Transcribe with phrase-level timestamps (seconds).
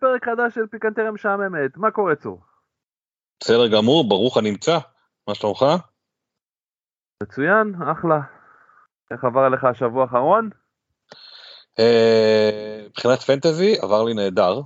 [0.00, 2.40] פרק חדש של פיקנטריה משעממת, מה קורה צור?
[3.40, 4.78] בסדר גמור, ברוך הנמצא,
[5.28, 5.64] מה שלומך?
[7.22, 8.20] מצוין, אחלה.
[9.10, 10.50] איך עבר עליך השבוע האחרון?
[11.78, 14.60] אה, מבחינת fantasy עבר לי נהדר.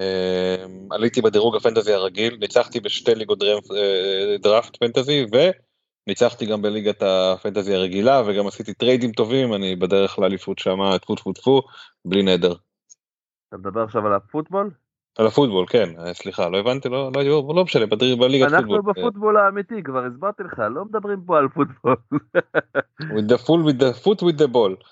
[0.00, 7.02] אה, עליתי בדירוג ה fantasy הרגיל, ניצחתי בשתי ליגות אה, draft fantasy וניצחתי גם בליגת
[7.02, 11.62] ה fantasy הרגילה וגם עשיתי טריידים טובים, אני בדרך לאליפות שמה, טפו טפו טפו,
[12.04, 12.54] בלי נדר.
[13.50, 14.70] אתה מדבר עכשיו על הפוטבול?
[15.18, 18.54] על הפוטבול, כן, אה, סליחה, לא הבנתי, לא, לא, לא, לא משנה, בליגת פוטבול.
[18.54, 21.96] אנחנו בפוטבול האמיתי, כבר הסברתי לך, לא מדברים פה על פוטבול.
[23.16, 24.84] with the full, with the foot with the ball.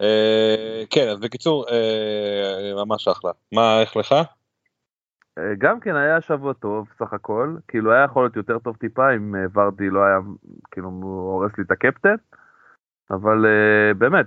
[0.00, 3.30] Uh, כן, אז בקיצור, uh, ממש אחלה.
[3.54, 4.12] מה, איך לך?
[4.12, 9.14] Uh, גם כן היה שבוע טוב סך הכל, כאילו היה יכול להיות יותר טוב טיפה
[9.14, 10.18] אם ורדי לא היה,
[10.70, 12.14] כאילו, הורס לי את הקפטן.
[13.10, 14.26] אבל uh, באמת,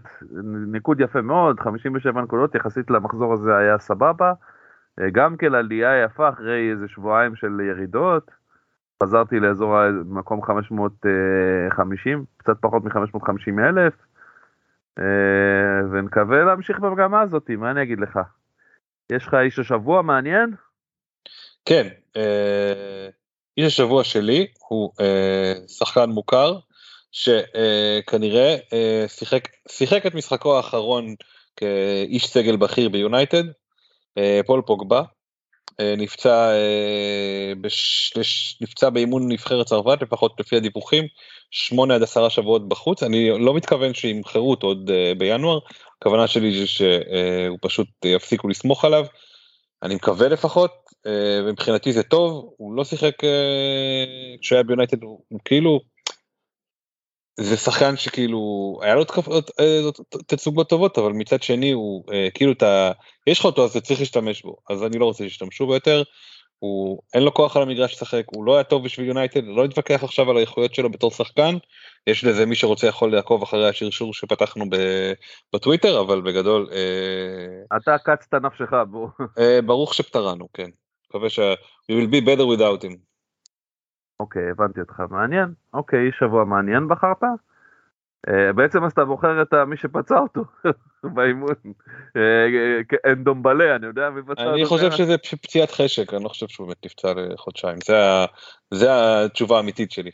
[0.72, 4.34] ניקוד יפה מאוד, 57 נקודות, יחסית למחזור הזה היה סבבה.
[5.00, 8.32] Uh, גם כן עלייה יפה אחרי איזה שבועיים של ירידות.
[9.04, 13.94] חזרתי לאזור המקום 550, קצת פחות מ-550 אלף.
[15.00, 15.04] Uh,
[15.92, 18.20] ונקווה להמשיך במגמה הזאת, מה אני אגיד לך?
[19.12, 20.56] יש לך איש השבוע מעניין?
[21.66, 21.88] כן,
[23.58, 24.92] איש השבוע שלי הוא
[25.68, 26.60] שחקן מוכר,
[27.12, 31.16] שכנראה אה, שיחק, שיחק את משחקו האחרון
[31.56, 33.44] כאיש סגל בכיר ביונייטד,
[34.18, 35.02] אה, פול פוגבה,
[35.80, 36.52] אה, נפצע,
[37.62, 38.14] בש...
[38.62, 41.06] נפצע באימון נבחרת צרפת, לפחות לפי הדיווחים,
[41.52, 45.60] 8 עד 10 שבועות בחוץ, אני לא מתכוון שימכרו אותו עוד בינואר,
[46.02, 49.06] הכוונה שלי זה שהוא פשוט יפסיקו לסמוך עליו,
[49.84, 50.72] אני מקווה לפחות,
[51.46, 53.14] ומבחינתי זה טוב, הוא לא שיחק
[54.42, 55.80] כשהוא היה ביונייטד, הוא כאילו,
[57.42, 58.40] זה שחקן שכאילו
[58.82, 59.04] היה לו
[59.60, 59.82] אה,
[60.28, 62.92] תצוגות טובות אבל מצד שני הוא אה, כאילו אתה
[63.28, 66.04] יש לך אותו אז אתה צריך להשתמש בו אז אני לא רוצה שישתמשו בו יותר.
[66.60, 70.04] הוא אין לו כוח על המגרש לשחק הוא לא היה טוב בשביל יונייטד לא נתווכח
[70.04, 71.56] עכשיו על האיכויות שלו בתור שחקן
[72.08, 74.66] יש לזה מי שרוצה יכול לעקוב אחרי השרשור שפתחנו
[75.54, 79.08] בטוויטר אבל בגדול אה, אתה קצת נפשך בו
[79.66, 80.70] ברוך שפטרנו כן
[81.10, 81.40] מקווה ש-
[81.92, 83.09] we will be better without him.
[84.20, 85.54] אוקיי, הבנתי אותך, מעניין.
[85.74, 87.24] אוקיי, שבוע מעניין בחרת?
[88.28, 90.44] Uh, בעצם אז אתה בוחר את מי שפצע אותו
[91.16, 91.56] באימון.
[92.18, 92.46] אה,
[93.04, 94.54] אין דומבלה, אני יודע מי פצע אותו.
[94.54, 97.78] אני חושב שזה פציעת חשק, אני לא חושב שהוא באמת נפצע לחודשיים.
[98.74, 98.88] זה
[99.26, 100.12] התשובה האמיתית שלי.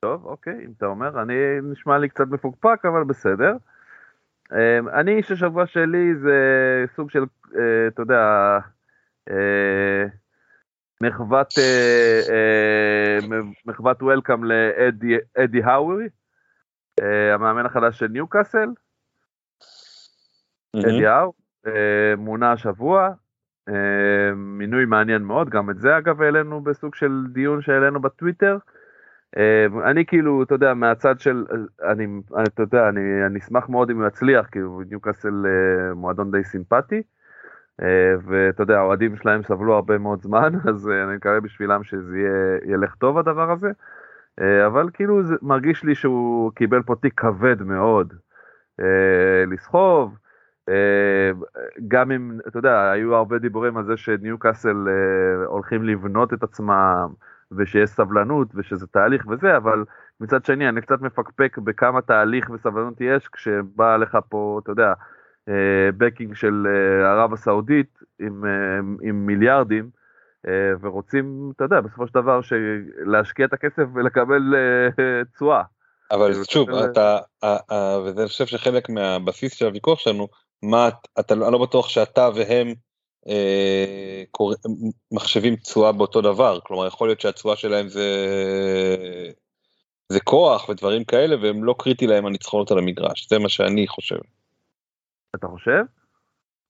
[0.00, 3.56] טוב, אוקיי, אם אתה אומר, אני נשמע לי קצת מפוקפק, אבל בסדר.
[4.92, 6.38] אני, איש השבוע שלי זה
[6.96, 7.24] סוג של,
[7.88, 8.58] אתה יודע,
[11.08, 16.08] מחוות אה, אה, מחוות וולקאם לאדי האווי,
[17.00, 18.68] אה, המאמן החדש של ניוקאסל,
[20.76, 21.32] אדי האו,
[22.16, 23.10] מונה השבוע,
[24.36, 28.58] מינוי מעניין מאוד, גם את זה אגב העלינו בסוג של דיון שהעלינו בטוויטר.
[29.84, 31.44] אני כאילו, אתה יודע, מהצד של,
[31.90, 32.06] אני,
[32.42, 35.46] אתה יודע, אני, אני אשמח מאוד אם הוא יצליח, כאילו ניוקאסל
[35.94, 37.02] מועדון די סימפטי.
[37.82, 42.18] אה, ואתה יודע, האוהדים שלהם סבלו הרבה מאוד זמן, אז אה, אני מקווה בשבילם שזה
[42.18, 43.70] יהיה, ילך טוב הדבר הזה.
[44.40, 48.14] אה, אבל כאילו זה מרגיש לי שהוא קיבל פה תיק כבד מאוד
[49.46, 50.18] לסחוב.
[51.88, 54.88] גם אם, אתה יודע, היו הרבה דיבורים על זה שניוקאסל
[55.46, 57.08] הולכים לבנות את עצמם,
[57.56, 59.84] ושיש סבלנות, ושזה תהליך וזה, אבל
[60.20, 64.92] מצד שני, אני קצת מפקפק בכמה תהליך וסבלנות יש כשבא לך פה, אתה יודע,
[65.98, 66.66] בקינג של
[67.04, 68.44] ערב הסעודית עם,
[69.02, 69.90] עם מיליארדים,
[70.80, 72.40] ורוצים, אתה יודע, בסופו של דבר,
[73.06, 74.54] להשקיע את הכסף ולקבל
[75.34, 75.62] תשואה.
[76.10, 77.18] אבל שוב, אתה,
[78.04, 80.28] וזה אני חושב שחלק מהבסיס של הוויכוח שלנו,
[80.62, 80.88] מה
[81.20, 82.74] אתה לא, לא בטוח שאתה והם
[83.28, 84.54] אה, קור...
[85.12, 88.26] מחשבים תשואה באותו דבר כלומר יכול להיות שהתשואה שלהם זה
[90.08, 94.18] זה כוח ודברים כאלה והם לא קריטי להם הניצחונות על המגרש זה מה שאני חושב.
[95.34, 95.82] אתה חושב?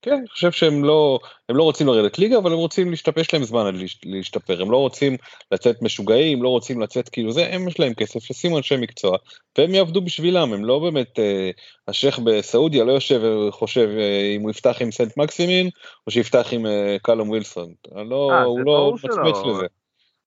[0.05, 1.19] כן, אני חושב שהם לא,
[1.49, 3.75] הם לא רוצים לרדת ליגה, אבל הם רוצים להשתפר, יש להם זמן
[4.05, 5.17] להשתפר, הם לא רוצים
[5.53, 9.17] לצאת משוגעים, לא רוצים לצאת כאילו זה, הם יש להם כסף, שימו אנשי מקצוע,
[9.59, 11.51] והם יעבדו בשבילם, הם לא באמת, אה,
[11.89, 15.71] השייח בסעודיה לא יושב וחושב אה, אם הוא יפתח עם סנט מקסימין,
[16.07, 19.67] או שיפתח עם אה, קלום ווילסון, לא, 아, הוא לא מצמץ לזה.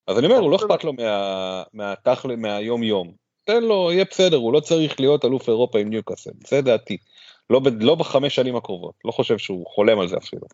[0.07, 3.11] אז אני אומר, הוא לא אכפת לו מה, מהתכל, מהיום יום,
[3.45, 6.97] תן לו, יהיה בסדר, הוא לא צריך להיות אלוף אירופה עם ניוקאסל, זה דעתי.
[7.49, 10.47] לא, ב, לא בחמש שנים הקרובות, לא חושב שהוא חולם על זה אפילו.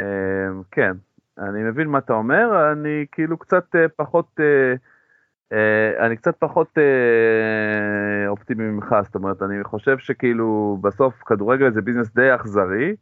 [0.00, 0.92] אמ, כן,
[1.38, 4.74] אני מבין מה אתה אומר, אני כאילו קצת אה, פחות, אה,
[5.52, 6.78] אה, אני קצת פחות
[8.28, 12.96] אופטימי ממך, זאת אומרת, אני חושב שכאילו בסוף כדורגל זה ביזנס די אכזרי,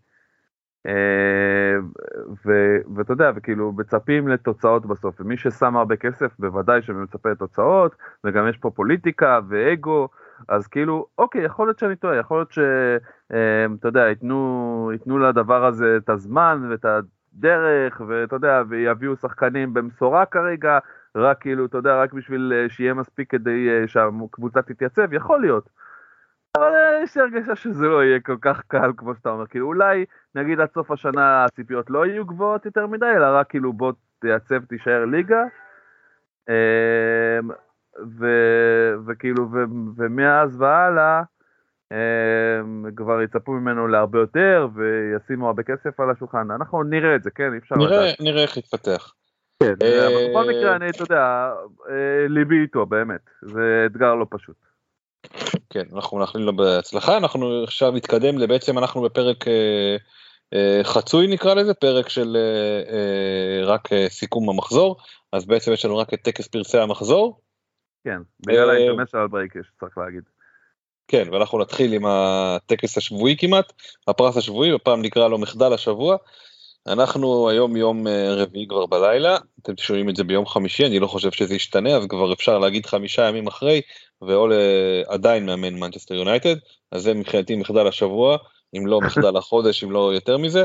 [2.94, 8.56] ואתה יודע, וכאילו מצפים לתוצאות בסוף, ומי ששם הרבה כסף בוודאי שמצפה לתוצאות, וגם יש
[8.56, 10.09] פה פוליטיקה ואגו,
[10.49, 15.96] אז כאילו, אוקיי, יכול להיות שאני טועה, יכול להיות שאתה יודע, ייתנו, ייתנו לדבר הזה
[15.96, 20.79] את הזמן ואת הדרך, ואתה יודע, ויביאו שחקנים במשורה כרגע,
[21.17, 25.69] רק כאילו, אתה יודע, רק בשביל אה, שיהיה מספיק כדי אה, שהקבוצה תתייצב, יכול להיות.
[26.56, 29.67] אבל אה, יש לי הרגשה שזה לא יהיה כל כך קל כמו שאתה אומר, כאילו
[29.67, 30.05] אולי
[30.35, 34.64] נגיד עד סוף השנה הציפיות לא יהיו גבוהות יותר מדי, אלא רק כאילו בוא תייצב,
[34.64, 35.43] תישאר ליגה.
[37.99, 39.65] אמ, ו- וכאילו, ו-
[39.97, 41.23] ומאז והלאה,
[42.61, 46.50] הם כבר יצפו ממנו להרבה יותר וישימו הרבה כסף על השולחן.
[46.50, 47.53] אנחנו נראה את זה, כן?
[47.53, 48.21] אי אפשר נראה, לדעת.
[48.21, 49.15] נראה איך יתפתח.
[49.62, 51.53] כן, אה, אבל בכל מקרה, אני, אתה יודע,
[51.91, 53.21] אה, ליבי איתו, באמת.
[53.43, 54.56] זה אתגר לא פשוט.
[55.71, 59.97] כן, אנחנו מאחלים לו בהצלחה, אנחנו עכשיו נתקדם לבעצם אנחנו בפרק אה,
[60.55, 64.97] אה, חצוי נקרא לזה, פרק של אה, אה, רק אה, סיכום המחזור,
[65.33, 67.41] אז בעצם יש לנו רק את טקס פרסי המחזור,
[68.09, 70.23] כן, בגלל ה international break יש, צריך להגיד.
[71.09, 73.73] כן, ואנחנו נתחיל עם הטקס השבועי כמעט,
[74.09, 76.17] הפרס השבועי, הפעם נקרא לו מחדל השבוע.
[76.87, 81.07] אנחנו היום יום אה, רביעי כבר בלילה, אתם שומעים את זה ביום חמישי, אני לא
[81.07, 83.81] חושב שזה ישתנה, אז כבר אפשר להגיד חמישה ימים אחרי,
[84.23, 84.53] ואול
[85.07, 86.57] עדיין מאמן מנצ'סטר יונייטד,
[86.93, 88.37] אז זה מבחינתי מחדל השבוע,
[88.77, 90.65] אם לא מחדל החודש, אם לא יותר מזה.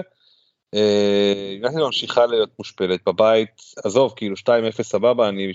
[0.74, 3.50] יונייטד אה, ממשיכה להיות מושפלת בבית,
[3.86, 5.52] עזוב, כאילו 2-0 סבבה, אני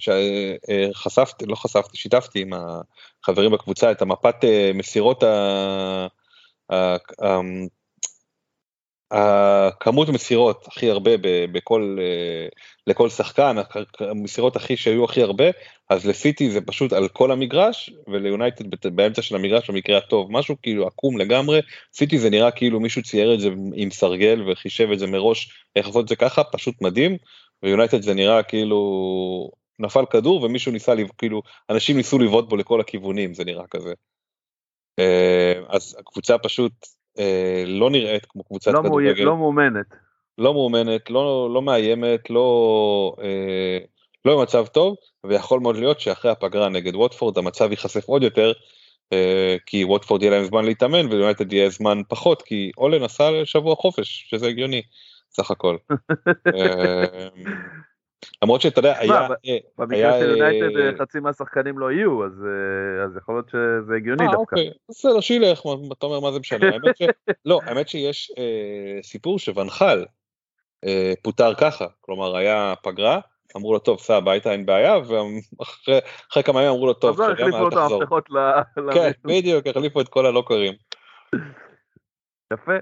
[0.69, 5.25] אה, חשפתי, לא חשפתי, שיתפתי עם החברים בקבוצה את המפת אה, מסירות
[9.11, 11.11] הכמות מסירות הכי הרבה
[11.53, 12.49] בכל אה,
[12.87, 13.57] לכל שחקן
[14.01, 15.45] המסירות הכי שהיו הכי הרבה
[15.91, 20.87] אז לסיטי זה פשוט על כל המגרש וליונייטד באמצע של המגרש במקרה הטוב משהו כאילו
[20.87, 21.61] עקום לגמרי
[21.93, 25.87] סיטי זה נראה כאילו מישהו צייר את זה עם סרגל וחישב את זה מראש איך
[25.87, 27.17] לעשות את זה ככה פשוט מדהים
[27.63, 28.79] ויונייטד זה נראה כאילו
[29.79, 33.93] נפל כדור ומישהו ניסה כאילו אנשים ניסו לבעוט בו לכל הכיוונים זה נראה כזה.
[34.99, 36.73] אה, אז הקבוצה פשוט
[37.67, 39.25] לא נראית כמו קבוצת לא כדורגל.
[39.25, 39.87] לא מאומנת.
[40.39, 43.79] לא מאומנת, לא, לא מאיימת, לא, אה,
[44.25, 48.53] לא במצב טוב, ויכול מאוד להיות שאחרי הפגרה נגד ווטפורד המצב ייחשף עוד יותר,
[49.13, 53.75] אה, כי ווטפורד יהיה להם זמן להתאמן וליונטד יהיה זמן פחות, כי אולן עשה שבוע
[53.75, 54.83] חופש, שזה הגיוני,
[55.31, 55.77] סך הכל.
[56.57, 57.29] אה,
[58.43, 59.29] למרות שאתה יודע, היה...
[59.47, 64.25] אה, במקרה של יונייטד אה, חצי מהשחקנים לא יהיו, אז אה, יכול להיות שזה הגיוני
[64.25, 64.37] דווקא.
[64.37, 66.67] אוקיי, בסדר, שילך, אתה אומר מה זה משנה.
[67.47, 68.33] לא, האמת שיש
[69.03, 70.05] סיפור שוונחל
[71.23, 73.21] פוטר ככה, כלומר היה פגרה,
[73.57, 77.69] אמרו לו טוב סע הביתה אין בעיה ואחרי כמה ימים אמרו לו טוב, אז החליפו
[77.69, 78.37] את המפתחות ל...
[78.95, 80.75] כן, בדיוק, החליפו את כל הלוקרים.
[82.53, 82.73] יפה.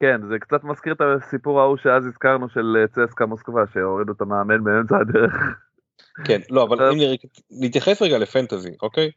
[0.00, 4.20] כן, זה קצת מזכיר את הסיפור ההוא שאז הזכרנו של אה, צסקה מוסקבה, שהורידו את
[4.20, 5.34] המאמן באמצע הדרך.
[6.24, 6.98] כן, לא, אבל אם
[7.50, 9.10] נתייחס רגע לפנטזי, אוקיי?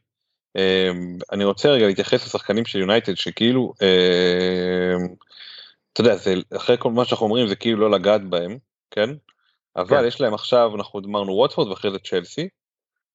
[0.56, 5.14] אמ, אני רוצה רגע להתייחס לשחקנים של יונייטד שכאילו, אמ,
[5.92, 6.14] אתה יודע,
[6.56, 8.58] אחרי כל מה שאנחנו אומרים זה כאילו לא לגעת בהם,
[8.90, 9.10] כן?
[9.76, 10.06] אבל כן.
[10.06, 12.48] יש להם עכשיו, אנחנו אמרנו ווטפורד ואחרי זה צ'לסי,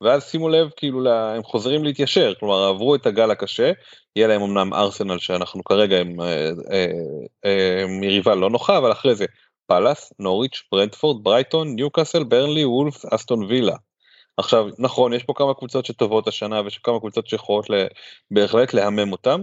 [0.01, 3.71] ואז שימו לב כאילו לה, הם חוזרים להתיישר כלומר עברו את הגל הקשה
[4.15, 6.91] יהיה להם אמנם ארסנל שאנחנו כרגע עם אה, אה,
[7.45, 9.25] אה, יריבה לא נוחה אבל אחרי זה
[9.67, 13.75] פאלאס נוריץ' ברנדפורד ברייטון ניוקאסל ברנלי וולף אסטון וילה.
[14.37, 17.65] עכשיו נכון יש פה כמה קבוצות שטובות השנה ויש כמה קבוצות שיכולות
[18.31, 19.41] בהחלט להמם אותם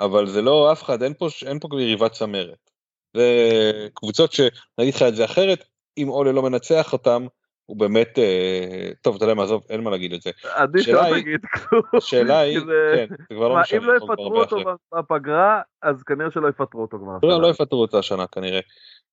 [0.00, 2.70] אבל זה לא אף אחד אין פה אין פה יריבת צמרת.
[3.16, 5.64] זה קבוצות שנגיד לך את זה אחרת
[5.98, 7.26] אם אולה לא מנצח אותם
[7.66, 10.30] הוא באמת אה, טוב אתה יודע מה עזוב אין מה להגיד את זה.
[10.54, 11.82] עדיף שלא תגיד כלום.
[11.94, 13.78] השאלה היא, כן, זה כבר לא משנה.
[13.78, 14.56] אם לא יפטרו אותו
[14.94, 17.18] בפגרה אז כנראה שלא יפטרו אותו כבר.
[17.22, 18.60] לא, לא יפטרו אותו השנה כנראה.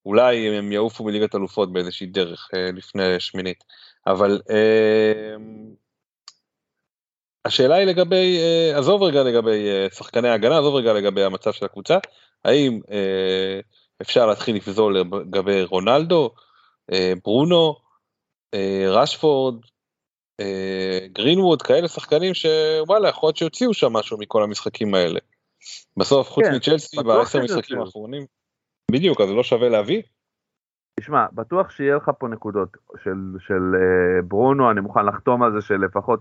[0.06, 3.64] אולי הם יעופו מליגת אלופות באיזושהי דרך אה, לפני שמינית.
[4.08, 5.36] אבל אה,
[7.46, 8.40] השאלה היא לגבי,
[8.76, 11.98] עזוב רגע לגבי שחקני ההגנה, עזוב רגע לגבי המצב של הקבוצה,
[12.46, 12.80] האם
[14.02, 16.32] אפשר להתחיל לפזול לגבי רונלדו,
[17.24, 17.83] ברונו,
[18.90, 19.56] רשפורד,
[20.40, 25.20] אה, גרינווד, כאלה שחקנים שוואלה יכול להיות שיוציאו שם משהו מכל המשחקים האלה.
[25.98, 28.26] בסוף חוץ כן, מצ'לסי בעשר משחקים האחרונים,
[28.92, 30.02] בדיוק אז זה לא שווה להביא.
[31.00, 35.62] תשמע, בטוח שיהיה לך פה נקודות של, של uh, ברונו, אני מוכן לחתום על זה
[35.62, 36.20] שלפחות,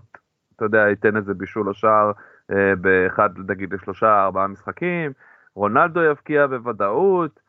[0.55, 2.11] אתה יודע, ייתן איזה בישול או שער
[2.51, 5.11] uh, באחד, נגיד, לשלושה, ארבעה משחקים,
[5.55, 7.39] רונלדו יבקיע בוודאות,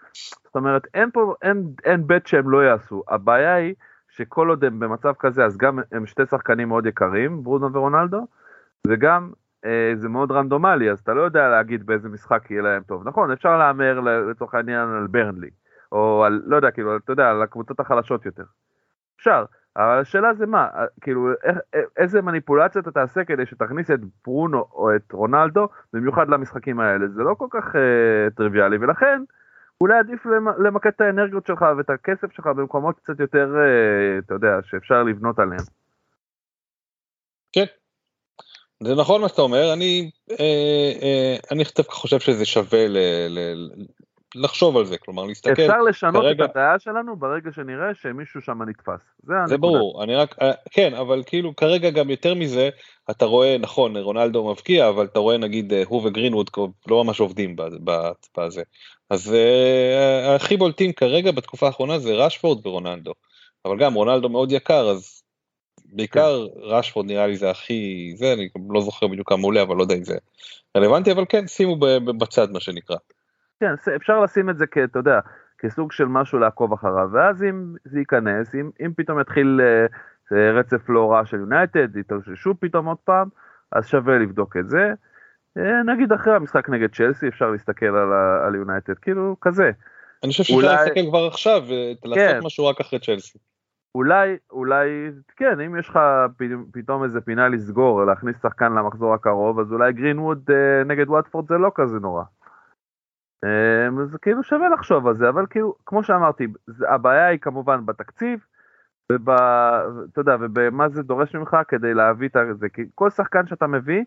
[0.44, 3.74] זאת אומרת, אין פה, אין, אין בית שהם לא יעשו, הבעיה היא
[4.16, 8.26] שכל עוד הם במצב כזה, אז גם הם שתי שחקנים מאוד יקרים, ברונו ורונלדו,
[8.86, 9.30] וגם
[9.64, 13.08] אה, זה מאוד רנדומלי, אז אתה לא יודע להגיד באיזה משחק יהיה להם טוב.
[13.08, 15.50] נכון, אפשר להמר לצורך העניין על ברנלי,
[15.92, 18.44] או על, לא יודע, כאילו, אתה יודע, על הקבוצות החלשות יותר.
[19.16, 19.44] אפשר,
[19.76, 24.00] אבל השאלה זה מה, אה, כאילו, איך, אה, איזה מניפולציה אתה תעשה כדי שתכניס את
[24.24, 29.22] ברונו או את רונלדו, במיוחד למשחקים האלה, זה לא כל כך אה, טריוויאלי, ולכן,
[29.80, 30.26] אולי עדיף
[30.64, 35.38] למקד את האנרגיות שלך ואת הכסף שלך במקומות קצת יותר, אה, אתה יודע, שאפשר לבנות
[35.38, 35.64] עליהם.
[37.52, 37.64] כן,
[38.82, 43.70] זה נכון מה שאתה אומר, אני, אה, אה, אני דווקא חושב שזה שווה ל, ל,
[44.34, 45.62] לחשוב על זה, כלומר להסתכל.
[45.62, 46.44] אפשר לשנות כרגע...
[46.44, 49.00] את הדעה שלנו ברגע שנראה שמישהו שם נתפס.
[49.22, 52.68] זה, זה ברור, אני רק, אה, כן, אבל כאילו כרגע גם יותר מזה,
[53.10, 56.50] אתה רואה, נכון, רונלדו מבקיע, אבל אתה רואה נגיד אה, הוא וגרינווד
[56.88, 57.56] לא ממש עובדים
[58.36, 58.62] בזה.
[59.14, 63.12] אז uh, הכי בולטים כרגע בתקופה האחרונה זה רשפורד ורונלדו.
[63.64, 65.22] אבל גם רונלדו מאוד יקר, אז
[65.92, 66.46] בעיקר.
[66.56, 69.94] רשפורד נראה לי זה הכי, זה, אני לא זוכר בדיוק כמה עולה, אבל לא יודע
[69.94, 70.16] אם זה
[70.76, 71.76] רלוונטי, אבל כן, שימו
[72.18, 72.96] בצד מה שנקרא.
[73.60, 74.78] כן, אפשר לשים את זה כ...
[74.78, 75.20] אתה יודע,
[75.58, 79.60] כסוג של משהו לעקוב אחריו, ואז אם זה ייכנס, אם, אם פתאום יתחיל
[80.32, 83.28] uh, רצף לא רע של יונייטד, יתאוששו פתאום עוד פעם,
[83.72, 84.92] אז שווה לבדוק את זה.
[85.58, 87.96] Uh, נגיד אחרי המשחק נגד צ'לסי אפשר להסתכל
[88.46, 89.70] על יונייטד, כאילו כזה.
[90.24, 90.74] אני חושב שאפשר אולי...
[90.74, 92.40] להסתכל כבר עכשיו ולעשות כן.
[92.44, 93.38] משהו רק אחרי צ'לסי.
[93.94, 95.98] אולי, אולי, כן, אם יש לך
[96.72, 101.54] פתאום איזה פינה לסגור, להכניס שחקן למחזור הקרוב, אז אולי גרינווד אה, נגד וואטפורד זה
[101.54, 102.22] לא כזה נורא.
[103.44, 106.46] אמ, אז כאילו שווה לחשוב על זה, אבל כאילו, כמו שאמרתי,
[106.88, 108.46] הבעיה היא כמובן בתקציב,
[109.12, 109.30] וב...
[109.30, 114.04] אתה יודע, ובמה זה דורש ממך כדי להביא את זה, כי כל שחקן שאתה מביא,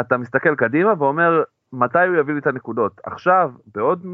[0.00, 3.00] אתה מסתכל קדימה ואומר, מתי הוא יביא לי את הנקודות?
[3.04, 4.06] עכשיו, בעוד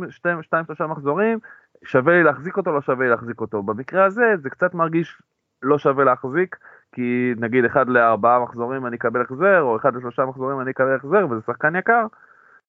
[0.82, 1.38] 2-3 מחזורים,
[1.84, 3.62] שווה לי להחזיק אותו, לא שווה לי להחזיק אותו.
[3.62, 5.22] במקרה הזה, זה קצת מרגיש
[5.62, 6.56] לא שווה להחזיק,
[6.92, 11.26] כי נגיד אחד לארבעה מחזורים אני אקבל החזר, או אחד לשלושה מחזורים אני אקבל החזר,
[11.30, 12.06] וזה שחקן יקר,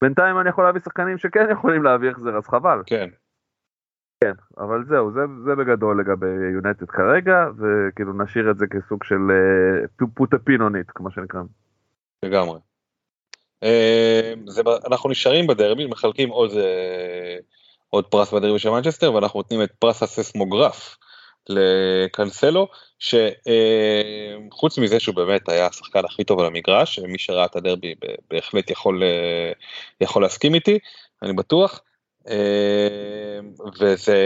[0.02, 2.82] בינתיים אני יכול להביא שחקנים שכן יכולים להביא החזר, אז חבל.
[2.86, 3.10] כן.
[4.24, 9.32] כן, אבל זהו, זה, זה בגדול לגבי יונטד כרגע, וכאילו נשאיר את זה כסוג של
[10.48, 11.42] on it, כמו שנקרא.
[12.26, 12.60] לגמרי.
[13.64, 13.68] Uh,
[14.48, 16.56] זה, אנחנו נשארים בדרבי, מחלקים עוד, uh,
[17.90, 20.98] עוד פרס בדרבי של מנצ'סטר, ואנחנו נותנים את פרס הססמוגרף
[21.50, 22.68] לקנסלו,
[23.00, 27.96] שחוץ מזה שהוא באמת היה השחקן הכי טוב על המגרש, מי שראה את הדרבי
[28.32, 29.52] בהחלט יכול, אה,
[30.02, 30.80] יכול להסכים איתי,
[31.24, 31.82] אני בטוח.
[32.30, 33.40] אה,
[33.80, 34.18] וזה,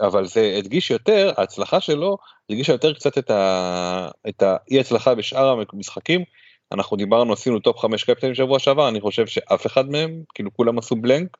[0.00, 2.16] אבל זה הדגיש יותר, ההצלחה שלו
[2.50, 6.24] הדגישה יותר קצת את, ה, את האי הצלחה בשאר המשחקים.
[6.72, 10.78] אנחנו דיברנו, עשינו top 5 קפטנים שבוע שעבר, אני חושב שאף אחד מהם, כאילו כולם
[10.78, 11.36] עשו blank.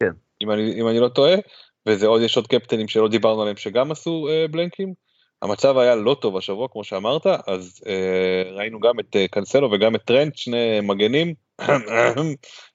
[0.00, 0.12] כן.
[0.42, 1.34] אם אני, אם אני לא טועה,
[1.86, 4.94] וזה עוד, יש עוד קפטנים שלא דיברנו עליהם שגם עשו אה, בלנקים.
[5.42, 9.94] המצב היה לא טוב השבוע כמו שאמרת אז אה, ראינו גם את אה, קנסלו וגם
[9.94, 11.34] את טרנט שני מגנים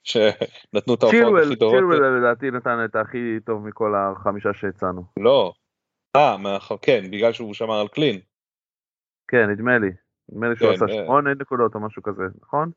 [0.04, 1.74] שנתנו את ההופעות הכי טובות.
[1.74, 5.04] צ'ילואל לדעתי נתן את הכי טוב מכל החמישה שהצענו.
[5.18, 5.52] לא.
[6.16, 8.20] אה, כן בגלל שהוא שמר על קלין.
[9.28, 10.05] כן נדמה לי.
[10.28, 11.04] נדמה לי שהוא כן, עשה אה.
[11.04, 12.70] שמונה נקודות או משהו כזה נכון?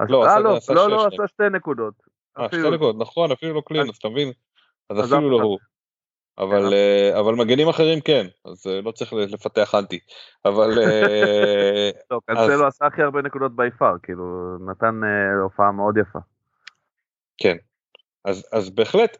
[0.00, 1.94] לא, אה, לא, לא, לא, עשה שתי נקודות.
[2.38, 4.32] אה, שתי נקודות, נכון, אפילו לא קלין, אז אתה מבין?
[4.90, 5.58] אז אפילו לא הוא.
[6.38, 9.98] אבל, אה, אבל מגנים אחרים כן, אז אה, לא צריך לפתח אנטי.
[10.44, 10.78] אבל...
[10.78, 15.00] אה, לא, קנסלו עשה הכי הרבה נקודות ביפר, כאילו, נתן
[15.42, 16.18] הופעה מאוד יפה.
[17.38, 17.56] כן,
[18.26, 19.16] אז, אז בהחלט,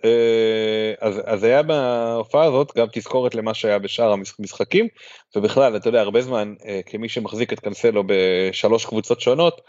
[1.00, 4.88] אז, אז היה בהופעה הזאת גם תזכורת למה שהיה בשאר המשחקים,
[5.36, 6.54] ובכלל, אתה יודע, הרבה זמן,
[6.86, 9.60] כמי שמחזיק את קנסלו בשלוש קבוצות שונות,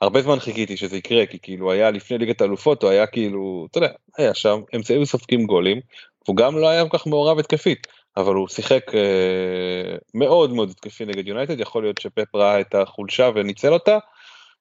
[0.00, 3.78] הרבה זמן חיכיתי שזה יקרה, כי כאילו היה לפני ליגת האלופות, הוא היה כאילו, אתה
[3.78, 5.80] יודע, היה שם, אמצעים מספקים גולים,
[6.26, 7.86] הוא גם לא היה כל כך מעורב התקפית,
[8.16, 13.30] אבל הוא שיחק אה, מאוד מאוד התקפי נגד יונייטד, יכול להיות שפפ ראה את החולשה
[13.34, 13.98] וניצל אותה, אה.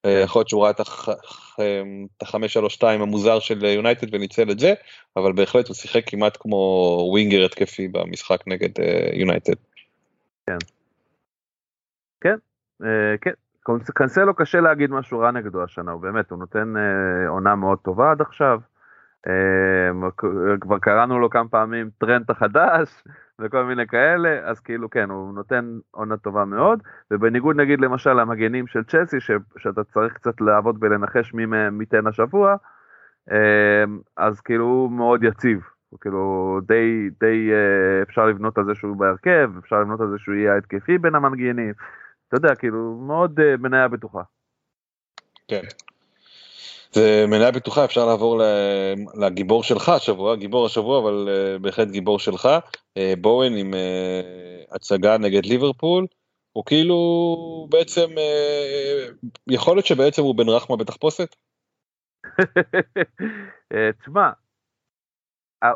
[0.07, 4.73] יכול להיות שהוא ראה את ה-532 המוזר של יונייטד וניצל את זה,
[5.17, 6.57] אבל בהחלט הוא שיחק כמעט כמו
[7.11, 8.69] ווינגר התקפי במשחק נגד
[9.13, 9.53] יונייטד.
[10.47, 10.57] כן.
[12.21, 12.35] כן,
[12.83, 13.31] אה, כן.
[13.93, 18.11] קנסלו קשה להגיד משהו רע נגדו השנה, הוא באמת, הוא נותן אה, עונה מאוד טובה
[18.11, 18.59] עד עכשיו.
[19.27, 20.09] אה,
[20.61, 23.03] כבר קראנו לו כמה פעמים טרנט החדש
[23.41, 28.67] וכל מיני כאלה, אז כאילו כן, הוא נותן עונה טובה מאוד, ובניגוד נגיד למשל למגנים
[28.67, 32.55] של צ'לסי, ש, שאתה צריך קצת לעבוד ולנחש מי מהם ייתן השבוע,
[33.31, 33.83] אה,
[34.17, 38.97] אז כאילו הוא מאוד יציב, הוא כאילו די, די אה, אפשר לבנות על זה שהוא
[38.97, 41.73] בהרכב, אפשר לבנות על זה שהוא יהיה התקפי בין המנגינים,
[42.27, 44.21] אתה יודע, כאילו מאוד מניה בטוחה.
[45.47, 45.61] כן.
[46.93, 48.41] זה מניה בטוחה אפשר לעבור
[49.15, 52.49] לגיבור שלך השבוע גיבור השבוע אבל אה, בהחלט גיבור שלך.
[52.97, 54.21] אה, בואן עם אה,
[54.71, 56.05] הצגה נגד ליברפול.
[56.53, 56.97] הוא כאילו
[57.69, 58.07] בעצם
[59.47, 61.35] יכול להיות שבעצם הוא בן רחמה בתחפושת.
[63.99, 64.29] תשמע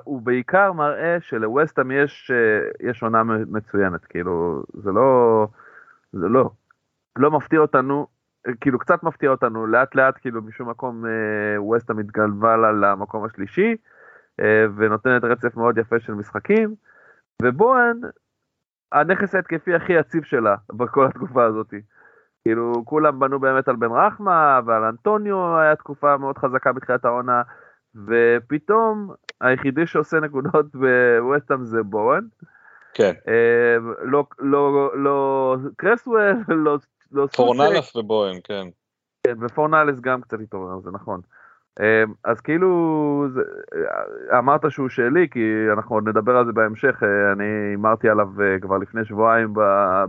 [0.03, 2.31] הוא בעיקר מראה שלווסטאם יש
[2.89, 5.47] יש עונה מצוינת כאילו זה לא
[6.13, 6.49] זה לא
[7.15, 8.07] לא מפתיע אותנו
[8.61, 13.75] כאילו קצת מפתיע אותנו לאט לאט כאילו משום מקום אה, ווסטה מתגלבה לה למקום השלישי
[14.39, 16.75] אה, ונותנת רצף מאוד יפה של משחקים
[17.41, 17.97] ובואן
[18.91, 21.73] הנכס ההתקפי הכי יציב שלה בכל התקופה הזאת.
[22.41, 27.41] כאילו כולם בנו באמת על בן רחמה ועל אנטוניו היה תקופה מאוד חזקה בתחילת העונה
[28.07, 32.21] ופתאום היחידי שעושה נקודות בווסטאם זה בואן.
[32.93, 33.11] כן.
[33.27, 36.77] אה, לא, לא, לא קרסוול, לא
[37.11, 38.67] לא פורנלס ובוהם, כן.
[39.23, 41.21] כן, ופורנלס גם קצת התעורר, זה נכון.
[41.79, 43.41] אמ, אז כאילו, זה,
[44.37, 48.59] אמרת שהוא שלי, כי אנחנו עוד נדבר על זה בהמשך, אה, אני הימרתי עליו אה,
[48.61, 49.53] כבר לפני שבועיים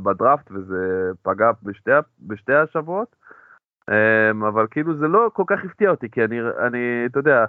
[0.03, 3.17] בדראפט, וזה פגע בשתי, בשתי השבועות,
[3.91, 7.45] אמ, אבל כאילו זה לא כל כך הפתיע אותי, כי אני, אני אתה יודע,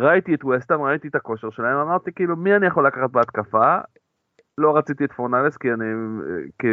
[0.00, 3.78] ראיתי את ווסטהאם, ראיתי את הכושר שלהם, אמרתי כאילו, מי אני יכול לקחת בהתקפה?
[4.58, 5.84] לא רציתי את פורנלס כי אני,
[6.58, 6.68] כי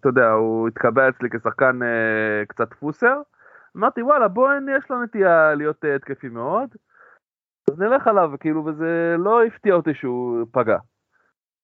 [0.00, 3.20] אתה יודע, הוא התקבע אצלי כשחקן אה, קצת פוסר.
[3.76, 6.68] אמרתי וואלה בוא יש לו נטייה להיות אה, התקפי מאוד.
[7.70, 10.76] אז נלך עליו כאילו וזה לא הפתיע אותי שהוא פגע.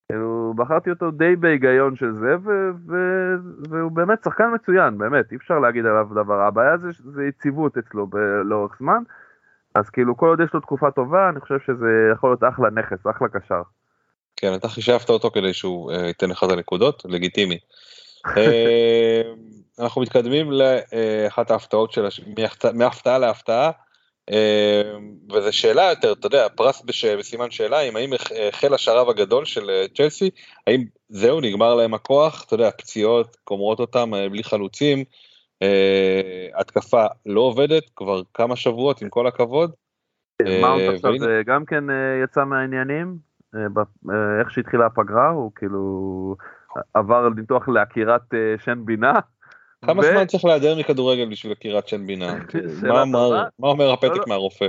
[0.09, 3.37] כאילו בחרתי אותו די בהיגיון של זה ו- ו-
[3.71, 8.07] והוא באמת שחקן מצוין באמת אי אפשר להגיד עליו דבר הבעיה זה, זה יציבות אצלו
[8.07, 9.03] ב- לאורך זמן
[9.75, 13.07] אז כאילו כל עוד יש לו תקופה טובה אני חושב שזה יכול להיות אחלה נכס
[13.07, 13.63] אחלה קשר.
[14.37, 17.59] כן, אתה חישבת אותו כדי שהוא uh, ייתן לך את הנקודות, לגיטימי.
[18.27, 18.31] uh,
[19.79, 22.21] אנחנו מתקדמים לאחת ההפתעות של, הש...
[22.75, 23.71] מהפתעה להפתעה,
[25.33, 27.05] וזו שאלה יותר, אתה יודע, פרס בש...
[27.05, 28.11] בסימן שאלה, אם האם
[28.49, 30.31] החל השרב הגדול של צ'לסי,
[30.67, 35.05] האם זהו, נגמר להם הכוח, אתה יודע, פציעות קומרות אותם בלי חלוצים,
[36.55, 39.71] התקפה לא עובדת כבר כמה שבועות, עם כל הכבוד.
[40.61, 41.13] מאונט עכשיו
[41.47, 41.85] גם כן
[42.25, 43.30] יצא מהעניינים?
[43.55, 46.37] אה, אה, איך שהתחילה הפגרה הוא כאילו
[46.95, 49.13] עבר ניתוח לעקירת אה, שן בינה.
[49.85, 52.35] כמה זמן צריך להיעדר מכדורגל בשביל עקירת שן בינה?
[53.59, 54.25] מה אומר הפתק לא, לא.
[54.29, 54.69] מהרופא?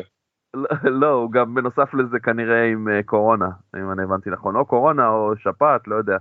[0.83, 5.33] לא, הוא גם בנוסף לזה כנראה עם קורונה, אם אני הבנתי נכון, או קורונה או
[5.37, 6.17] שפעת, לא יודע.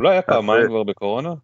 [0.00, 1.34] אולי היה פעמיים כבר בקורונה?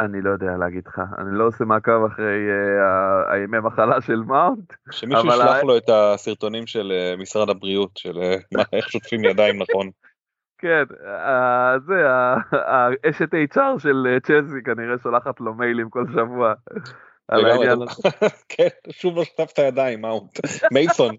[0.00, 4.72] אני לא יודע להגיד לך, אני לא עושה מעקב אחרי uh, הימי מחלה של מאונט.
[4.90, 9.62] שמישהו ישלח לו את הסרטונים של uh, משרד הבריאות, של uh, מה, איך שוטפים ידיים
[9.62, 9.90] נכון.
[10.58, 12.02] כן, uh, זה,
[12.52, 16.54] האשת HR של צ'לסי כנראה שולחת לו מיילים כל שבוע.
[18.48, 20.38] כן, שוב לא שטפת ידיים, מאונט.
[20.72, 21.14] מייסון.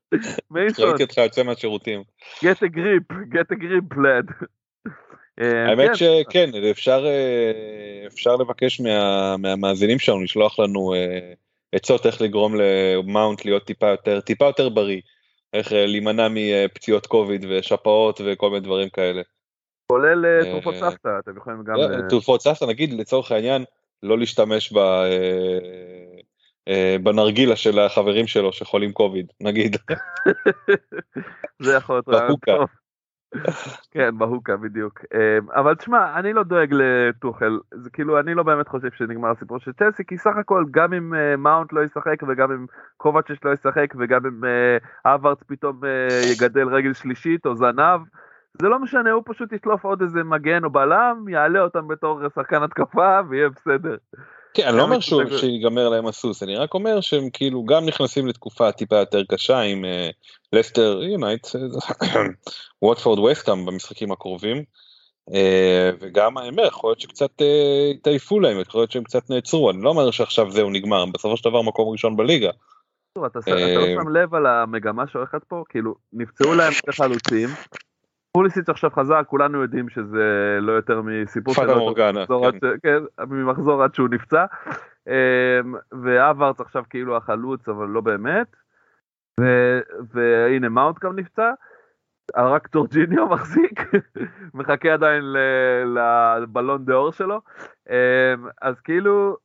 [0.50, 0.84] מייסון.
[0.88, 2.02] ראיתי אותך יוצא מהשירותים.
[2.44, 4.46] get a grip, get a grip lad.
[5.40, 5.94] אה, האמת כן.
[5.94, 11.32] שכן, אפשר, אה, אפשר לבקש מה, מהמאזינים שלנו לשלוח לנו אה,
[11.72, 15.00] עצות איך לגרום למאונט להיות טיפה יותר, טיפה יותר בריא,
[15.52, 19.22] איך להימנע מפציעות קוביד ושפעות וכל מיני דברים כאלה.
[19.86, 21.74] כולל תרופות סבתא, אתם יכולים גם...
[22.08, 23.64] תרופות סבתא, נגיד לצורך העניין,
[24.02, 24.78] לא להשתמש ב...
[27.02, 29.76] בנרגילה של החברים שלו שחולים קוביד, נגיד.
[31.62, 32.68] זה יכול להיות רעיון טוב.
[33.92, 35.00] כן, בהוקה בדיוק.
[35.14, 39.58] אמ, אבל תשמע, אני לא דואג לטוחל, זה כאילו, אני לא באמת חושב שנגמר הסיפור
[39.58, 42.66] של צ'לסי, כי סך הכל, גם אם אה, מאונט לא ישחק, וגם אם
[42.96, 44.40] קובצ'ש לא ישחק, וגם אם
[45.04, 45.80] אברץ פתאום
[46.32, 48.00] יגדל רגל שלישית או זנב,
[48.60, 52.62] זה לא משנה, הוא פשוט ישלוף עוד איזה מגן או בלם, יעלה אותם בתור שחקן
[52.62, 53.96] התקפה, ויהיה בסדר.
[54.54, 55.00] כן, אני לא אומר
[55.38, 59.84] שיגמר להם הסוס, אני רק אומר שהם כאילו גם נכנסים לתקופה טיפה יותר קשה עם
[60.52, 61.46] לסטר יונייט,
[62.82, 64.62] ווטפורד וסטאם במשחקים הקרובים,
[65.30, 69.82] uh, וגם האמר, יכול להיות שקצת uh, התעייפו להם, יכול להיות שהם קצת נעצרו, אני
[69.82, 72.50] לא אומר שעכשיו זהו נגמר, בסופו של דבר מקום ראשון בליגה.
[73.26, 77.48] אתה לא שם לב על המגמה שהולכת פה, כאילו נפצעו להם שתי חלוצים,
[78.32, 81.64] פוליסיץ' עכשיו חזר, כולנו יודעים שזה לא יותר מסיפור שלו,
[82.60, 82.68] כן.
[82.82, 84.44] כן, ממחזור עד שהוא נפצע,
[85.08, 88.56] אמ, והאברץ עכשיו כאילו החלוץ, אבל לא באמת,
[90.12, 91.50] והנה מאונט גם נפצע,
[92.36, 93.80] רק ז'ורג'יניו מחזיק,
[94.54, 95.24] מחכה עדיין
[96.42, 97.40] לבלון דה אור שלו,
[97.90, 97.94] אמ,
[98.62, 99.36] אז כאילו,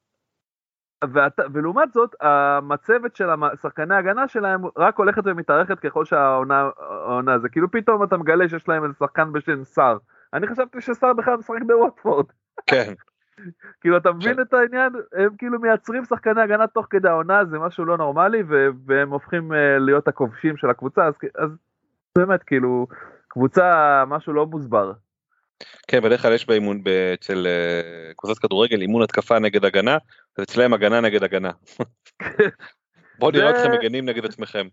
[1.04, 3.28] ואת, ולעומת זאת, המצבת של
[3.62, 8.84] שחקני ההגנה שלהם רק הולכת ומתארכת ככל שהעונה, זה כאילו פתאום אתה מגלה שיש להם
[8.84, 9.98] איזה שחקן בשם סער.
[10.34, 12.26] אני חשבתי שסער בכלל משחק בווטפורד.
[12.68, 12.94] כן.
[13.82, 14.94] כאילו אתה מבין את העניין?
[15.14, 18.44] הם כאילו מייצרים שחקני הגנה תוך כדי העונה, זה משהו לא נורמלי,
[18.86, 21.50] והם הופכים אה, להיות הכובשים של הקבוצה, אז, אז
[22.18, 22.88] באמת כאילו,
[23.28, 24.94] קבוצה משהו לא מוסבר.
[25.88, 29.98] כן, בדרך כלל יש באימון אצל אה, קבוצת כדורגל אימון התקפה נגד הגנה,
[30.38, 31.52] ואצלם הגנה נגד הגנה.
[33.20, 34.68] בואו נראה אתכם מגנים נגד עצמכם.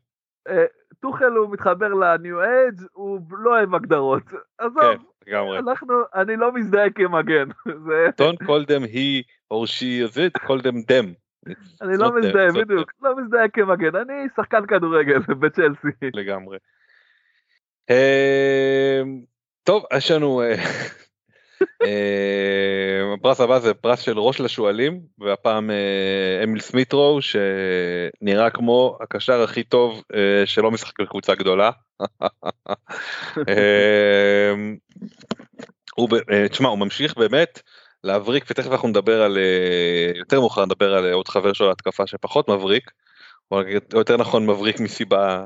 [0.48, 0.64] אה,
[1.00, 4.22] טוחל הוא מתחבר לניו אייג' הוא לא אוהב הגדרות.
[4.58, 5.58] עזוב, כן, לגמרי.
[5.58, 7.48] אנחנו, אני לא מזדהה כמגן.
[8.20, 9.22] Don't call them he
[9.54, 11.14] or she is it, call them them.
[11.82, 16.10] אני לא מזדהה, בדיוק, לא מזדהה כמגן, אני שחקן כדורגל בצ'לסי.
[16.14, 16.58] לגמרי.
[19.64, 20.42] טוב, יש לנו...
[20.42, 20.54] אה,
[21.84, 29.42] אה, הפרס הבא זה פרס של ראש לשועלים, והפעם אה, אמיל סמיטרו, שנראה כמו הקשר
[29.42, 30.02] הכי טוב
[30.44, 31.70] שלא משחק בקבוצה גדולה.
[35.96, 36.08] הוא,
[36.50, 37.62] תשמע, הוא ממשיך באמת
[38.04, 39.38] להבריק, ותכף אנחנו נדבר על,
[40.16, 42.90] יותר מאוחר נדבר על עוד חבר שלו להתקפה שפחות מבריק,
[43.50, 43.60] או
[43.94, 45.44] יותר נכון מבריק מסיבה,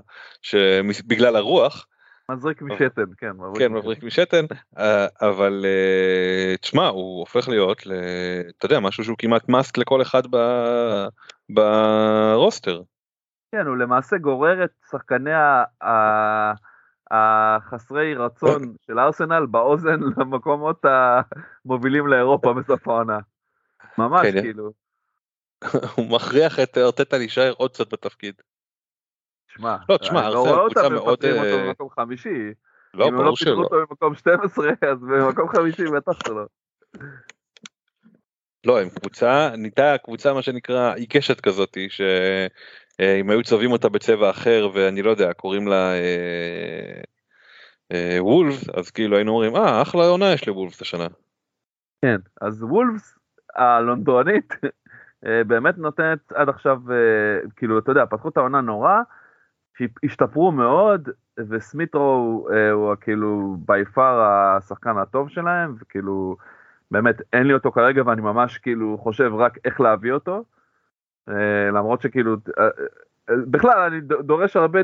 [1.07, 1.87] בגלל הרוח.
[2.31, 3.33] מזריק משתן, כן.
[3.59, 4.45] כן, מבריק משתן,
[4.79, 7.83] אה, אבל אה, תשמע, הוא הופך להיות,
[8.59, 10.23] אתה יודע, משהו שהוא כמעט מאסק לכל אחד
[11.49, 12.83] ברוסטר.
[13.53, 15.31] כן, הוא למעשה גורר את שחקני
[17.11, 23.19] החסרי רצון של ארסנל באוזן למקומות המובילים לאירופה בסוף העונה.
[23.99, 24.73] ממש כן, כאילו.
[25.97, 28.35] הוא מכריח את ארטטה להישאר עוד קצת בתפקיד.
[29.57, 31.25] שמע, לא, תשמע, ארסנל קבוצה מאוד...
[31.25, 32.53] אם אותו אה, במקום חמישי.
[32.95, 33.53] לא, ברור שלא.
[33.53, 36.47] אם לא פיתחו אותו במקום 12, אז במקום חמישי בטח שלא.
[38.67, 44.69] לא, הם קבוצה, נהייתה קבוצה מה שנקרא עיקשת כזאתי, שאם היו צובעים אותה בצבע אחר
[44.75, 47.01] ואני לא יודע, קוראים לה אה,
[47.93, 51.07] אה, וולפס, אז כאילו היינו אומרים, אה, אחלה עונה יש לוולפס השנה.
[52.03, 53.19] כן, אז וולפס
[53.55, 54.55] הלונדונית
[55.23, 56.79] באמת נותנת עד עכשיו,
[57.57, 59.01] כאילו, אתה יודע, פתחו את העונה נורא,
[59.79, 61.09] והשתפרו מאוד,
[61.39, 66.37] ומיטרו אה, הוא כאילו by far השחקן הטוב שלהם, וכאילו,
[66.91, 70.45] באמת אין לי אותו כרגע ואני ממש כאילו חושב רק איך להביא אותו,
[71.29, 72.69] אה, למרות שכאילו, אה,
[73.29, 74.81] בכלל אני דורש הרבה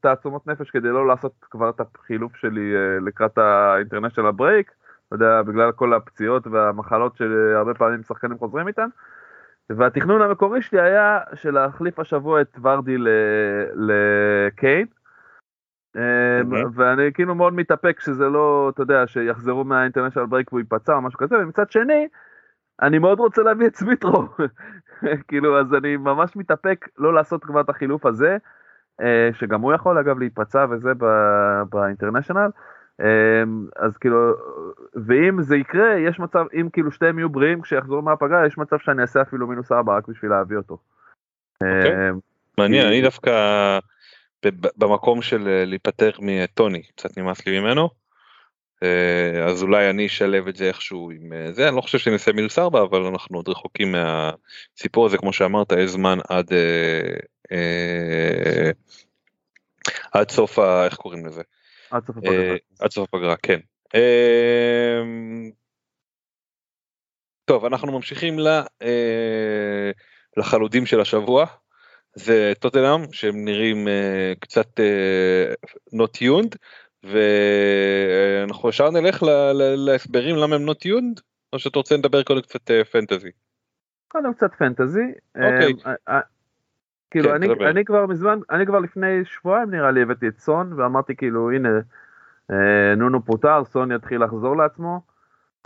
[0.00, 4.72] תעצומות נפש כדי לא לעשות כבר את החילוף שלי לקראת ה international break,
[5.08, 8.88] אתה יודע, בגלל כל הפציעות והמחלות שהרבה פעמים שחקנים חוזרים איתן.
[9.70, 12.96] והתכנון המקורי שלי היה של להחליף השבוע את וארדי
[13.74, 14.86] לקיין.
[15.96, 20.94] אמ, ואני כאילו מאוד מתאפק שזה לא, אתה יודע, שיחזרו מה international break והוא ייפצע
[20.94, 22.08] או משהו כזה, ומצד שני,
[22.82, 24.28] אני מאוד רוצה להביא את מיטרו.
[25.28, 28.36] כאילו, אז אני ממש מתאפק לא לעשות כבר את החילוף הזה,
[29.00, 30.92] אה, שגם הוא יכול אגב להיפצע וזה
[31.70, 32.40] באינטרנשיונל.
[32.40, 32.75] אמ,
[33.76, 34.34] אז כאילו,
[35.06, 39.02] ואם זה יקרה, יש מצב, אם כאילו שתיהם יהיו בריאים כשיחזרו מהפגרה, יש מצב שאני
[39.02, 40.78] אעשה אפילו מינוס ארבע רק בשביל להביא אותו.
[41.54, 42.10] אוקיי.
[42.10, 42.18] אמ,
[42.58, 43.30] מעניין, אני דווקא
[44.76, 47.88] במקום של אה, להיפטר מטוני, קצת נמאס לי ממנו.
[48.82, 52.14] אה, אז אולי אני אשלב את זה איכשהו עם אה, זה, אני לא חושב שאני
[52.14, 56.52] אעשה מינוס ארבע, אבל אנחנו עוד רחוקים מהסיפור הזה, כמו שאמרת, יש זמן עד...
[60.12, 60.84] עד סוף ה...
[60.84, 61.42] איך קוראים לזה?
[61.90, 62.32] עד סוף הפגרה.
[62.32, 63.60] אה, עד סוף הפגרה, כן.
[63.94, 65.50] אמ,
[67.44, 68.38] טוב, אנחנו ממשיכים
[68.82, 69.90] אה,
[70.36, 71.46] לחלודים של השבוע.
[72.16, 76.56] זה טוטנאם שהם נראים uh, קצת uh, not tuned
[77.02, 81.20] ואנחנו ישר נלך ל- ל- להסברים למה הם נוט יונד,
[81.52, 83.30] או שאתה רוצה לדבר קודם קצת פנטזי.
[84.08, 85.12] קודם קצת פנטזי.
[85.36, 85.72] אוקיי.
[87.14, 87.70] אה, אה, כאילו כן, אני.
[87.70, 91.68] אני כבר מזמן, אני כבר לפני שבועיים נראה לי הבאתי את סון ואמרתי כאילו הנה
[92.50, 95.02] אה, נונו פוטר, סון יתחיל לחזור לעצמו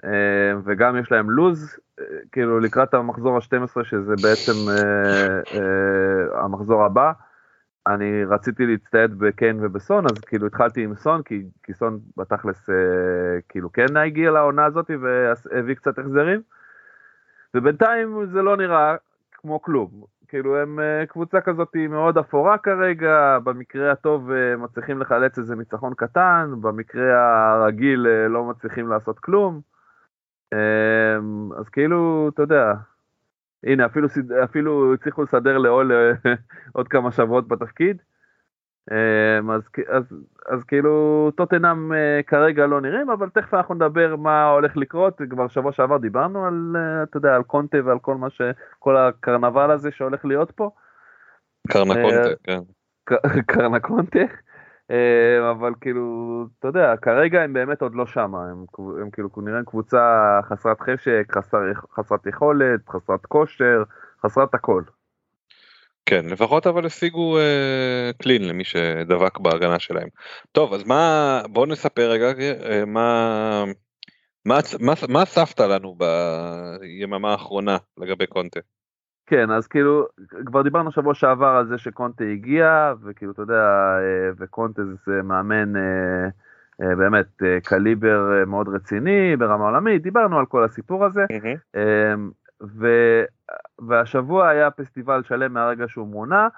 [0.04, 6.84] אה, וגם יש להם לוז אה, כאילו לקראת המחזור ה-12 שזה בעצם אה, אה, המחזור
[6.84, 7.12] הבא.
[7.86, 12.74] אני רציתי להצטייד בקיין ובסון אז כאילו התחלתי עם סון כי, כי סון בתכלס אה,
[13.48, 16.40] כאילו כן הגיע לעונה הזאת והביא קצת החזרים.
[17.54, 18.96] ובינתיים זה לא נראה
[19.32, 19.90] כמו כלום.
[20.30, 25.94] כאילו הם אה, קבוצה כזאת מאוד אפורה כרגע, במקרה הטוב אה, מצליחים לחלץ איזה ניצחון
[25.96, 27.14] קטן, במקרה
[27.52, 29.60] הרגיל אה, לא מצליחים לעשות כלום.
[30.52, 31.16] אה,
[31.58, 32.72] אז כאילו, אתה יודע,
[33.64, 34.08] הנה אפילו,
[34.44, 35.92] אפילו הצליחו לסדר לאול
[36.72, 38.02] עוד כמה שבועות בתפקיד.
[38.92, 40.04] אה, אז, אז,
[40.48, 45.48] אז כאילו טוטנאם אה, כרגע לא נראים, אבל תכף אנחנו נדבר מה הולך לקרות, כבר
[45.48, 48.40] שבוע שעבר דיברנו על, אה, אתה יודע, על קונטה ועל כל מה ש...
[48.78, 50.70] כל הקרנבל הזה שהולך להיות פה,
[51.68, 52.60] קרנה אה, כן.
[53.04, 54.18] ק- קרנה קונטה,
[54.90, 58.64] אה, אבל כאילו, אתה יודע, כרגע הם באמת עוד לא שמה, הם,
[59.00, 61.58] הם כאילו נראים קבוצה חסרת חשק, חסר,
[61.94, 63.82] חסרת יכולת, חסרת כושר,
[64.26, 64.82] חסרת הכל.
[66.10, 70.08] כן, לפחות אבל השיגו אה, קלין למי שדבק בהגנה שלהם.
[70.52, 72.26] טוב, אז מה, בוא נספר רגע
[72.70, 73.64] אה, מה,
[74.46, 75.96] מה, מה, מה אספת לנו
[76.80, 78.60] ביממה האחרונה לגבי קונטה.
[79.26, 80.06] כן, אז כאילו,
[80.46, 83.62] כבר דיברנו שבוע שעבר על זה שקונטה הגיע, וכאילו, אתה יודע,
[83.98, 86.28] אה, וקונטה זה מאמן אה,
[86.82, 91.24] אה, באמת אה, קליבר אה, מאוד רציני ברמה עולמית, דיברנו על כל הסיפור הזה,
[91.76, 92.14] אה,
[92.62, 92.86] ו,
[93.88, 96.48] והשבוע היה פסטיבל שלם מהרגע שהוא מונה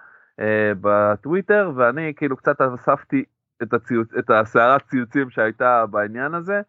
[0.41, 3.25] אה, בטוויטר, ואני כאילו קצת אספתי
[3.63, 6.61] את, הציוץ, את הסערת ציוצים שהייתה בעניין הזה.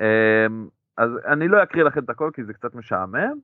[0.00, 0.46] אה,
[0.96, 3.38] אז אני לא אקריא לכם את הכל כי זה קצת משעמם.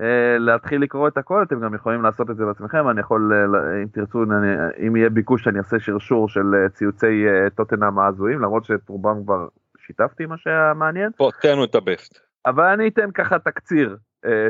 [0.00, 3.46] אה, להתחיל לקרוא את הכל, אתם גם יכולים לעשות את זה בעצמכם, אני יכול, אה,
[3.46, 4.54] ל- אם תרצו, אני,
[4.86, 9.24] אם יהיה ביקוש אני אעשה שרשור של אה, ציוצי אה, טוטנאם ההזויים, למרות שאת רובם
[9.24, 12.18] כבר שיתפתי מה שהיה מעניין, בוא, תן את הבסט.
[12.46, 13.96] אבל אני אתן ככה תקציר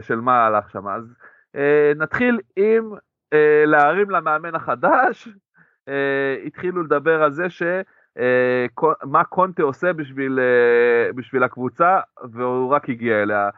[0.00, 0.88] של מה הלך שם.
[0.88, 1.14] אז
[1.56, 2.92] אה, נתחיל עם
[3.32, 5.28] אה, להרים למאמן החדש,
[5.88, 7.62] אה, התחילו לדבר על זה ש...
[8.18, 8.66] אה,
[9.02, 12.00] מה קונטה עושה בשביל, אה, בשביל הקבוצה,
[12.32, 13.48] והוא רק הגיע אליה.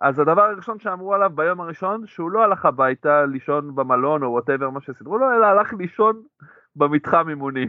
[0.00, 4.70] אז הדבר הראשון שאמרו עליו ביום הראשון, שהוא לא הלך הביתה לישון במלון או וואטאבר
[4.70, 6.22] מה שסידרו לו, אלא הלך לישון
[6.76, 7.68] במתחם אימונים.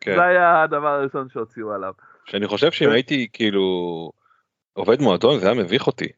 [0.00, 0.14] כן.
[0.16, 1.92] זה היה הדבר הראשון שהוציאו עליו.
[2.24, 3.62] שאני חושב שאם הייתי כאילו
[4.72, 6.08] עובד מועדון זה היה מביך אותי.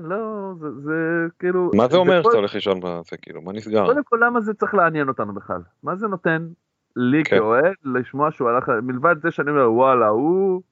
[0.00, 1.70] כן, לא, זה, זה כאילו...
[1.74, 3.86] מה זה אומר שאתה הולך לישון בזה כאילו מה נסגר?
[3.86, 5.60] קודם כל, למה זה צריך לעניין אותנו בכלל?
[5.82, 6.48] מה זה נותן
[6.96, 7.36] לי כן.
[7.36, 10.62] כאוהד לשמוע שהוא הלך, מלבד זה שאני אומר, וואלה, הוא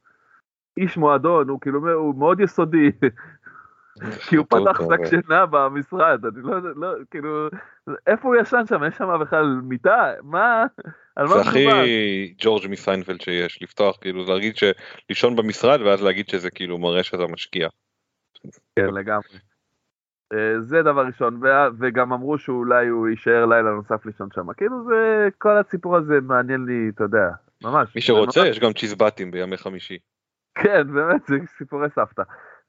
[0.77, 2.91] איש מועדון, הוא כאילו, הוא מאוד יסודי,
[4.29, 7.49] כי הוא פתח שק שינה במשרד, אני לא, לא, כאילו,
[8.07, 8.85] איפה הוא ישן שם?
[8.89, 10.13] יש שם בכלל מיטה?
[10.23, 10.65] מה?
[11.17, 12.35] על מה זה הכי?
[12.39, 17.69] ג'ורג' מסיינפלד שיש לפתוח כאילו להגיד שלישון במשרד ואז להגיד שזה כאילו מראה שאתה משקיע.
[18.77, 19.39] כן, לגמרי.
[20.33, 21.41] אה, זה דבר ראשון,
[21.79, 24.53] וגם אמרו שאולי הוא יישאר לילה נוסף לישון שם.
[24.53, 27.29] כאילו זה, כל הסיפור הזה מעניין לי, אתה יודע,
[27.65, 27.95] ממש.
[27.95, 29.99] מי שרוצה ממש- יש גם צ'יזבטים בימי חמישי.
[30.55, 32.23] כן, באמת, זה סיפורי סבתא.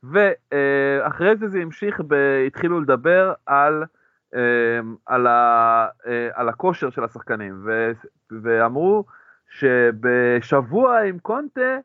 [0.04, 3.84] ואחרי זה זה המשיך, ב- התחילו לדבר על,
[4.36, 7.92] אה, על, ה, אה, על הכושר של השחקנים, ו,
[8.44, 9.06] ואמרו
[9.50, 11.78] שבשבוע עם קונטה,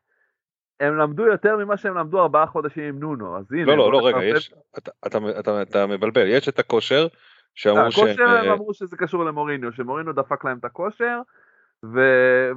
[0.83, 3.65] הם למדו יותר ממה שהם למדו ארבעה חודשים עם נונו, אז הנה.
[3.65, 4.25] לא לא לא רגע.
[4.25, 7.07] יש אתה- אתה אתה- אתה מבלבל יש את הכושר
[7.55, 11.21] שאמרו שהם הכושר הם אה, אמרו שזה קשור למוריניו, שמוריניו דפק להם את הכושר,
[11.85, 12.01] ו...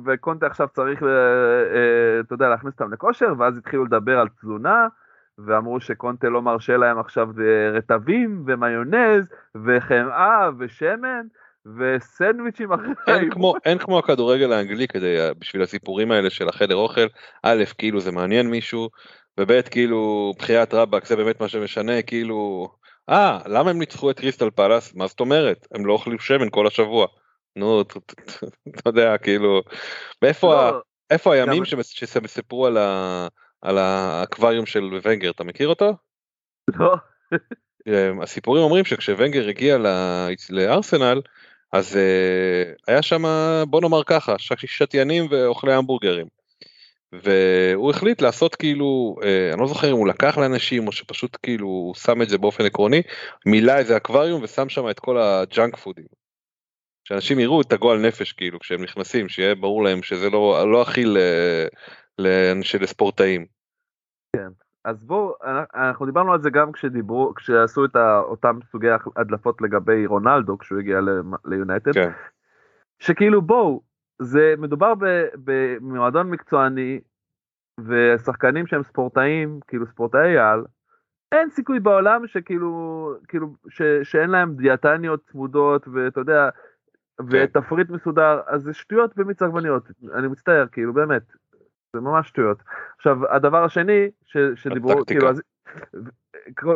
[0.06, 4.88] וקונטה עכשיו צריך, אה, אה, אתה יודע, להכניס אותם לכושר, ואז התחילו לדבר על תזונה,
[5.46, 7.28] ואמרו שקונטה לא מרשה להם עכשיו
[7.74, 9.30] רטבים ומיונז,
[9.66, 11.26] וחמאה ושמן,
[11.66, 13.30] וסנדוויצ'ים אחרי אין.
[13.30, 17.08] כמו אין כמו הכדורגל האנגלי כדי אה, בשביל הסיפורים האלה של החדר אוכל.
[17.44, 18.90] א' כאילו זה מעניין מישהו
[19.40, 22.70] וב' כאילו בחיית רבאק זה באמת מה שמשנה כאילו
[23.10, 24.96] אה למה הם ניצחו את קריסטל פלאס?
[24.96, 25.68] מה זאת אומרת?
[25.72, 27.08] הם לא אוכלים שמן כל השבוע.
[27.56, 29.62] נו אתה יודע כאילו
[30.44, 32.68] לא, איפה הימים שסיפרו
[33.62, 35.94] על האקווריום של ונגר אתה מכיר אותו?
[36.76, 36.96] לא,
[38.24, 39.78] הסיפורים אומרים שכשוונגר הגיע
[40.50, 41.22] לארסנל
[41.76, 43.24] אז אה, היה שם
[43.68, 46.28] בוא נאמר ככה שתיינים ואוכלי המבורגרים.
[47.12, 51.68] והוא החליט לעשות כאילו אה, אני לא זוכר אם הוא לקח לאנשים או שפשוט כאילו
[51.68, 53.02] הוא שם את זה באופן עקרוני
[53.46, 56.06] מילא איזה אקווריום ושם שם את כל הג'אנק פודים.
[57.08, 61.18] שאנשים יראו את הגועל נפש כאילו כשהם נכנסים, שיהיה ברור להם שזה לא, לא אכיל
[62.20, 63.46] לאנשי לספורטאים.
[64.36, 65.34] כן, אז בואו,
[65.76, 71.00] אנחנו דיברנו על זה גם כשדיברו, כשעשו את אותם סוגי הדלפות לגבי רונלדו כשהוא הגיע
[71.46, 72.12] ליונייטד, כן.
[73.00, 73.82] שכאילו בואו,
[74.22, 74.94] זה מדובר
[75.44, 77.00] במועדון מקצועני
[77.86, 80.66] ושחקנים שהם ספורטאים, כאילו ספורטאי על,
[81.32, 86.50] אין סיכוי בעולם שכאילו, כאילו, ש, שאין להם דיאטניות צמודות ואתה יודע,
[87.18, 87.24] כן.
[87.30, 91.24] ותפריט מסודר, אז זה שטויות במיץ עגבניות, אני מצטער, כאילו באמת,
[91.96, 92.58] זה ממש שטויות.
[92.98, 95.42] עכשיו, הדבר השני, ש, שדיברו, כאילו, אז,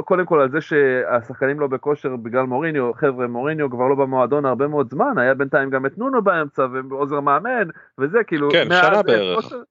[0.05, 4.67] קודם כל על זה שהשחקנים לא בכושר בגלל מוריניו, חבר'ה מוריניו כבר לא במועדון הרבה
[4.67, 9.35] מאוד זמן, היה בינתיים גם את נונו באמצע ועוזר מאמן, וזה כאילו, כן, שנה בערך.
[9.35, 9.61] כושר,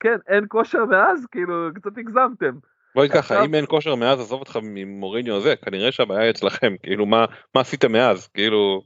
[0.00, 2.54] כן, אין כושר מאז, כאילו, קצת הגזמתם.
[2.94, 7.24] בואי ככה, אם אין כושר מאז, עזוב אותך ממוריניו זה, כנראה שהבעיה אצלכם, כאילו, מה,
[7.54, 8.82] מה עשיתם מאז, כאילו...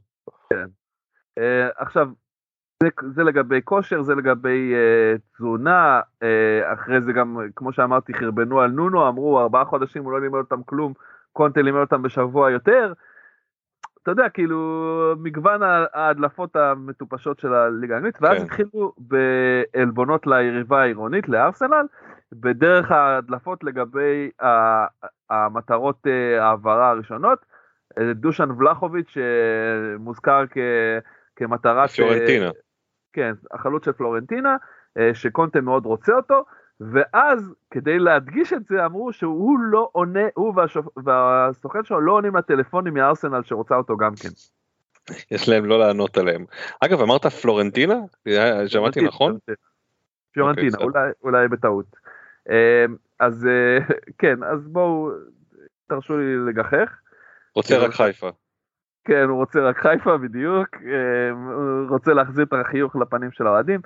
[0.50, 0.66] כן.
[1.38, 1.42] Uh,
[1.76, 2.08] עכשיו,
[2.82, 6.24] זה, זה לגבי כושר, זה לגבי uh, תזונה, uh,
[6.74, 10.62] אחרי זה גם, כמו שאמרתי, חרבנו על נונו, אמרו ארבעה חודשים הוא לא לימד אותם
[10.62, 10.92] כלום,
[11.32, 12.92] קונטה לימד אותם בשבוע יותר.
[14.02, 15.60] אתה יודע, כאילו, מגוון
[15.92, 18.44] ההדלפות המטופשות של הליגה האנגלית, ואז כן.
[18.44, 21.86] התחילו בעלבונות ליריבה העירונית, לארסנל,
[22.32, 24.30] בדרך ההדלפות לגבי
[25.30, 27.38] המטרות אה, העברה הראשונות.
[27.98, 30.44] אה, דושן ולחוביץ' שמוזכר
[31.36, 31.88] כמטרה...
[31.88, 32.50] פלורנטינה.
[33.16, 34.56] כן, החלוץ של פלורנטינה,
[34.98, 36.44] אה, שקונטה מאוד רוצה אותו,
[36.80, 40.86] ואז כדי להדגיש את זה אמרו שהוא לא עונה, הוא והשופ...
[41.04, 44.28] והסוכן שלו לא עונים לטלפונים מארסנל שרוצה אותו גם כן.
[45.30, 46.44] יש להם לא לענות עליהם.
[46.80, 47.94] אגב אמרת פלורנטינה?
[48.66, 49.38] שמעתי נכון?
[50.32, 51.96] פיורנטינה, okay, אוקיי, אולי, אולי בטעות.
[52.48, 53.78] אמ, אז אה,
[54.18, 55.10] כן, אז בואו,
[55.88, 56.98] תרשו לי לגחך.
[57.54, 58.30] רוצה רק חיפה.
[59.06, 63.80] כן, הוא רוצה רק חיפה בדיוק, אמ, הוא רוצה להחזיר את החיוך לפנים של האוהדים.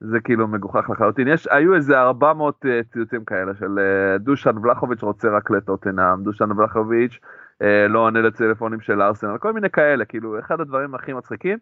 [0.00, 1.28] זה כאילו מגוחך לחלוטין.
[1.28, 6.22] יש, היו איזה 400 uh, אה, ציוצים כאלה של uh, דושאן ולאהוביץ' רוצה רק לטוטנהאם,
[6.22, 7.18] דושאן ולאהוביץ'
[7.62, 11.58] uh, לא עונה לטלפונים של ארסנל, כל מיני כאלה, כאילו אחד הדברים הכי מצחיקים.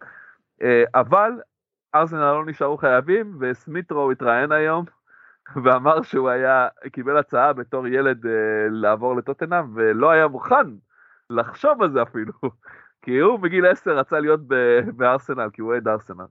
[0.94, 1.32] אבל
[1.94, 4.84] ארסנל לא נשארו חייבים, ומיטרו התראיין היום
[5.64, 8.26] ואמר שהוא היה, קיבל הצעה בתור ילד
[8.70, 10.66] לעבור לטוטנאם ולא היה מוכן
[11.30, 12.32] לחשוב על זה אפילו,
[13.04, 14.40] כי הוא בגיל 10 רצה להיות
[14.96, 16.24] בארסנל, כי הוא אוהד ארסנל.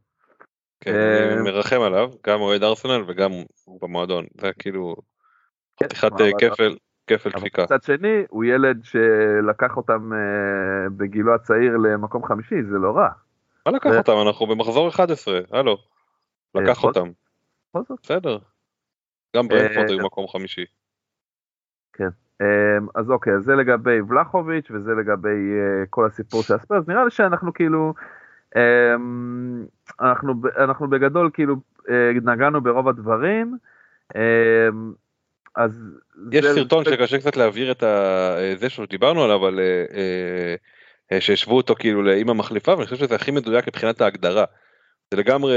[0.79, 3.31] כן, אני אה, מרחם עליו, גם אוהד ארסנל וגם
[3.65, 4.95] הוא במועדון, זה כאילו
[5.77, 6.75] כן, חתיכת אה, כפל,
[7.07, 7.63] כפל דפיקה.
[7.63, 13.09] מצד שני, הוא ילד שלקח אותם אה, בגילו הצעיר למקום חמישי, זה לא רע.
[13.65, 14.27] מה לקח אותם?
[14.27, 15.77] אנחנו במחזור 11, הלו.
[16.55, 17.09] לקח אותם.
[18.03, 18.37] בסדר.
[19.35, 20.65] גם ברנפורד היו מקום חמישי.
[21.93, 22.09] כן.
[22.95, 25.51] אז אוקיי, זה לגבי ולחוביץ' וזה לגבי
[25.89, 27.93] כל הסיפור של הספרס, נראה לי שאנחנו כאילו
[28.55, 29.65] אמ,
[30.01, 31.55] אנחנו, אנחנו בגדול כאילו
[31.89, 33.57] אה, נגענו ברוב הדברים.
[34.15, 34.93] אמ,
[35.55, 35.81] אז
[36.31, 36.91] יש זה סרטון זה...
[36.91, 39.59] שקשה קצת להעביר את אה, זה שדיברנו עליו, אבל
[41.11, 44.45] אה, שהשוו אותו כאילו לאמא מחליפה, ואני חושב שזה הכי מדויק מבחינת ההגדרה.
[45.11, 45.55] זה לגמרי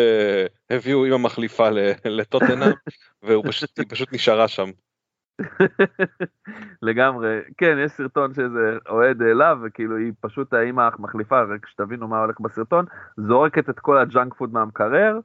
[0.71, 1.69] הביאו אמא מחליפה
[2.05, 2.73] לטוטנאם,
[3.23, 4.71] והיא פשוט, פשוט נשארה שם.
[6.83, 12.21] לגמרי, כן, יש סרטון שאיזה אוהד העלה, וכאילו היא פשוט האימא המחליפה, רק שתבינו מה
[12.21, 12.85] הולך בסרטון,
[13.17, 15.19] זורקת את כל ה junk food מהמקרר,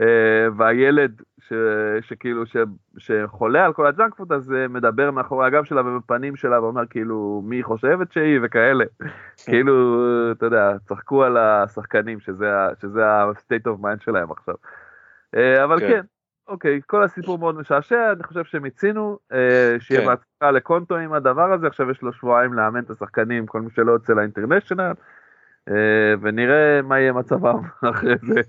[0.00, 1.52] אה, והילד ש,
[2.00, 2.56] שכאילו ש,
[2.98, 7.42] שחולה על כל ה junk food הזה מדבר מאחורי הגב שלה ובפנים שלה ואומר כאילו
[7.44, 8.84] מי חושבת שהיא וכאלה.
[9.46, 14.54] כאילו, אתה יודע, צחקו על השחקנים שזה, שזה ה-state of mind שלהם עכשיו.
[15.34, 16.00] אה, אבל כן.
[16.48, 20.06] אוקיי, כל הסיפור מאוד משעשע, אני חושב שמיצינו, אה, שיהיה כן.
[20.06, 23.92] בהצלחה לקונטו עם הדבר הזה, עכשיו יש לו שבועיים לאמן את השחקנים, כל מי שלא
[23.92, 24.92] יוצא לאינטרנשיונל,
[25.68, 28.40] אה, ונראה מה יהיה מצבם אחרי זה.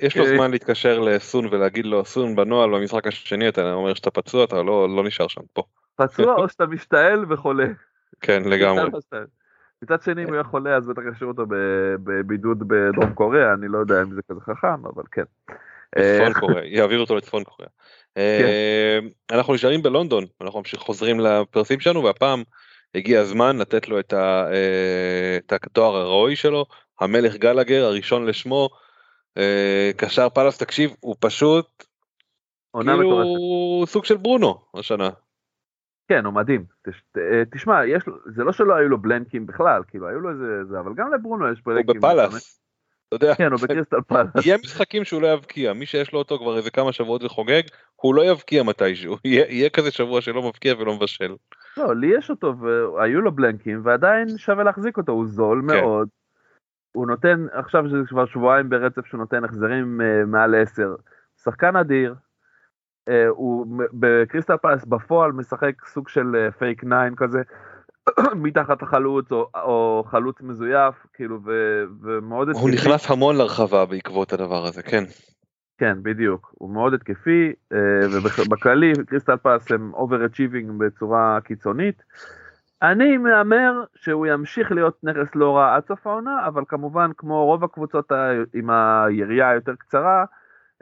[0.00, 4.44] יש לו זמן להתקשר לסון ולהגיד לו, סון בנוהל במשחק השני, אתה אומר שאתה פצוע,
[4.44, 5.62] אתה לא, לא נשאר שם, פה.
[5.96, 7.66] פצוע או שאתה משתעל וחולה.
[8.20, 8.90] כן, לגמרי.
[9.82, 11.46] מצד שני, אם הוא יהיה חולה, אז בטח ישאיר אותו
[12.04, 15.22] בבידוד בדרום קוריאה, אני לא יודע אם זה כזה חכם, אבל כן.
[15.94, 17.70] צפון אה, קוריאה, יעבירו אותו לצפון קוריאה.
[18.14, 18.20] כן.
[18.20, 18.98] אה,
[19.30, 22.42] אנחנו נשארים בלונדון, אנחנו חוזרים לפרסים שלנו והפעם
[22.94, 26.66] הגיע הזמן לתת לו את אה, התואר הראוי שלו,
[27.00, 28.68] המלך גלגר הראשון לשמו,
[29.96, 31.84] קשר פלאס תקשיב הוא פשוט
[32.80, 35.10] כאילו סוג של ברונו השנה.
[36.08, 36.64] כן הוא מדהים
[37.50, 38.02] תשמע יש
[38.36, 41.52] זה לא שלא היו לו בלנקים בכלל כאילו היו לו איזה זה אבל גם לברונו
[41.52, 42.02] יש בלנקים.
[42.02, 42.60] הוא בפלאס.
[43.08, 44.46] אתה יודע, כן, הוא בקריסטל פלאס.
[44.46, 47.62] יהיה משחקים שהוא לא יבקיע, מי שיש לו אותו כבר איזה כמה שבועות וחוגג,
[47.96, 51.34] הוא לא יבקיע מתישהו, יהיה, יהיה כזה שבוע שלא מבקיע ולא מבשל.
[51.76, 55.76] לא, לי יש אותו והיו לו בלנקים ועדיין שווה להחזיק אותו, הוא זול כן.
[55.76, 56.08] מאוד.
[56.92, 60.94] הוא נותן, עכשיו זה כבר שבועיים ברצף שהוא נותן החזרים uh, מעל 10.
[61.42, 62.14] שחקן אדיר,
[63.10, 67.42] אה, הוא בקריסטל פלס בפועל משחק סוג של פייק uh, 9 כזה,
[68.44, 72.88] מתחת החלוץ או, או חלוץ מזויף, כאילו, ו, ומאוד הוא התקפי.
[72.88, 75.04] נכנס המון לרחבה בעקבות הדבר הזה, כן.
[75.78, 76.50] כן, בדיוק.
[76.58, 77.52] הוא מאוד התקפי,
[78.12, 82.02] ובכללי קריסטל פלס הם over-achieving בצורה קיצונית.
[82.82, 87.64] אני מהמר שהוא ימשיך להיות נכס לא רע עד סוף העונה, אבל כמובן כמו רוב
[87.64, 88.12] הקבוצות
[88.54, 90.24] עם הירייה היותר קצרה, אה,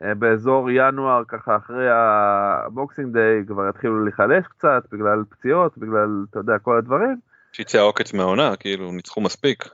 [0.01, 6.59] באזור ינואר ככה אחרי הבוקסינג דיי כבר יתחילו להיחלש קצת בגלל פציעות, בגלל אתה יודע
[6.59, 7.17] כל הדברים.
[7.53, 9.65] שיצא העוקץ מהעונה, כאילו ניצחו מספיק.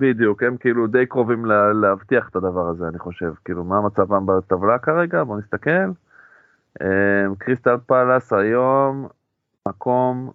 [0.00, 4.26] בדיוק, הם כאילו די קרובים לה, להבטיח את הדבר הזה אני חושב, כאילו מה מצבם
[4.26, 5.90] בטבלה כרגע, בוא נסתכל.
[6.82, 9.08] אה, קריסטל פלאס היום
[9.68, 10.30] מקום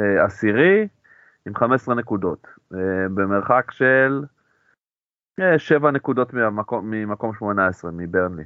[0.00, 0.88] אה, עשירי
[1.46, 2.78] עם 15 נקודות, אה,
[3.14, 4.24] במרחק של
[5.58, 8.44] 7 אה, נקודות ממקום, ממקום 18 מברנלי.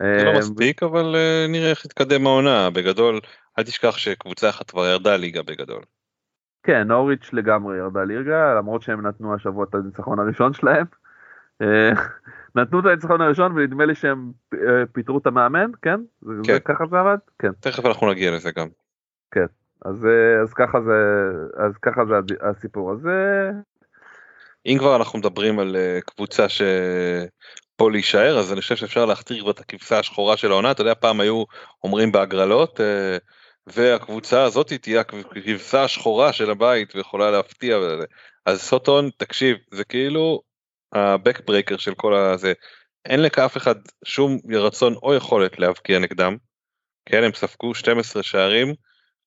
[0.00, 1.16] זה לא מספיק אבל
[1.48, 3.20] נראה איך יתקדם העונה בגדול
[3.58, 5.82] אל תשכח שקבוצה אחת כבר ירדה ליגה בגדול.
[6.62, 10.84] כן נוריץ' לגמרי ירדה ליגה למרות שהם נתנו השבוע את הניצחון הראשון שלהם.
[12.56, 14.32] נתנו את הניצחון הראשון ונדמה לי שהם
[14.92, 16.00] פיטרו את המאמן כן?
[16.44, 16.58] כן.
[16.64, 17.16] ככה זה עבד?
[17.38, 17.52] כן.
[17.60, 18.68] תכף אנחנו נגיע לזה גם.
[19.30, 19.46] כן.
[19.84, 23.50] אז, אה, אז ככה זה, אז ככה זה הסיפור הזה.
[24.66, 29.60] אם כבר אנחנו מדברים על אה, קבוצה שפה להישאר אז אני חושב שאפשר להכתיר את
[29.60, 31.44] הכבשה השחורה של העונה אתה יודע פעם היו
[31.84, 33.16] אומרים בהגרלות אה,
[33.66, 37.78] והקבוצה הזאת תהיה הכבשה השחורה של הבית ויכולה להפתיע
[38.46, 40.42] אז סוטון תקשיב זה כאילו
[40.92, 42.52] ה back breaker של כל הזה
[43.04, 46.36] אין לאף אחד שום רצון או יכולת להבקיע נגדם.
[47.06, 48.74] כן הם ספגו 12 שערים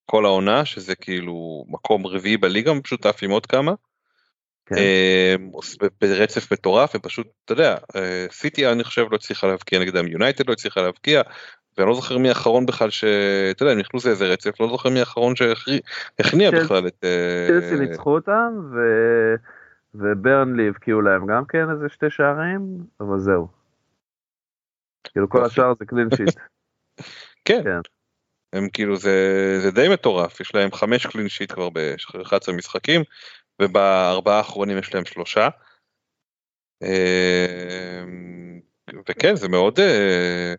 [0.06, 3.72] כל העונה שזה כאילו מקום רביעי בליגה משותף עם עוד כמה.
[4.68, 4.74] כן.
[4.76, 5.50] אמ,
[6.00, 7.76] ברצף מטורף ופשוט אתה יודע
[8.30, 11.22] סיטי אני חושב לא הצליחה להבקיע נגדם יונייטד לא הצליחה להבקיע
[11.78, 15.34] ואני לא זוכר מי האחרון בכלל שאתה יודע נכנסו לאיזה רצף לא זוכר מי האחרון
[15.36, 18.78] שהכניע בכלל את אה, צ'לסי ניצחו אותם ו...
[19.94, 22.60] וברנלי הבקיעו להם גם כן איזה שתי שערים
[23.00, 23.48] אבל זהו.
[25.12, 26.38] כאילו כל השאר זה קלין שיט.
[27.44, 27.62] כן.
[28.52, 33.02] הם כאילו זה, זה די מטורף, יש להם חמש קלין שיט כבר ב-11 משחקים,
[33.62, 35.48] ובארבעה האחרונים יש להם שלושה.
[36.82, 38.60] אמ,
[39.08, 40.54] וכן, זה מאוד אה,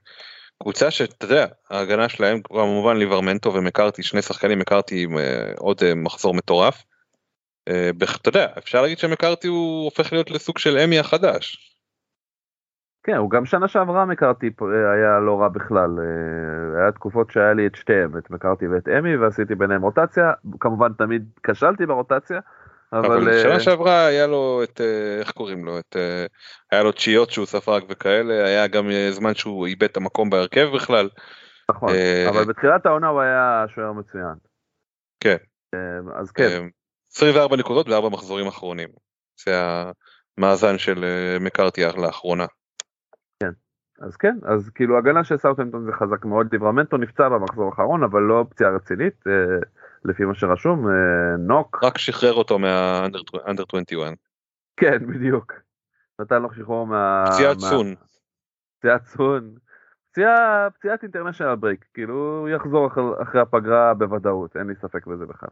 [0.63, 5.95] קבוצה שאתה יודע, ההגנה שלהם כמובן ליברמנטו ומקארתי, שני שחקנים מקארתי עם אה, עוד אה,
[5.95, 6.83] מחזור מטורף.
[8.15, 11.75] אתה יודע, אפשר להגיד שמקארתי הוא הופך להיות לסוג של אמי החדש.
[13.03, 14.49] כן, הוא גם שנה שעברה מקארתי
[14.95, 15.89] היה לא רע בכלל.
[15.99, 20.31] אה, היה תקופות שהיה לי את שתיהם, את מקארתי ואת אמי, ועשיתי ביניהם רוטציה.
[20.59, 22.39] כמובן תמיד כשלתי ברוטציה.
[22.93, 25.95] אבל, אבל שנה אה, שעברה היה לו את, אה, איך קוראים לו, את,
[26.71, 31.09] היה לו תשיעות שהוא ספג וכאלה, היה גם זמן שהוא איבד את המקום בהרכב בכלל.
[31.69, 31.89] נכון,
[32.29, 34.33] אבל בתחילת העונה הוא היה שוער מצוין.
[35.19, 35.37] כן.
[36.15, 36.67] אז כן.
[37.11, 38.89] 24 נקודות וארבע מחזורים אחרונים.
[39.45, 39.61] זה
[40.37, 41.05] המאזן של
[41.39, 42.45] מקארתי לאחרונה.
[44.01, 48.21] אז כן, אז כאילו הגנה של סאוטהמפטון זה חזק מאוד, ליברמנטו נפצע במחזור האחרון, אבל
[48.21, 49.57] לא פציעה רצינית, אה,
[50.05, 51.83] לפי מה שרשום, אה, נוק.
[51.83, 53.19] רק שחרר אותו מה under
[53.73, 54.13] 21.
[54.77, 55.53] כן, בדיוק.
[56.21, 57.23] נתן לו שחרור מה...
[57.27, 57.67] פציעת מה...
[57.67, 57.95] סון.
[58.79, 59.55] פציעת סון.
[60.11, 62.87] פציעה, פציעת international break, כאילו הוא יחזור
[63.21, 65.49] אחרי הפגרה בוודאות, אין לי ספק בזה בכלל.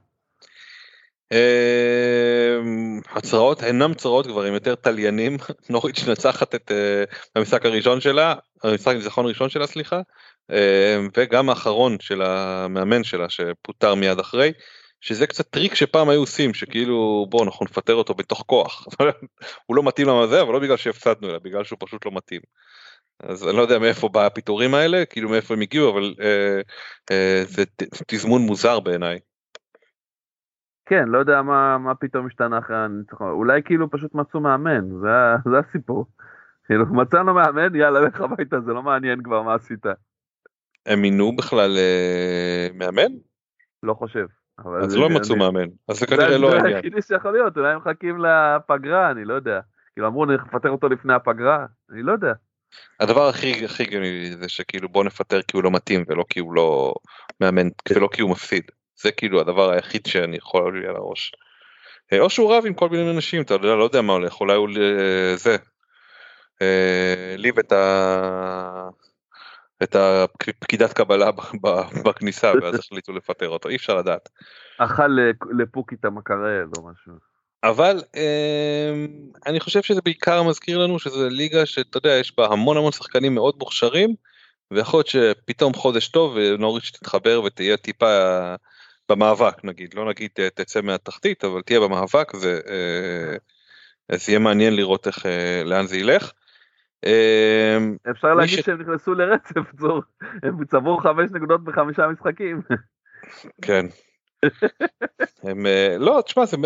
[1.32, 5.38] אמ, הצרעות אינם צרעות כבר עם יותר תליינים
[5.70, 7.04] נוריץ' נצחת את אה,
[7.36, 10.02] המשחק הראשון שלה המשחק ניצחון ראשון שלה סליחה
[10.52, 14.52] אמ, וגם האחרון של המאמן שלה שפוטר מיד אחרי
[15.02, 18.86] שזה קצת טריק שפעם היו עושים שכאילו בוא אנחנו נפטר אותו בתוך כוח
[19.66, 22.42] הוא לא מתאים למה אבל לא בגלל שהפסדנו אלא בגלל שהוא פשוט לא מתאים.
[23.20, 26.62] אז אני לא יודע מאיפה בא הפיטורים האלה כאילו מאיפה הם הגיעו אבל אה,
[27.12, 27.64] אה, זה
[28.08, 29.20] תזמון מוזר בעיניי.
[30.90, 35.50] כן, לא יודע מה, מה פתאום השתנה אחרי הניצחון, אולי כאילו פשוט מצאו מאמן, זה,
[35.52, 36.06] זה הסיפור.
[36.66, 39.86] כאילו מצאנו מאמן, יאללה לך הביתה, זה לא מעניין כבר מה עשית.
[40.86, 43.12] הם מינו בכלל אה, מאמן?
[43.84, 44.26] לא חושב.
[44.84, 46.62] אז לא מצאו מאמן, אז זה כנראה לא העניין.
[46.62, 49.60] זה היחידי שיכול להיות, אולי הם מחכים לפגרה, אני לא יודע.
[49.94, 52.34] כאילו אמרו נפטר אותו לפני הפגרה, אני לא יודע.
[53.00, 56.54] הדבר הכי הכי גאוני זה שכאילו בוא נפטר כי הוא לא מתאים ולא כי הוא
[56.54, 56.94] לא
[57.42, 58.64] מאמן ולא כי הוא מפסיד.
[59.02, 61.32] זה כאילו הדבר היחיד שאני יכול להביא על הראש.
[62.14, 64.56] אה, או שהוא רב עם כל מיני אנשים אתה יודע לא יודע מה הולך אולי
[64.56, 65.58] הוא אה, זה.
[66.62, 68.90] אה, את ה...
[69.84, 71.30] את הפקידת קבלה
[72.06, 74.30] בכניסה ואז החליטו לפטר אותו אי אפשר לדעת.
[74.78, 75.18] אכל
[75.58, 77.14] לפוקי את המקרל או משהו.
[77.64, 79.08] אבל אמ,
[79.46, 83.36] אני חושב שזה בעיקר מזכיר לנו שזה ליגה שאתה יודע יש בה המון המון שחקנים
[83.36, 84.16] מאוד מוכשרים
[84.72, 88.56] ויכול להיות שפתאום חודש טוב ונוריץ' תתחבר ותהיה טיפה
[89.10, 95.08] במאבק נגיד לא נגיד אה, תצא מהתחתית אבל תהיה במאבק זה אה, יהיה מעניין לראות
[95.08, 96.32] איך אה, לאן זה ילך.
[97.06, 100.02] אמ, אפשר להגיד שהם נכנסו לרצף צור
[100.44, 102.62] הם צברו חמש נקודות בחמישה משחקים.
[103.62, 103.86] כן.
[105.44, 105.66] הם
[106.00, 106.58] לא תשמע זה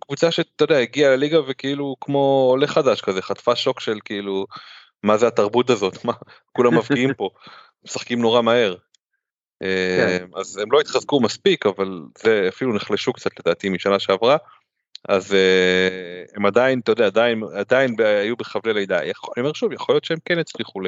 [0.00, 4.46] קבוצה שאתה יודע הגיעה לליגה וכאילו כמו עולה חדש כזה חטפה שוק של כאילו
[5.02, 6.12] מה זה התרבות הזאת מה
[6.52, 7.30] כולם מבקיעים פה
[7.84, 8.74] משחקים נורא מהר.
[9.60, 10.26] כן.
[10.36, 14.36] אז הם לא התחזקו מספיק אבל זה אפילו נחלשו קצת לדעתי משנה שעברה.
[15.08, 15.36] אז
[16.36, 20.18] הם עדיין אתה יודע עדיין עדיין היו בחבלי לידה אני אומר שוב יכול להיות שהם
[20.24, 20.80] כן הצליחו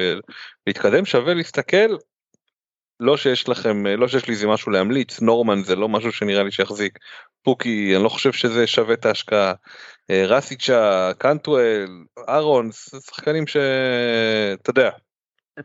[0.67, 1.95] להתקדם שווה להסתכל
[2.99, 6.51] לא שיש לכם לא שיש לי איזה משהו להמליץ נורמן זה לא משהו שנראה לי
[6.51, 6.99] שיחזיק
[7.43, 9.53] פוקי אני לא חושב שזה שווה את ההשקעה
[10.11, 11.87] רסיצ'ה קנטואל
[12.29, 14.89] אהרון שחקנים שאתה יודע.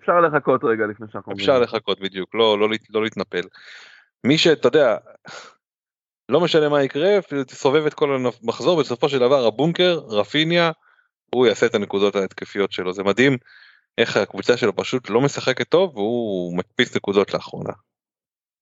[0.00, 3.42] אפשר לחכות רגע לפני שאנחנו אפשר לחכות בדיוק לא לא לא להתנפל.
[4.24, 4.96] מי שאתה יודע
[6.28, 10.70] לא משנה מה יקרה תסובב את כל המחזור בסופו של דבר הבונקר רפיניה
[11.34, 13.36] הוא יעשה את הנקודות ההתקפיות שלו זה מדהים
[13.98, 17.72] איך הקבוצה שלו פשוט לא משחקת טוב והוא מדפיס נקודות לאחרונה.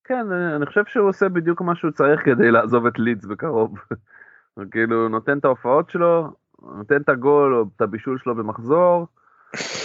[0.05, 3.75] כן אני חושב שהוא עושה בדיוק מה שהוא צריך כדי לעזוב את לידס בקרוב.
[4.73, 6.33] כאילו נותן את ההופעות שלו
[6.63, 9.07] נותן את הגול או את הבישול שלו במחזור.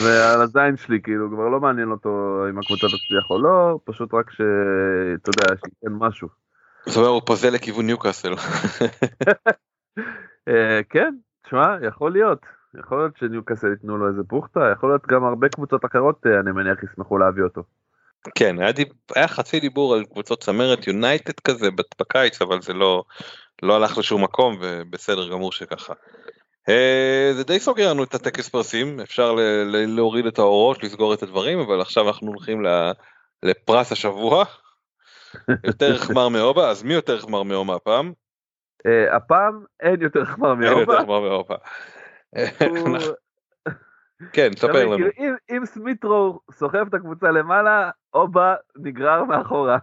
[0.03, 4.31] ועל הזין שלי כאילו כבר לא מעניין אותו אם הקבוצה תצליח או לא פשוט רק
[4.31, 6.27] שאתה יודע שייתן משהו.
[6.85, 8.33] זאת אומרת הוא פוזל לכיוון ניוקאסל.
[10.49, 12.45] אה, כן תשמע יכול להיות
[12.79, 16.51] יכול להיות שניוקאסל ייתנו לו איזה בוכטה, יכול להיות גם הרבה קבוצות אחרות אה, אני
[16.51, 17.63] מניח ישמחו להביא אותו.
[18.35, 18.87] כן, היה, דיב...
[19.15, 23.03] היה חצי דיבור על קבוצות צמרת יונייטד כזה בקיץ, אבל זה לא,
[23.63, 25.93] לא הלך לשום מקום ובסדר גמור שככה.
[26.69, 31.13] אה, זה די סוגר לנו את הטקס פרסים, אפשר ל- ל- להוריד את האורות, לסגור
[31.13, 32.63] את הדברים, אבל עכשיו אנחנו הולכים
[33.43, 34.45] לפרס השבוע.
[35.63, 38.11] יותר חמר מאובה, אז מי יותר חמר מאובה הפעם?
[38.87, 40.69] Uh, הפעם אין יותר חמר מאובה.
[40.69, 41.55] אין יותר חמר מאובה.
[44.33, 44.97] כן, ספר לנו.
[45.15, 49.77] כאילו, אם סמיטרו סוחב את הקבוצה למעלה, אובה נגרר מאחורה.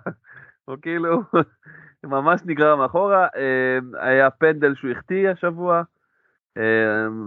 [0.65, 1.21] הוא כאילו
[2.05, 3.27] ממש נגרר מאחורה.
[3.37, 5.83] אמ, היה פנדל שהוא החטיא השבוע,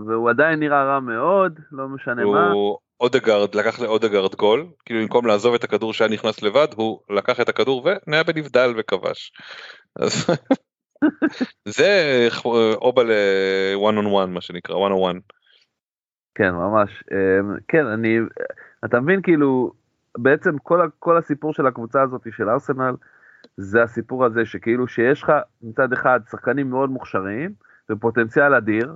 [0.08, 2.52] והוא עדיין נראה רע מאוד, לא משנה מה.
[3.02, 7.50] אודגרד לקח לאודגרד גול, כאילו במקום לעזוב את הכדור שהיה נכנס לבד, הוא לקח את
[7.50, 9.32] הכדור ונהיה בנבדל וכבש.
[11.78, 12.28] זה
[12.82, 15.20] אובה ל-one on one מה שנקרא, one on one.
[16.36, 17.04] כן, ממש.
[17.12, 18.18] אמ, כן, אני,
[18.86, 19.72] אתה מבין כאילו,
[20.18, 22.96] בעצם כל, כל הסיפור של הקבוצה הזאת של ארסנל,
[23.58, 27.54] זה הסיפור הזה שכאילו שיש לך מצד אחד שחקנים מאוד מוכשרים
[27.92, 28.96] ופוטנציאל אדיר,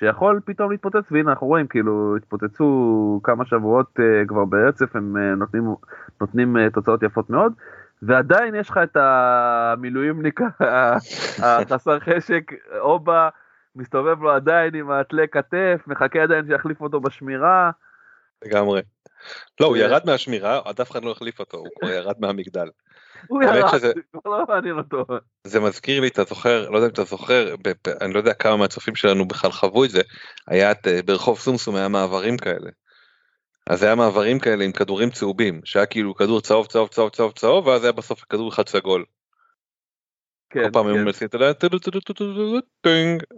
[0.00, 5.38] שיכול פתאום להתפוצץ, והנה אנחנו רואים כאילו התפוצצו כמה שבועות uh, כבר ברצף, הם uh,
[5.38, 5.74] נותנים,
[6.20, 7.52] נותנים uh, תוצאות יפות מאוד,
[8.02, 10.40] ועדיין יש לך את המילואימניק
[11.42, 12.42] החסר חשק,
[12.78, 13.28] אובה,
[13.76, 17.70] מסתובב לו עדיין עם התלי כתף, מחכה עדיין שיחליף אותו בשמירה.
[18.44, 18.82] לגמרי.
[19.60, 22.68] לא, הוא ירד מהשמירה, עד אף אחד לא החליף אותו, הוא כבר ירד מהמגדל.
[23.28, 25.04] הוא ירד, זה כבר לא מעניין אותו.
[25.44, 27.54] זה מזכיר לי, אתה זוכר, לא יודע אם אתה זוכר,
[28.00, 30.00] אני לא יודע כמה מהצופים שלנו בכלל חוו את זה,
[30.46, 32.70] היה אה, ברחוב סומסום היה מעברים כאלה.
[33.70, 37.66] אז היה מעברים כאלה עם כדורים צהובים, שהיה כאילו כדור צהוב צהוב צהוב צהוב צהוב,
[37.66, 39.04] ואז היה בסוף כדור אחד סגול.
[40.50, 41.52] כן, כל פעם היו מנסים, אתה יודע,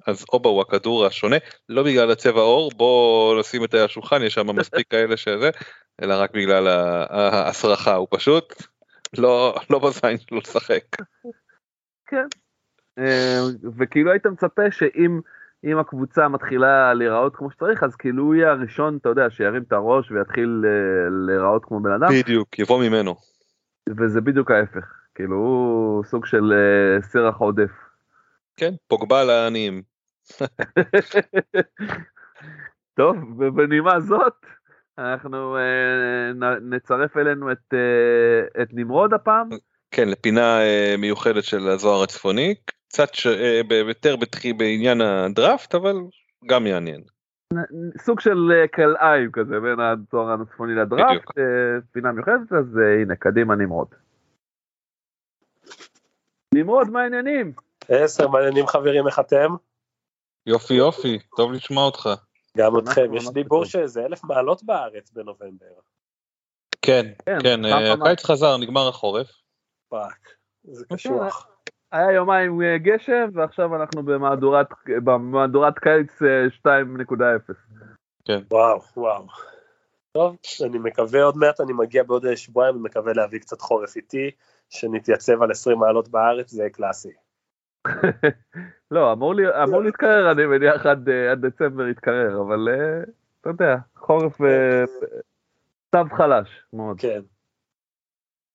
[0.06, 1.36] אז אובה הוא הכדור השונה,
[1.68, 5.50] לא בגלל הצבע עור, בוא נשים את השולחן, יש שם מספיק כאלה שזה,
[6.02, 6.68] אלא רק בגלל
[7.10, 8.54] ההסרחה, הוא פשוט
[9.18, 10.84] לא, לא בזין שלו לשחק.
[12.06, 12.26] כן,
[13.78, 15.20] וכאילו היית מצפה שאם
[15.64, 19.72] אם הקבוצה מתחילה להיראות כמו שצריך, אז כאילו הוא יהיה הראשון, אתה יודע, שירים את
[19.72, 20.64] הראש ויתחיל
[21.26, 22.08] להיראות כמו בן אדם.
[22.20, 23.16] בדיוק, יבוא ממנו.
[23.98, 25.02] וזה בדיוק ההפך.
[25.14, 27.70] כאילו הוא סוג של uh, סרח עודף.
[28.56, 29.82] כן, פוגבה לעניים.
[32.98, 34.46] טוב, ובנימה זאת,
[34.98, 39.48] אנחנו uh, נצרף אלינו את, uh, את נמרוד הפעם.
[39.90, 42.54] כן, לפינה uh, מיוחדת של הזוהר הצפוני,
[42.88, 43.26] קצת ש...
[43.88, 45.96] יותר בתחי בעניין הדראפט, אבל
[46.46, 47.02] גם יעניין.
[47.98, 51.30] סוג של כלאיים כזה בין הזוהר הצפוני לדראפט,
[51.92, 53.88] פינה מיוחדת, אז הנה, קדימה נמרוד.
[56.54, 57.52] נמרוד, מה העניינים?
[57.88, 59.54] עשר, מעניינים חברים, איך אתם?
[60.46, 62.08] יופי יופי, טוב לשמוע אותך.
[62.58, 65.66] גם אתכם, יש דיבור שזה אלף מעלות בארץ בנובמבר.
[66.82, 69.30] כן, כן, כן הקיץ חזר, נגמר החורף.
[69.88, 70.28] fuck,
[70.64, 71.48] זה קשוח.
[71.92, 74.66] היה יומיים אה, גשם, ועכשיו אנחנו במהדורת,
[75.04, 76.46] במהדורת קיץ אה,
[76.88, 77.52] 2.0.
[78.50, 79.26] וואו, וואו.
[80.12, 83.96] טוב, אני מקווה עוד מעט, אני מגיע בעוד אה, שבועיים, אני מקווה להביא קצת חורף
[83.96, 84.30] איתי,
[84.70, 87.12] שנתייצב על 20 מעלות בארץ, זה קלאסי.
[88.92, 93.02] לא, אמור, לי, אמור להתקרר, אני מניח, עד, אה, עד דצמבר יתקרר, אבל אה,
[93.40, 94.84] אתה יודע, חורף אה,
[95.92, 97.00] צו חלש מאוד.
[97.00, 97.20] כן.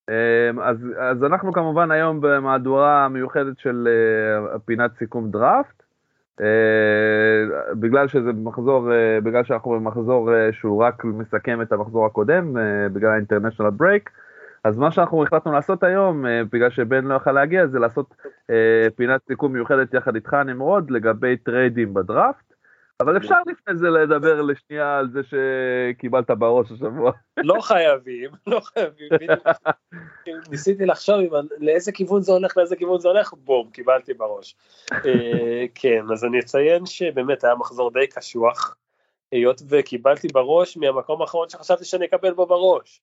[0.10, 5.84] אמ, אז, אז אנחנו כמובן היום במהדורה המיוחדת של אה, פינת סיכום דראפט.
[6.42, 6.46] אה,
[7.80, 12.90] בגלל שזה מחזור, אה, בגלל שאנחנו במחזור אה, שהוא רק מסכם את המחזור הקודם, אה,
[12.94, 14.10] בגלל ה international break,
[14.68, 18.16] אז מה שאנחנו החלטנו לעשות היום, אה, בגלל שבן לא יכל להגיע, זה לעשות
[18.50, 22.54] אה, פינת סיכום מיוחדת יחד איתך נמרוד לגבי טריידים בדראפט.
[23.00, 27.12] אבל אפשר לפני זה לדבר לשנייה על זה שקיבלת בראש השבוע.
[27.38, 29.10] לא חייבים, לא חייבים.
[30.50, 31.16] ניסיתי לחשוב
[31.58, 34.56] לאיזה כיוון זה הולך, לאיזה כיוון זה הולך, בום, קיבלתי בראש.
[34.92, 38.76] אה, כן, אז אני אציין שבאמת היה מחזור די קשוח,
[39.32, 43.02] היות וקיבלתי בראש מהמקום האחרון שחשבתי שאני אקבל בו בראש.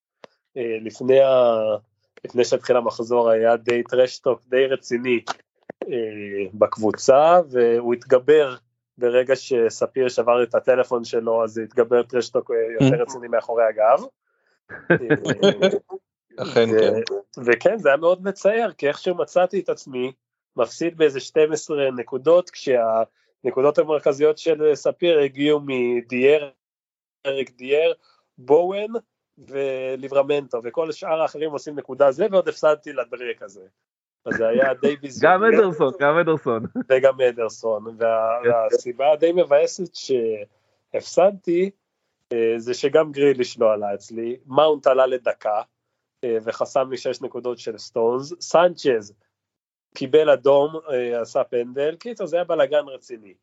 [0.56, 1.54] אה, לפני, ה...
[2.24, 5.20] לפני שהתחיל המחזור היה די טרשטוק די רציני
[5.82, 8.54] אה, בקבוצה, והוא התגבר
[8.98, 14.04] ברגע שספיר שבר את הטלפון שלו, אז התגבר טרשטוק אה, יותר רציני מאחורי הגב.
[16.36, 17.14] אכן כן.
[17.44, 20.12] וכן, זה היה מאוד מצער, כי איכשהו מצאתי את עצמי
[20.56, 26.50] מפסיד באיזה 12 נקודות, כשהנקודות המרכזיות של ספיר הגיעו מדיאר,
[27.26, 27.92] אריק דיאר,
[28.38, 28.92] בואן
[29.38, 33.66] וליברמנטו, וכל שאר האחרים עושים נקודה זה, ועוד הפסדתי לדרק הזה.
[34.26, 35.32] אז זה היה די ביזיון.
[35.34, 36.62] גם אדרסון, גם אדרסון.
[36.88, 41.70] וגם אדרסון, וה- והסיבה הדי מבאסת שהפסדתי,
[42.32, 45.62] אה, זה שגם גריליש לא עלה אצלי, מאונט עלה לדקה,
[46.24, 49.14] אה, וחסם לי 6 נקודות של סטונס, סנצ'ז
[49.94, 53.34] קיבל אדום, אה, עשה פנדל, קיצר זה היה בלאגן רציני.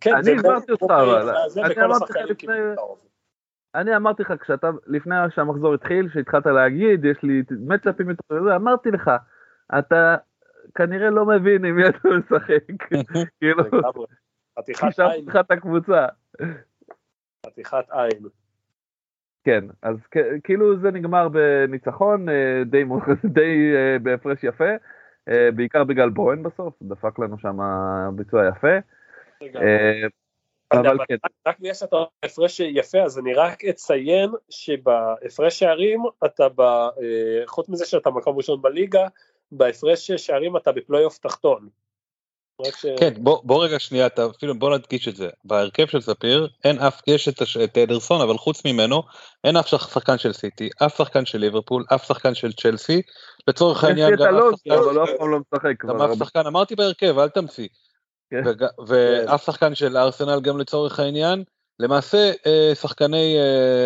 [0.00, 1.28] כן, אני זה הסברתי אותך, אוקיי, אבל
[1.64, 3.11] אני אמרתי לך לפני-.
[3.74, 9.10] אני אמרתי לך, כשאתה, לפני שהמחזור התחיל, שהתחלת להגיד, יש לי מצ'אפים יותר, אמרתי לך,
[9.78, 10.16] אתה
[10.74, 12.64] כנראה לא מבין עם מי אתה משחק.
[13.40, 13.64] כאילו,
[14.76, 16.06] חישבתי לך את הקבוצה.
[17.46, 18.28] חתיכת עין.
[19.44, 19.96] כן, אז
[20.44, 22.84] כאילו זה נגמר בניצחון אה, די,
[23.38, 24.70] די אה, בהפרש יפה,
[25.28, 27.58] אה, בעיקר בגלל בוהן בסוף, דפק לנו שם
[28.14, 28.78] ביצוע יפה.
[30.72, 31.16] אבל כן,
[31.46, 37.68] רק- בגלל שאתה הפרש יפה, אז אני רק אציין שבהפרש שערים אתה, ב, אה, חוץ
[37.68, 39.06] מזה שאתה מקום ראשון בליגה,
[39.52, 41.68] בהפרש שערים אתה בפלייאוף תחתון.
[42.66, 42.86] ש...
[42.98, 45.28] כן, בוא, בוא רגע שנייה, אתה, אפילו בוא נדגיש את זה.
[45.44, 49.02] בהרכב של ספיר אין אף, יש את, הש- את אדרסון, אבל חוץ ממנו
[49.44, 53.02] אין אף שח- שחקן של סיטי, אף שחקן של ליברפול, אף שחקן של צ'לסי.
[53.48, 56.12] לצורך העניין גם אף הלו"ז, שחקן, אבל הוא אף פעם לא משחק כבר גם הרבה.
[56.12, 57.68] אף שחקן, אמרתי בהרכב, אל תמציא.
[58.32, 58.42] כן.
[58.86, 61.44] ואף שחקן של ארסנל גם לצורך העניין.
[61.80, 63.36] למעשה אה, שחקני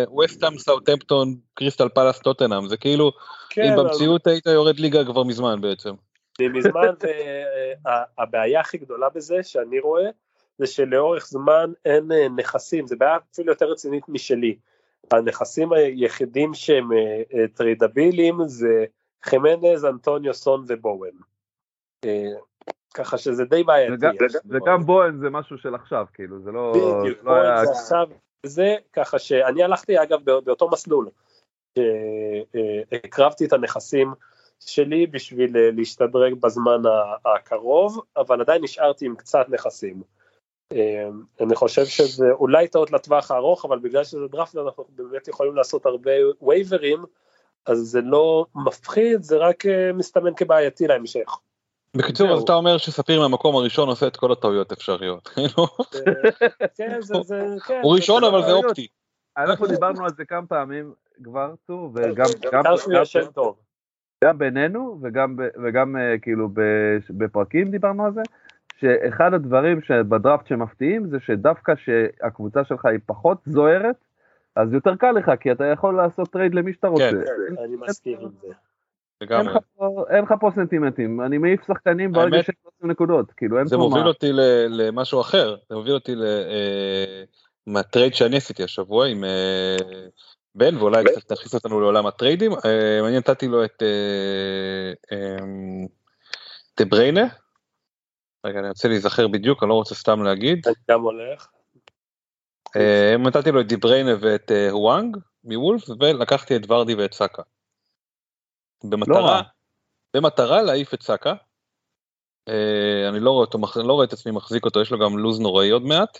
[0.07, 3.11] ווסטהאם, סאוטהמפטון, קריסטל פלאס, טוטנאם, זה כאילו,
[3.49, 5.93] כן, אם אבל- במציאות היית יורד ליגה כבר מזמן בעצם.
[6.41, 6.87] מזמן,
[8.17, 10.09] והבעיה הכי גדולה בזה שאני רואה,
[10.57, 14.57] זה שלאורך זמן אין אה, נכסים, זה בעיה אפילו יותר רצינית משלי.
[15.11, 16.97] הנכסים היחידים שהם אה,
[17.33, 18.85] אה, טריידבילים זה
[19.23, 21.11] חמנז, אנטוניו סון ובואן.
[22.99, 23.93] אה, ככה שזה די בעייתי.
[23.93, 24.15] וגם-
[24.49, 26.71] וגם בואן זה משהו של עכשיו, כאילו, זה לא...
[27.01, 28.07] בדיוק, לא היה- בואן זה עכשיו
[28.45, 31.09] זה, ככה שאני הלכתי אגב בא- באותו מסלול,
[32.93, 34.13] שהקרבתי את הנכסים
[34.59, 36.81] שלי בשביל אה, להשתדרג בזמן
[37.25, 40.01] הקרוב, אבל עדיין נשארתי עם קצת נכסים.
[40.73, 41.07] אה,
[41.41, 45.85] אני חושב שזה אולי טעות לטווח הארוך, אבל בגלל שזה דראפט אנחנו באמת יכולים לעשות
[45.85, 47.03] הרבה וייברים,
[47.65, 51.37] אז זה לא מפחיד, זה רק אה, מסתמן כבעייתי להמשך.
[51.97, 52.41] בקיצור, אז.
[52.41, 55.27] אתה אומר שספיר מהמקום הראשון עושה את כל הטעויות אפשריות.
[55.33, 55.67] כאילו,
[56.75, 56.99] כן,
[57.67, 57.79] כן.
[57.83, 58.51] הוא ראשון אבל זה.
[58.51, 58.87] אופטי.
[59.37, 60.93] אנחנו דיברנו על זה כמה פעמים
[61.23, 61.91] כבר, צור,
[64.23, 64.99] וגם בינינו
[65.63, 68.21] וגם, אה, כאילו ב- בפרקים דיברנו על זה,
[68.79, 73.95] שאחד הדברים שבדראפט שמפתיעים זה שדווקא שהקבוצה שלך היא פחות זוהרת,
[74.55, 77.11] אז יותר קל לך, כי אתה יכול לעשות טרייד למי שאתה רוצה.
[77.11, 78.47] כן, אני מסכים עם זה.
[79.21, 79.53] אין לגמרי.
[79.53, 83.67] לך פה- אין לך פה סנטימנטים, אני מעיף שחקנים ברגע שהם עושים נקודות, כאילו אין
[83.67, 84.07] זה פה מוביל מה.
[84.07, 87.23] אותי ל- למשהו אחר, זה מוביל אותי ל- אה,
[87.67, 89.77] מהטרייד שאני עשיתי השבוע עם אה,
[90.55, 92.51] בן, ואולי קצת תכניס אותנו לעולם הטריידים.
[92.65, 95.45] אה, אני נתתי לו את אה, אה,
[96.79, 97.25] דה בריינה.
[98.45, 100.59] רגע, אני רוצה להיזכר בדיוק, אני לא רוצה סתם להגיד.
[100.91, 101.47] גם הולך.
[102.75, 107.41] אה, נתתי לו את דה בריינה ואת אה, הוואנג מוולבס, ולקחתי את ורדי ואת סאקה.
[108.83, 109.41] לא במטרה, רע.
[110.15, 111.33] במטרה להעיף את סאקה,
[112.49, 115.39] אה, אני לא רואה, אותו, לא רואה את עצמי מחזיק אותו, יש לו גם לוז
[115.39, 116.19] נוראי עוד מעט.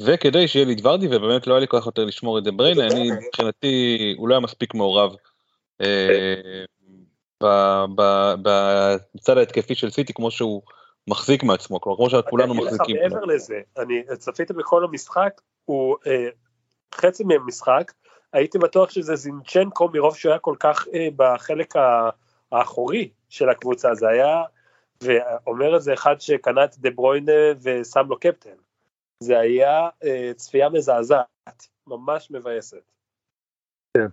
[0.00, 2.86] וכדי שיהיה לי את ורדי, ובאמת לא היה לי כוח יותר לשמור את דה בריינה,
[2.86, 5.14] אני מבחינתי, הוא לא היה מספיק מעורב
[5.80, 6.64] אה,
[8.42, 10.62] בצד ההתקפי של סיטי כמו שהוא
[11.06, 12.96] מחזיק מעצמו, כלומר כמו שכולנו מחזיקים.
[12.96, 16.28] מעבר לזה, אני צפיתי בכל המשחק, הוא אה,
[16.94, 17.92] חצי ממשחק,
[18.32, 21.74] הייתי בטוח שזה זינצ'נקו מרוב שהוא היה כל כך אה, בחלק
[22.52, 24.42] האחורי של הקבוצה, זה היה,
[25.02, 28.56] ואומר את זה אחד שקנה את דה ברוינה ושם לו קפטן,
[29.22, 32.82] זה היה אה, צפייה מזעזעת, ממש מבאסת.
[33.96, 34.06] כן.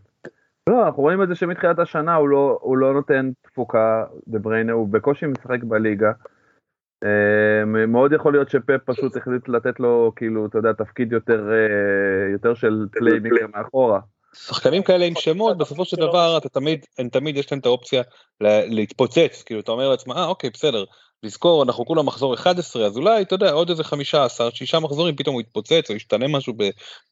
[0.69, 4.73] לא, אנחנו רואים את זה שמתחילת השנה הוא לא, הוא לא נותן תפוקה, דה בריינה,
[4.73, 6.11] הוא בקושי משחק בליגה.
[7.05, 12.31] אה, מאוד יכול להיות שפפ פשוט החליט לתת לו, כאילו, אתה יודע, תפקיד יותר, אה,
[12.33, 13.99] יותר של playmaker מאחורה.
[14.35, 18.01] שחקנים כאלה עם שמות בסופו של דבר אתה תמיד הם תמיד יש להם את האופציה
[18.41, 20.83] להתפוצץ כאילו אתה אומר לעצמך אה אוקיי בסדר
[21.23, 25.33] לזכור אנחנו כולה מחזור 11 אז אולי אתה יודע עוד איזה 15 שישה מחזורים פתאום
[25.33, 26.53] הוא יתפוצץ או ישתנה משהו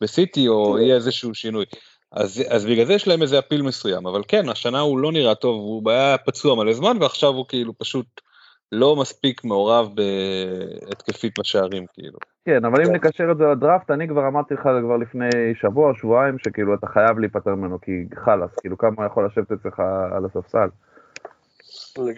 [0.02, 1.66] בסיטי או יהיה איזשהו שינוי.
[2.12, 5.36] אז, אז בגלל זה יש להם איזה אפיל מסוים אבל כן השנה הוא לא נראה
[5.36, 8.06] טוב הוא היה פצוע מלא זמן ועכשיו הוא כאילו פשוט
[8.74, 12.18] לא מספיק מעורב בהתקפית בשערים כאילו.
[12.46, 12.94] כן אבל אם כן.
[12.94, 15.30] נקשר את זה לדראפט אני כבר אמרתי לך כבר לפני
[15.62, 17.92] שבוע שבועיים שכאילו אתה חייב להיפטר ממנו כי
[18.26, 19.80] חלאס כאילו כמה יכול לשבת אצלך
[20.16, 20.68] על הספסל.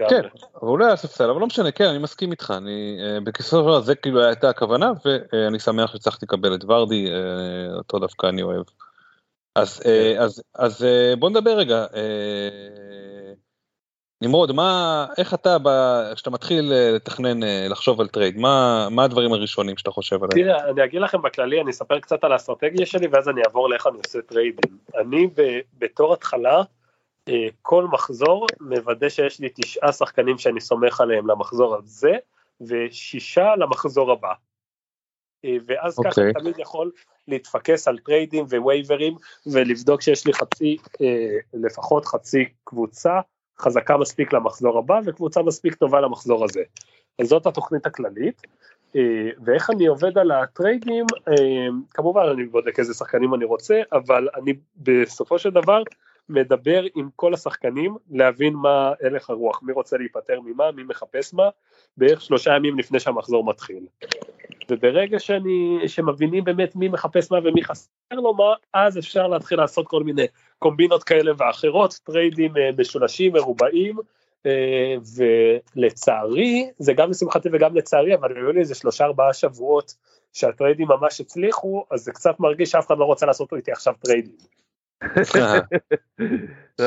[0.09, 0.21] כן,
[0.61, 4.25] אבל אולי הספסל, אבל לא משנה, כן, אני מסכים איתך, אני, אה, בקיצור, זה כאילו
[4.25, 8.63] הייתה הכוונה, ואני שמח שהצלחתי לקבל את ורדי, אה, אותו דווקא אני אוהב.
[9.55, 10.21] אז, אה, כן.
[10.21, 10.85] אז, אז
[11.19, 11.85] בוא נדבר רגע,
[14.21, 15.57] נמרוד, מה, איך אתה,
[16.15, 17.39] כשאתה מתחיל לתכנן,
[17.69, 20.47] לחשוב על טרייד, מה, מה הדברים הראשונים שאתה חושב עליהם?
[20.47, 23.87] תראה, אני אגיד לכם בכללי, אני אספר קצת על האסטרטגיה שלי, ואז אני אעבור לאיך
[23.87, 24.77] אני עושה טריידים.
[24.95, 26.61] אני ב, בתור התחלה,
[27.29, 32.13] אה, כל מחזור מוודא שיש לי תשעה שחקנים שאני סומך עליהם למחזור הזה,
[32.61, 34.33] ושישה למחזור הבא.
[35.45, 36.03] אה, ואז אוקיי.
[36.03, 36.33] ככה אוקיי.
[36.33, 36.91] תמיד יכול
[37.27, 43.19] להתפקס על טריידים ווייברים ולבדוק שיש לי חצי, אה, לפחות חצי קבוצה
[43.59, 46.61] חזקה מספיק למחזור הבא וקבוצה מספיק טובה למחזור הזה.
[47.19, 48.41] אז זאת התוכנית הכללית.
[49.45, 51.05] ואיך אני עובד על הטריידים,
[51.91, 55.83] כמובן אני בודק איזה שחקנים אני רוצה, אבל אני בסופו של דבר
[56.29, 61.49] מדבר עם כל השחקנים להבין מה הלך הרוח, מי רוצה להיפטר ממה, מי מחפש מה,
[61.97, 63.85] בערך שלושה ימים לפני שהמחזור מתחיל.
[64.69, 69.87] וברגע שאני, שמבינים באמת מי מחפש מה ומי חסר לו מה, אז אפשר להתחיל לעשות
[69.87, 70.25] כל מיני
[70.59, 73.95] קומבינות כאלה ואחרות, טריידים אה, משולשים, מרובעים,
[74.45, 74.95] אה,
[75.75, 79.93] ולצערי, זה גם לשמחתי וגם לצערי, אבל היו לי איזה שלושה ארבעה שבועות
[80.33, 84.35] שהטריידים ממש הצליחו, אז זה קצת מרגיש שאף אחד לא רוצה לעשות איתי עכשיו טריידים.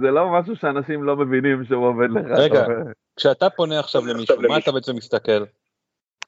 [0.00, 2.38] זה לא משהו שאנשים לא מבינים שהוא עובד לך.
[2.38, 2.66] רגע,
[3.16, 5.44] כשאתה פונה עכשיו למישהו, מה אתה בעצם מסתכל?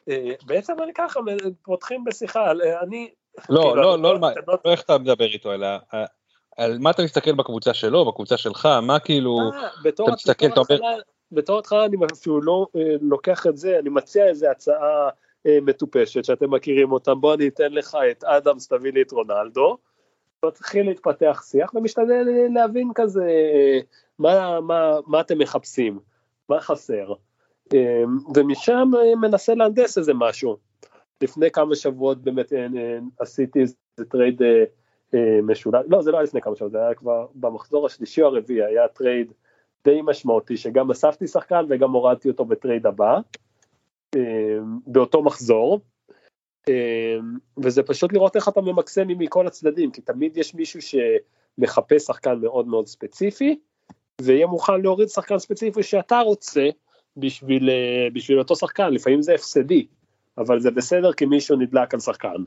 [0.08, 1.20] אה, בעצם אני ככה,
[1.62, 3.10] פותחים בשיחה, אה, אני...
[3.48, 5.66] לא, כאילו, לא, לא, לא איך אתה מדבר איתו, אלא
[6.56, 10.78] על מה אתה מסתכל בקבוצה שלו, בקבוצה שלך, מה כאילו, אה, אתה מסתכל, אתה אומר...
[11.32, 12.66] בתור התחלה אני אפילו לא
[13.00, 15.08] לוקח את זה, אני מציע איזה הצעה
[15.44, 19.76] מטופשת שאתם מכירים אותם, בוא אני אתן לך את אדמס, תביא לי את רונלדו.
[20.44, 23.30] מתחיל להתפתח שיח ומשתדל להבין כזה
[24.18, 25.98] מה, מה, מה אתם מחפשים,
[26.48, 27.12] מה חסר,
[28.34, 28.90] ומשם
[29.20, 30.56] מנסה להנדס איזה משהו.
[31.22, 33.74] לפני כמה שבועות באמת אה, אה, עשיתי איזה
[34.08, 34.42] טרייד
[35.14, 38.26] אה, משולש, לא זה לא היה לפני כמה שבועות, זה היה כבר במחזור השלישי או
[38.26, 39.32] הרביעי, היה טרייד
[39.84, 43.18] די משמעותי שגם אספתי שחקן וגם הורדתי אותו בטרייד הבא,
[44.16, 45.80] אמ, באותו מחזור,
[46.68, 46.74] אמ,
[47.58, 52.66] וזה פשוט לראות איך אתה ממקסם מכל הצדדים, כי תמיד יש מישהו שמחפש שחקן מאוד
[52.66, 53.58] מאוד ספציפי,
[54.22, 56.68] ויהיה מוכן להוריד שחקן ספציפי שאתה רוצה
[57.18, 59.86] בשביל, אה, בשביל אותו שחקן, לפעמים זה הפסדי,
[60.38, 62.44] אבל זה בסדר כי מישהו נדלק על שחקן.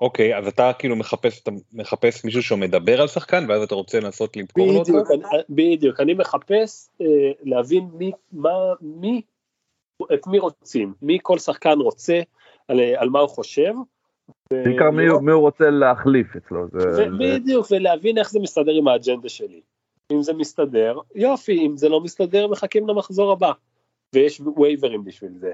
[0.00, 4.00] אוקיי, okay, אז אתה כאילו מחפש, אתה מחפש מישהו שמדבר על שחקן ואז אתה רוצה
[4.00, 4.92] לנסות למכור לו אותו?
[5.48, 7.06] בדיוק, אני מחפש אה,
[7.42, 9.22] להבין מי, מה, מי
[10.14, 12.20] את מי רוצים, מי כל שחקן רוצה,
[12.68, 13.72] על, על מה הוא חושב.
[14.50, 16.66] בעיקר מי, מי הוא רוצה להחליף אצלו.
[16.72, 17.06] זה, זה...
[17.18, 19.60] בדיוק, ולהבין איך זה מסתדר עם האג'נדה שלי.
[20.12, 23.52] אם זה מסתדר, יופי, אם זה לא מסתדר, מחכים למחזור הבא.
[24.14, 25.52] ויש וייברים בשביל זה.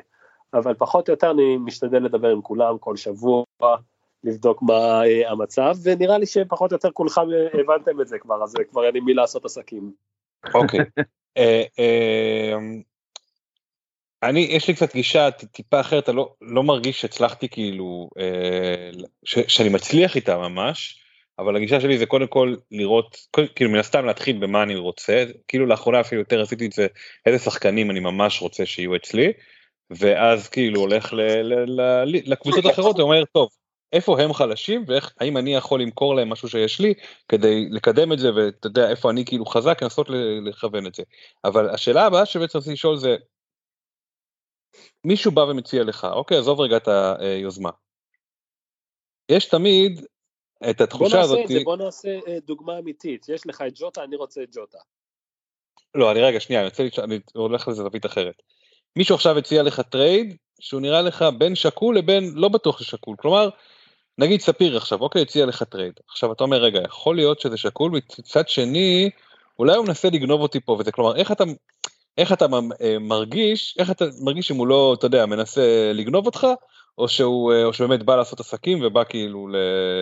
[0.54, 3.44] אבל פחות או יותר אני משתדל לדבר עם כולם כל שבוע,
[4.24, 8.44] לבדוק מה אה, המצב, ונראה לי שפחות או יותר כולכם אה, הבנתם את זה כבר,
[8.44, 9.92] אז כבר אין לי מי לעשות עסקים.
[10.54, 10.80] אוקיי.
[11.38, 12.56] אה,
[14.22, 18.90] אני, יש לי קצת גישה טיפה אחרת, אני לא, לא מרגיש שהצלחתי כאילו, אה,
[19.24, 21.01] ש, שאני מצליח איתה ממש,
[21.42, 23.16] אבל הגישה שלי זה קודם כל לראות,
[23.56, 26.86] כאילו מן הסתם להתחיל במה אני רוצה, כאילו לאחרונה אפילו יותר עשיתי את זה,
[27.26, 29.32] איזה שחקנים אני ממש רוצה שיהיו אצלי,
[29.90, 33.48] ואז כאילו הולך ל, ל, ל, לקבוצות אחרות ואומר, טוב,
[33.92, 36.94] איפה הם חלשים ואיך, האם אני יכול למכור להם משהו שיש לי
[37.28, 40.06] כדי לקדם את זה ואתה יודע איפה אני כאילו חזק, לנסות
[40.46, 41.02] לכוון את זה.
[41.44, 43.16] אבל השאלה הבאה שבעצם רציתי לשאול זה,
[45.04, 47.70] מישהו בא ומציע לך, אוקיי, עזוב רגע את היוזמה.
[49.28, 50.00] יש תמיד
[50.70, 51.38] את התחושה הזאת...
[51.38, 53.28] בוא נעשה את זה, בוא נעשה אה, דוגמה אמיתית.
[53.28, 54.78] יש לך את ג'וטה, אני רוצה את ג'וטה.
[55.94, 58.42] לא, אני רגע, שנייה, אני, רוצה, אני הולך לזה זווית אחרת.
[58.96, 63.16] מישהו עכשיו הציע לך טרייד שהוא נראה לך בין שקול לבין לא בטוח ששקול.
[63.18, 63.48] כלומר,
[64.18, 65.92] נגיד ספיר עכשיו, אוקיי, הציע לך טרייד.
[66.08, 69.10] עכשיו אתה אומר, רגע, יכול להיות שזה שקול, מצד שני,
[69.58, 71.44] אולי הוא מנסה לגנוב אותי פה וזה, כלומר, איך אתה,
[72.18, 72.46] איך אתה
[72.80, 76.46] אה, מרגיש, איך אתה מרגיש אם הוא לא, אתה יודע, מנסה לגנוב אותך,
[76.98, 79.48] או שהוא, אה, או שבאמת בא לעשות עסקים ובא כאילו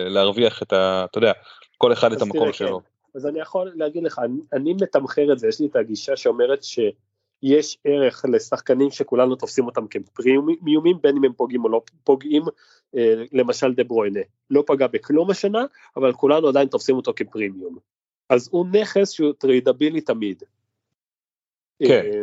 [0.07, 1.05] להרוויח את ה...
[1.05, 1.31] אתה יודע,
[1.77, 2.79] כל אחד את המקום שלו.
[2.79, 2.85] כן.
[3.15, 6.63] אז אני יכול להגיד לך, אני, אני מתמחר את זה, יש לי את הגישה שאומרת
[6.63, 12.43] שיש ערך לשחקנים שכולנו תופסים אותם כפרימיומים, בין אם הם פוגעים או לא פוגעים,
[12.95, 14.19] אה, למשל דה ברוינה,
[14.49, 15.65] לא פגע בכלום השנה,
[15.97, 17.77] אבל כולנו עדיין תופסים אותו כפרימיום.
[18.29, 20.43] אז הוא נכס שהוא טריידבילי תמיד.
[21.79, 22.05] כן.
[22.05, 22.21] אה,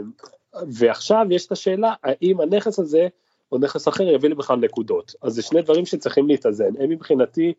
[0.69, 3.09] ועכשיו יש את השאלה, האם הנכס הזה
[3.53, 5.15] או נכס אחר יביא לי בכלל נקודות.
[5.23, 6.77] אז זה שני דברים שצריכים להתאזן.
[6.81, 7.53] הם מבחינתי,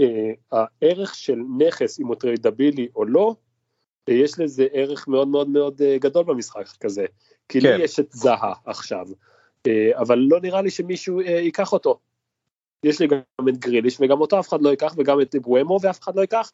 [0.00, 3.34] אה, הערך של נכס, אם הוא טריידבילי או לא,
[4.08, 7.06] אה, יש לזה ערך מאוד מאוד מאוד אה, גדול במשחק כזה.
[7.48, 7.76] כי כן.
[7.76, 9.06] לי יש את זאהה עכשיו,
[9.66, 11.98] אה, אבל לא נראה לי שמישהו אה, ייקח אותו.
[12.84, 16.00] יש לי גם את גריליש וגם אותו אף אחד לא ייקח וגם את אמבואמו ואף
[16.00, 16.50] אחד לא ייקח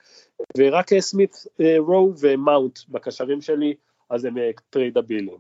[0.59, 3.74] ורק סמית אה, רו ומאונט בקשרים שלי
[4.11, 4.34] אז הם
[4.70, 5.38] טריידבילים.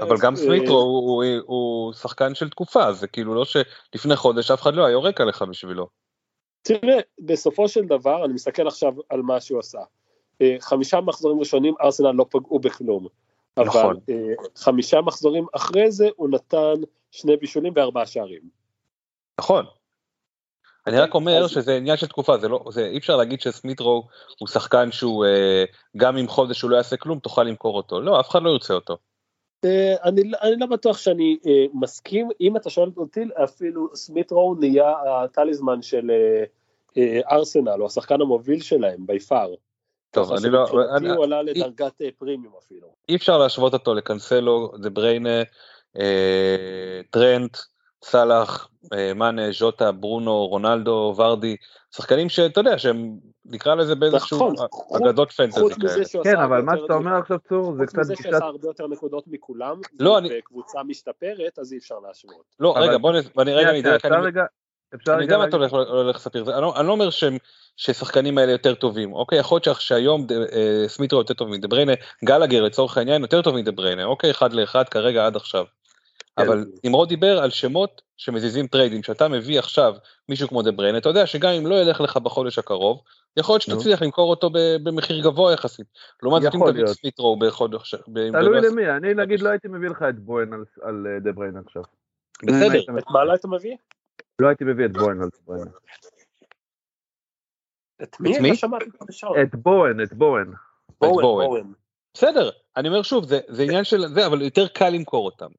[0.00, 4.50] אבל גם סמית רו הוא, הוא, הוא שחקן של תקופה, זה כאילו לא שלפני חודש
[4.50, 5.88] אף אחד לא היה יורק עליך בשבילו.
[6.62, 9.80] תראה, בסופו של דבר, אני מסתכל עכשיו על מה שהוא עשה.
[10.42, 13.06] אה, חמישה מחזורים ראשונים ארסנל לא פגעו בכלום.
[13.58, 13.84] נכון.
[13.84, 16.74] אבל אה, חמישה מחזורים אחרי זה הוא נתן
[17.10, 18.42] שני בישולים וארבעה שערים.
[19.40, 19.64] נכון.
[20.86, 21.50] אני רק אומר אז...
[21.50, 24.06] שזה עניין של תקופה, זה לא, זה אי אפשר להגיד שסמיטרו
[24.38, 25.64] הוא שחקן שהוא, אה,
[25.96, 28.00] גם אם חודש הוא לא יעשה כלום, תוכל למכור אותו.
[28.00, 28.96] לא, אף אחד לא ירצה אותו.
[29.64, 34.54] אה, אני, אני לא בטוח שאני אה, מסכים, אם אתה שואל אותי, אפילו סמית רו
[34.54, 36.44] נהיה הטליזמן של אה,
[36.96, 39.54] אה, ארסנל, או השחקן המוביל שלהם, בי פאר.
[40.10, 40.66] טוב, אני לא...
[40.96, 42.06] אני, הוא עלה לדרגת אי...
[42.06, 42.88] אה, פרימיום אפילו.
[43.08, 45.42] אי אפשר להשוות אותו לקנסלו, דה בריינה,
[45.98, 47.56] אה, טרנט,
[48.04, 51.56] סאלח, אה, מאנה, ז'וטה, ברונו, רונלדו, ורדי,
[51.96, 56.24] שחקנים שאתה יודע שהם נקרא לזה באיזשהו נכון, אגדות פנטזי כאלה.
[56.24, 57.98] כן, אבל מה שאתה אומר עכשיו צור זה קצת...
[57.98, 60.28] חוץ מזה שעשה הרבה יותר נקודות מכולם, לא, אני...
[60.38, 62.44] וקבוצה משתפרת, אז אי אפשר להשוות.
[62.60, 63.96] לא, רגע, בוא נראה, אני יודע,
[65.08, 67.08] אני יודע מה אתה הולך לספר, לא- אני לא אומר
[67.76, 71.92] ששחקנים האלה יותר טובים, אוקיי, יכול להיות שהיום אה, סמית רו יותר טוב מדה בריינה,
[72.24, 75.64] גלאגר לצורך העניין יותר טוב מדה בריינה, אוקיי, אחד לאחד כרגע עד עכשיו.
[76.36, 76.46] כן.
[76.46, 79.94] אבל נמרוד דיבר על שמות שמזיזים טריידים, שאתה מביא עכשיו
[80.28, 83.02] מישהו כמו דה בריינה, אתה יודע שגם אם לא ילך לך בחודש הקרוב,
[83.36, 84.50] יכול להיות שתצליח למכור אותו
[84.82, 85.86] במחיר גבוה יחסית.
[86.22, 87.94] לעומת זאת אם תביא סמית רו בחודש...
[88.32, 91.82] תלוי למי, אני נגיד לא הייתי מביא לך את בואן על דה בריינה עכשיו.
[92.42, 92.98] בסדר.
[92.98, 93.76] את מה לא היית מביא?
[94.38, 95.70] לא הייתי מביא את בוהן על דה בריינה.
[98.02, 98.38] את מי?
[98.38, 100.52] לא את בוהן, את בוהן.
[101.00, 101.72] בוהן.
[102.14, 105.50] בסדר, אני אומר שוב, זה עניין של זה, אבל יותר קל למכור אותם.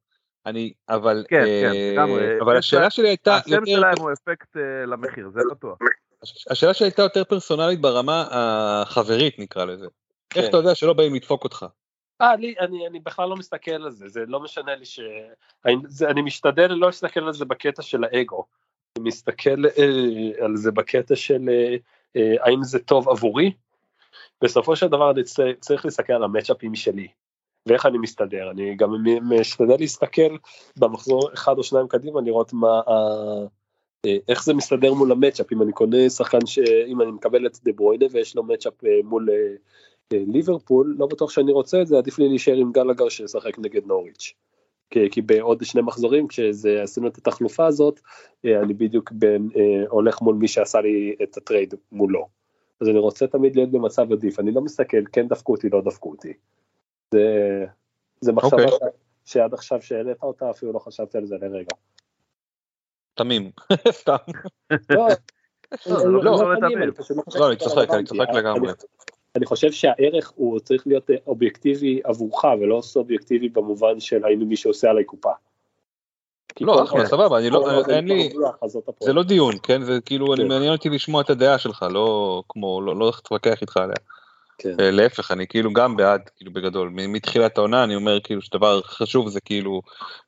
[0.47, 2.41] אני, אבל, כן, כן, אה, לגמרי.
[2.41, 5.77] אבל השאלה שלי הייתה, השם שלהם הוא אפקט אה, למחיר, זה בטוח.
[6.49, 9.87] השאלה שלי הייתה יותר פרסונלית ברמה החברית נקרא לזה.
[10.35, 10.49] איך כן.
[10.49, 11.65] אתה יודע שלא באים לדפוק אותך?
[12.21, 14.99] אה, לי, אני, אני בכלל לא מסתכל על זה, זה לא משנה לי ש...
[15.65, 18.45] אני, זה, אני משתדל לא להסתכל על זה בקטע של האגו,
[18.97, 21.75] אני מסתכל אה, על זה בקטע של אה,
[22.15, 23.51] אה, האם זה טוב עבורי,
[24.43, 25.23] בסופו של דבר אני
[25.59, 27.07] צריך להסתכל על המצ'אפים שלי,
[27.67, 30.37] ואיך אני מסתדר, אני גם משתדל להסתכל
[30.77, 32.81] במחזור אחד או שניים קדימה, לראות מה,
[34.05, 36.59] אה, איך זה מסתדר מול המצ'אפ, אם אני קונה שחקן, ש...
[36.87, 39.55] אם אני מקבל את דה ברוידה ויש לו מצ'אפ אה, מול אה,
[40.27, 44.33] ליברפול, לא בטוח שאני רוצה את זה, עדיף לי להישאר עם גלגר שישחק נגד נוריץ'.
[44.89, 47.99] כי, כי בעוד שני מחזורים כשעשינו את התחלופה הזאת,
[48.45, 49.49] אני בדיוק בין,
[49.89, 52.27] הולך מול מי שעשה לי את הטרייד מולו.
[52.81, 56.09] אז אני רוצה תמיד להיות במצב עדיף, אני לא מסתכל, כן דפקו אותי, לא דפקו
[56.09, 56.33] אותי.
[57.11, 57.65] זה,
[58.21, 58.71] זה מחשבה okay.
[58.71, 58.89] אוקיי.
[59.25, 61.75] שעד עכשיו שהעלית אותה אפילו לא חשבתי על זה לרגע.
[63.13, 63.51] תמים,
[64.01, 64.15] סתם.
[64.89, 65.07] לא,
[65.85, 66.53] לא, לא, לא,
[67.35, 68.71] לא, אני צוחק, אני צוחק לגמרי.
[69.35, 74.89] אני חושב שהערך הוא צריך להיות אובייקטיבי עבורך ולא סובייקטיבי במובן של האם מי שעושה
[74.89, 75.31] עליי קופה.
[76.61, 78.29] לא, אחלה, סבבה, אני לא, אין לי.
[78.99, 79.83] זה לא דיון, כן?
[79.83, 80.47] זה כאילו, אני כן.
[80.47, 83.95] מעניין אותי לשמוע את הדעה שלך, לא כמו, לא לא הולך להתווכח איתך עליה.
[84.57, 84.75] כן.
[84.79, 86.89] אה, להפך, אני כאילו גם בעד, כאילו בגדול.
[86.89, 89.81] מ- מתחילת העונה אני אומר כאילו שדבר חשוב זה כאילו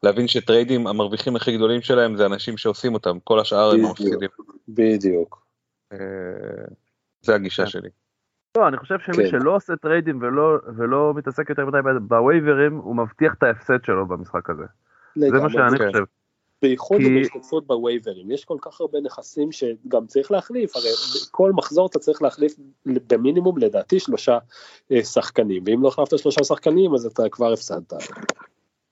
[0.04, 3.90] להבין שטריידים, המרוויחים הכי גדולים שלהם זה אנשים שעושים אותם, כל השאר הם בדיוק.
[4.00, 4.30] המפסידים.
[4.70, 5.42] בדיוק.
[5.94, 5.98] אה,
[7.22, 7.70] זה הגישה כן.
[7.70, 7.90] שלי.
[8.58, 9.30] לא, אני חושב שמי כן.
[9.30, 14.50] שלא עושה טריידים ולא, ולא מתעסק יותר מדי בווייברים, הוא מבטיח את ההפסד שלו במשחק
[14.50, 14.64] הזה.
[15.16, 15.54] זה מה לגמרי.
[15.54, 15.88] שאני כן.
[15.88, 16.04] חושב.
[16.62, 20.90] בייחוד כי- בהשתתפות בווייברים, יש כל כך הרבה נכסים שגם צריך להחליף, הרי
[21.32, 22.56] כל מחזור אתה צריך להחליף
[22.86, 24.38] במינימום לדעתי שלושה
[24.92, 27.94] אה, שחקנים, ואם לא החלפת שלושה שחקנים אז אתה כבר הפסדת.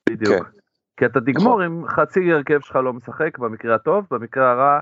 [0.08, 0.36] בדיוק.
[0.36, 0.58] כן.
[0.96, 4.80] כי אתה תגמור עם חצי הרכב שלך לא משחק במקרה הטוב, במקרה הרע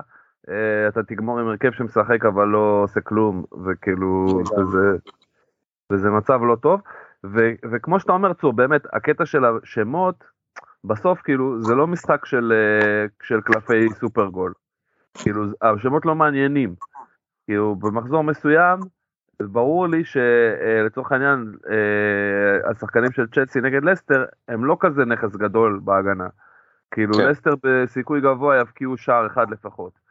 [0.49, 4.27] אה, אתה תגמור עם הרכב שמשחק אבל לא עושה כלום, וכאילו.
[4.57, 4.97] וזה,
[5.91, 6.81] וזה מצב לא טוב.
[7.25, 7.39] ו,
[7.71, 10.23] וכמו שאתה אומר צור, באמת, הקטע של השמות,
[10.87, 14.53] בסוף כאילו זה לא משחק של, אה, של קלפי סופר גול.
[15.13, 16.75] כאילו השמות לא מעניינים.
[17.45, 18.79] כאילו במחזור מסוים,
[19.41, 25.79] ברור לי שלצורך העניין אה, השחקנים של צ'לסי נגד לסטר הם לא כזה נכס גדול
[25.83, 26.27] בהגנה.
[26.91, 27.27] כאילו כן.
[27.27, 30.07] לסטר בסיכוי גבוה יבקיעו שער אחד לפחות.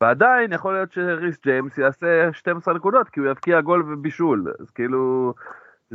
[0.00, 4.52] ועדיין יכול להיות שריס ג'יימס יעשה 12 נקודות כי הוא יבקיע גול ובישול.
[4.60, 5.34] אז כאילו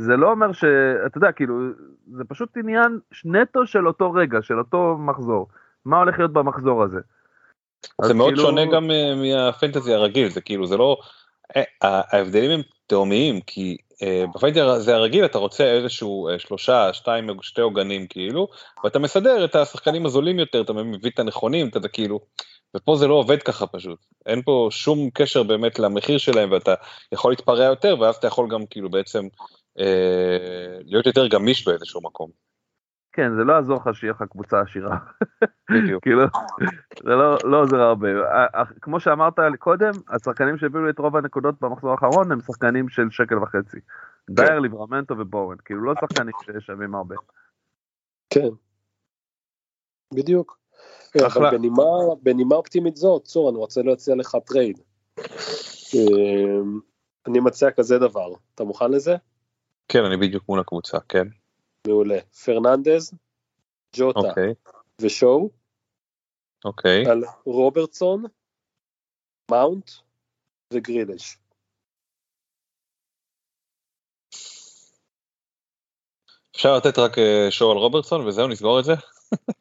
[0.00, 0.64] זה לא אומר ש...
[1.06, 1.54] אתה יודע כאילו
[2.16, 5.48] זה פשוט עניין נטו של אותו רגע של אותו מחזור.
[5.84, 7.00] מה הולך להיות במחזור הזה.
[8.02, 10.96] זה מאוד כאילו- שונה גם אה, מהפנטזי הרגיל, זה כאילו, זה לא,
[11.56, 18.06] אה, ההבדלים הם תהומיים, כי אה, בפנטזי הרגיל אתה רוצה איזשהו שלושה, שתיים, שתי עוגנים
[18.06, 18.48] כאילו,
[18.84, 22.20] ואתה מסדר את השחקנים הזולים יותר, אתה מביא את הנכונים, אתה כאילו,
[22.76, 26.74] ופה זה לא עובד ככה פשוט, אין פה שום קשר באמת למחיר שלהם, ואתה
[27.12, 29.28] יכול להתפרע יותר, ואז אתה יכול גם כאילו בעצם
[30.84, 32.30] להיות יותר גמיש באיזשהו מקום.
[33.12, 34.98] כן זה לא יעזור לך שיהיה לך קבוצה עשירה.
[35.70, 36.02] בדיוק.
[36.04, 36.22] כאילו,
[37.02, 38.08] זה לא, לא עוזר הרבה.
[38.08, 43.10] ה- ה- כמו שאמרת קודם, השחקנים שהביאו את רוב הנקודות במחזור האחרון הם שחקנים של
[43.10, 43.76] שקל וחצי.
[44.30, 47.16] דייר, ליברמנטו ובורן, כאילו לא שחקנים ששווים הרבה.
[48.30, 48.48] כן.
[50.14, 50.58] בדיוק.
[51.26, 51.84] אבל בנימה,
[52.22, 54.80] בנימה אופטימית זאת, צור, אני רוצה להציע לך טרייד.
[57.26, 59.16] אני מציע כזה דבר, אתה מוכן לזה?
[59.92, 61.28] כן, אני בדיוק מול הקבוצה, כן,
[61.86, 62.20] מעולה.
[62.44, 63.14] פרננדז,
[63.96, 64.54] ג'וטה אוקיי,
[65.00, 65.50] ושואו,
[66.64, 67.06] אוקיי.
[67.06, 68.24] על רוברטסון,
[69.50, 69.90] מאונט
[70.72, 71.38] וגריליש.
[76.56, 78.92] אפשר לתת רק אה, שואו על רוברטסון וזהו, נסגור את זה?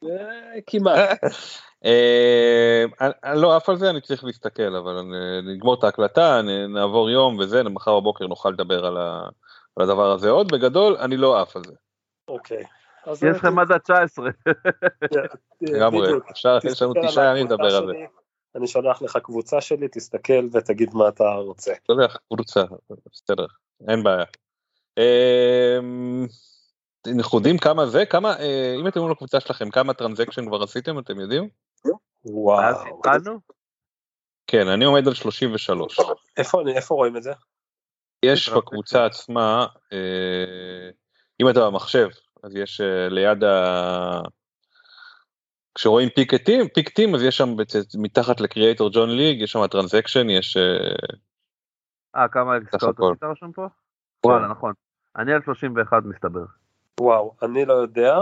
[0.03, 1.19] אה, כמעט.
[1.85, 5.01] אה, אני- אני לא עף על זה, אני צריך להסתכל, אבל
[5.43, 9.29] נגמור את ההקלטה, נעבור יום וזה, מחר בבוקר נוכל לדבר על ה-
[9.79, 10.51] על הדבר הזה עוד.
[10.51, 11.73] בגדול, אני לא עף על זה.
[12.27, 12.63] אוקיי.
[13.11, 14.23] יש לכם עד ה-19.
[15.61, 16.07] לגמרי.
[16.31, 17.93] אפשר, יש לנו תשעה ימים לדבר על זה.
[18.55, 21.73] אני שולח לך קבוצה שלי, תסתכל ותגיד מה אתה רוצה.
[21.83, 22.63] אתה יודע, קבוצה,
[23.11, 23.45] בסדר,
[23.89, 24.25] אין בעיה.
[24.97, 26.25] אמ,
[27.19, 30.99] אנחנו יודעים כמה זה, כמה, אה, אם אתם אומרים לקבוצה שלכם, כמה transaction כבר עשיתם,
[30.99, 31.49] אתם יודעים?
[31.85, 31.91] אז
[32.25, 32.99] וואו.
[32.99, 33.39] התחלנו?
[34.47, 35.97] כן, אני עומד על 33.
[36.37, 37.33] איפה אני- איפה רואים את זה?
[38.25, 38.49] יש.
[38.49, 40.89] בקבוצה עצמה, אה,
[41.41, 42.07] אם אתה במחשב,
[42.43, 44.21] אז יש אה, ליד ה...
[45.75, 47.49] כשרואים pick team, pick team, אז יש שם
[47.97, 50.57] מתחת ל create or join league, יש שם transaction, יש...
[50.57, 53.15] אה, אה, כמה עסקאות.
[53.15, 53.67] עשית רשום פה?
[54.25, 54.73] וואלה, נכון.
[55.17, 56.45] אני על 31 מסתבר.
[56.99, 58.17] וואו, אני לא יודע,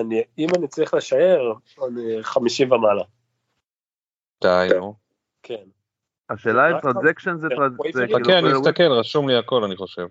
[0.00, 1.52] אני, אם אני צריך לשער,
[1.88, 3.02] אני 50 ומעלה.
[4.42, 4.94] די, נו.
[5.42, 5.64] כן.
[6.30, 7.98] השאלה אם רק transaction זה כן, transaction.
[7.98, 8.08] ווייברים.
[8.08, 10.06] כאילו, חכה, אני אסתכל, רשום לי הכל, אני חושב.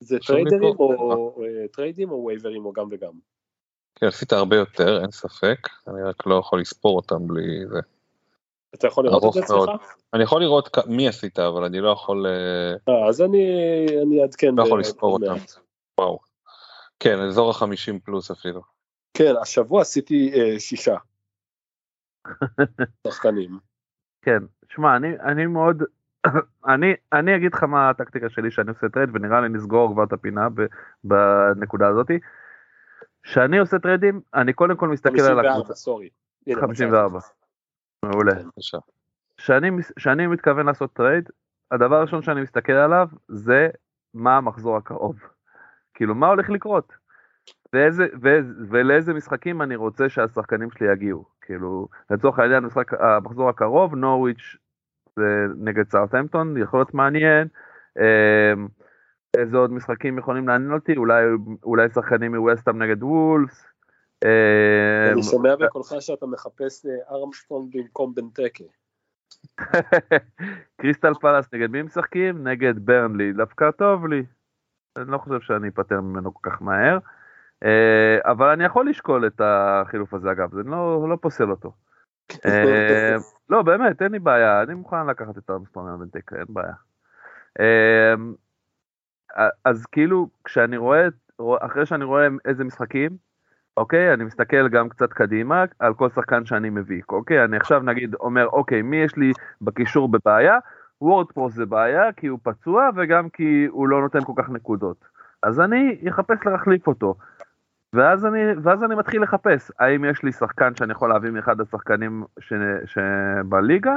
[0.00, 0.74] זה טריידים.
[0.78, 3.12] או אה, טריידים או וייברים או גם וגם?
[3.94, 7.78] כן, עשית הרבה יותר, אין ספק, אני רק לא יכול לספור אותם בלי זה.
[8.74, 9.40] אתה יכול לראות את זה.
[9.40, 9.94] אצלך?
[10.14, 13.46] אני יכול לראות מה עשית, אבל אני לא יכול, אה, אה, אז אני
[14.02, 14.54] אני אעדכן.
[14.54, 15.34] לא יכול לספור אותם.
[15.98, 16.18] וואו.
[17.00, 18.62] כן, אזור החמישים פלוס אפילו.
[19.14, 20.96] כן, השבוע עשיתי שישה.
[23.06, 23.58] שחקנים.
[24.22, 25.82] כן, שמע, אני, אני מאוד,
[26.74, 30.12] אני, אני אגיד לך מה הטקטיקה שלי שאני עושה טרייד, ונראה לי נסגור כבר את
[30.12, 30.66] הפינה ב,
[31.04, 32.18] בנקודה הזאתי.
[33.22, 35.74] כשאני עושה טריידים, אני קודם כל מסתכל על 54, הקבוצה.
[35.74, 36.08] sorry.
[36.46, 37.20] הנה, 54.
[38.04, 38.34] מעולה.
[38.34, 38.78] בבקשה.
[39.96, 41.30] כשאני, מתכוון לעשות trade,
[41.70, 43.68] הדבר הראשון שאני מסתכל עליו זה
[44.14, 45.16] מה המחזור הקרוב.
[45.94, 46.92] כאילו, מה הולך לקרות?
[47.72, 51.24] ואיזה, ואיזה, ולאיזה משחקים אני רוצה שהשחקנים שלי יגיעו.
[51.48, 54.56] כאילו, לצורך העניין, משחק, המחזור הקרוב, נורוויץ'
[55.16, 57.48] זה נגד סארטהמפטון, יכול להיות מעניין.
[57.98, 58.68] אמ,
[59.36, 60.96] איזה עוד משחקים יכולים לעניין אותי?
[60.96, 61.24] אולי,
[61.62, 63.64] אולי שחקנים מווסטהאם נגד וולפס.
[64.24, 68.64] אה, אני שומע בקולך שאתה מחפש אה, ארמסטרונג במקום בנטקה.
[70.80, 72.48] קריסטל פלאס נגד מי משחקים?
[72.48, 73.32] נגד ברנלי.
[73.32, 74.22] דווקא טוב לי.
[74.96, 76.98] אני לא חושב שאני אפטר ממנו כל כך מהר.
[77.64, 81.72] אה, אבל אני יכול לשקול את החילוף הזה אגב, זה לא, לא פוסל אותו.
[82.46, 83.16] אה,
[83.50, 86.74] לא באמת, אין לי בעיה, אני מוכן לקחת את ארמסטרונג מהבנטקה, אין בעיה.
[87.60, 88.14] אה,
[89.64, 91.08] אז כאילו, כשאני רואה,
[91.60, 93.10] אחרי שאני רואה איזה משחקים,
[93.76, 98.14] אוקיי, אני מסתכל גם קצת קדימה על כל שחקן שאני מביא, אוקיי, אני עכשיו נגיד
[98.14, 99.32] אומר, אוקיי, מי יש לי
[99.62, 100.58] בקישור בבעיה?
[101.00, 105.04] וורדפרוס זה בעיה כי הוא פצוע וגם כי הוא לא נותן כל כך נקודות.
[105.42, 107.14] אז אני אחפש להחליף אותו.
[107.92, 112.24] ואז אני, ואז אני מתחיל לחפש האם יש לי שחקן שאני יכול להביא מאחד השחקנים
[112.40, 112.52] ש,
[112.86, 113.96] שבליגה,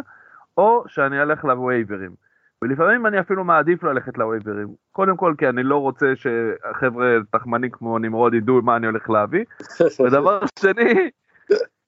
[0.58, 2.16] או שאני אלך לווייברים.
[2.62, 4.68] ולפעמים אני אפילו מעדיף ללכת לווייברים.
[4.92, 9.46] קודם כל כי אני לא רוצה שחבר'ה תחמנים כמו נמרוד ידעו מה אני הולך להביא.
[10.06, 11.10] ודבר שני,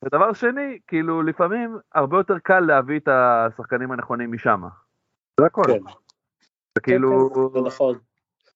[0.06, 4.62] ודבר שני, כאילו לפעמים הרבה יותר קל להביא את השחקנים הנכונים משם.
[5.40, 5.64] זה הכל.
[5.68, 5.80] כן.
[6.76, 7.96] זה כאילו, כן, כן, זה נכון.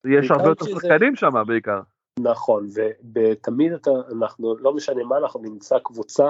[0.05, 1.81] יש הרבה יותר שחקנים שם בעיקר.
[2.19, 2.67] נכון,
[3.13, 6.29] ותמיד אתה, אנחנו, לא משנה מה, אנחנו נמצא קבוצה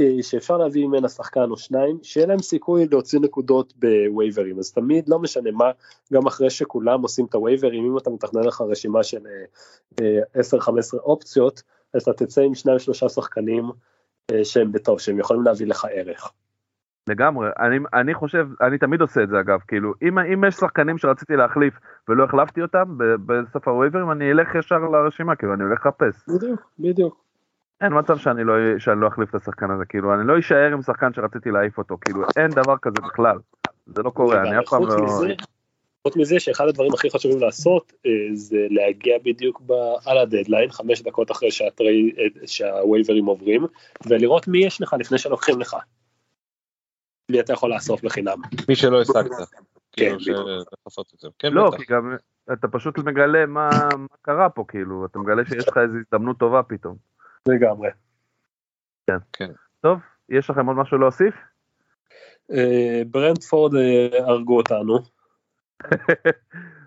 [0.00, 5.08] אה, שאפשר להביא ממנה שחקן או שניים, שיהיה להם סיכוי להוציא נקודות בווייברים, אז תמיד,
[5.08, 5.70] לא משנה מה,
[6.12, 9.26] גם אחרי שכולם עושים את הווייברים, אם אתה מתכנן לך רשימה של
[10.00, 11.62] אה, אה, 10-15 אופציות,
[11.94, 13.64] אז אתה תצא עם שניים שלושה שחקנים
[14.32, 16.32] אה, שהם בטוב, שהם יכולים להביא לך ערך.
[17.08, 20.98] לגמרי, אני, אני חושב, אני תמיד עושה את זה אגב, כאילו, אם, אם יש שחקנים
[20.98, 21.74] שרציתי להחליף
[22.08, 22.84] ולא החלפתי אותם
[23.26, 26.28] בסוף הווייברים, אני אלך ישר לרשימה, כאילו, אני הולך לחפש.
[26.28, 27.24] בדיוק, בדיוק.
[27.80, 30.82] אין מצב שאני לא, שאני לא אחליף את השחקן הזה, כאילו, אני לא אשאר עם
[30.82, 33.38] שחקן שרציתי להעיף אותו, כאילו, אין דבר כזה בכלל.
[33.86, 34.96] זה לא קורה, אני אף פעם לא...
[36.06, 39.72] חוץ מזה שאחד הדברים הכי חשובים לעשות אה, זה להגיע בדיוק ב,
[40.06, 43.66] על הדדליין, חמש דקות אחרי שהטרי, אה, שהווייברים עוברים,
[44.06, 45.76] ולראות מי יש לך לפני שלוקחים לך.
[47.30, 48.38] מי אתה יכול לאסוף בחינם.
[48.68, 49.30] מי שלא השגת.
[49.92, 51.28] כאילו את זה.
[51.38, 51.76] כן, לא, בטח.
[51.78, 52.16] כי גם
[52.52, 56.62] אתה פשוט מגלה מה, מה קרה פה, כאילו, אתה מגלה שיש לך איזו הזדמנות טובה
[56.62, 56.96] פתאום.
[57.48, 57.88] לגמרי.
[59.80, 59.98] טוב,
[60.28, 61.34] יש לכם עוד משהו להוסיף?
[62.52, 64.98] אה, ברנדפורד אה, הרגו אותנו.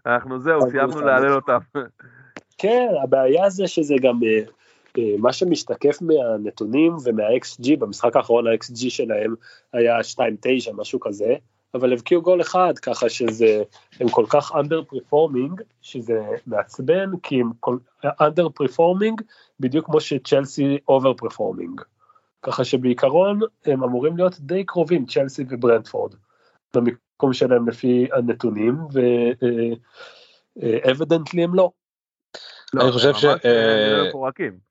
[0.05, 1.01] אנחנו זהו, סיימנו.
[1.01, 1.57] להלל אותם.
[2.57, 4.43] כן, הבעיה זה שזה גם אה,
[5.18, 9.36] מה שמשתקף מהנתונים ומה-XG, במשחק האחרון ה-XG שלהם
[9.74, 10.04] היה 2.9,
[10.74, 11.36] משהו כזה,
[11.74, 13.64] אבל הבקיעו גול אחד, ככה שזה,
[14.00, 19.24] הם כל כך under performing, שזה מעצבן, כי הם כל, under performing,
[19.60, 21.82] בדיוק כמו שצ'לסי over performing.
[22.41, 26.16] ככה שבעיקרון הם אמורים להיות די קרובים, צ'לסי וברנדפורד,
[26.74, 28.78] במיקום שלהם לפי הנתונים,
[30.60, 31.72] ו-evidently הם לא.
[32.82, 34.66] אני חושב ממש, ש- אה, אה, הם מפורקים.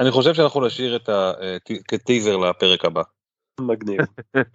[0.00, 1.32] אני חושב שאנחנו נשאיר את ה...
[1.40, 1.56] אה,
[1.88, 3.02] כטיזר לפרק הבא.
[3.60, 4.00] מגניב,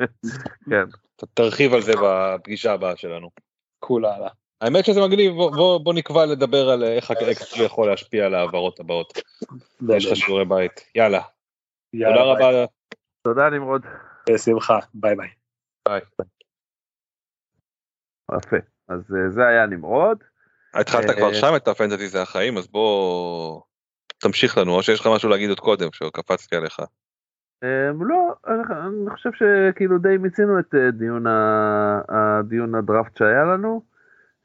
[0.69, 0.85] כן.
[1.33, 3.29] תרחיב על זה בפגישה הבאה שלנו.
[3.79, 4.29] כולה הלאה.
[4.61, 8.79] האמת שזה מגניב, בוא, בוא, בוא נקבע לדבר על איך ה-XG יכול להשפיע על ההעברות
[8.79, 9.13] הבאות.
[9.95, 10.85] יש לך שיעורי בית.
[10.95, 11.21] יאללה.
[11.93, 12.55] יאללה, תודה ביי.
[12.55, 12.65] רבה.
[13.21, 13.81] תודה נמרוד.
[14.29, 15.29] בשמחה, ביי ביי.
[15.87, 16.01] ביי.
[18.37, 18.57] יפה.
[18.87, 20.23] אז אה, זה היה נמרוד.
[20.73, 23.61] התחלת אה, כבר שם את ה fantasy זה החיים, אז בוא
[24.23, 26.79] תמשיך לנו, או שיש לך משהו להגיד עוד קודם, שקפצתי עליך.
[27.63, 33.81] אה, לא, אני- חושב שכאילו די מיצינו את אה, דיון ה- הדיון הדראפט שהיה לנו.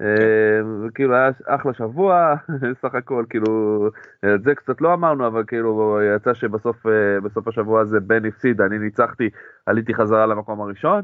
[0.02, 2.34] אה, וכאילו היה אחלה שבוע,
[2.82, 3.90] סך הכל, כאילו,
[4.34, 8.60] את זה קצת לא אמרנו, אבל כאילו יצא שבסוף אה, בסוף השבוע הזה בן הפסיד,
[8.60, 9.30] אני ניצחתי,
[9.66, 11.02] עליתי חזרה למקום הראשון.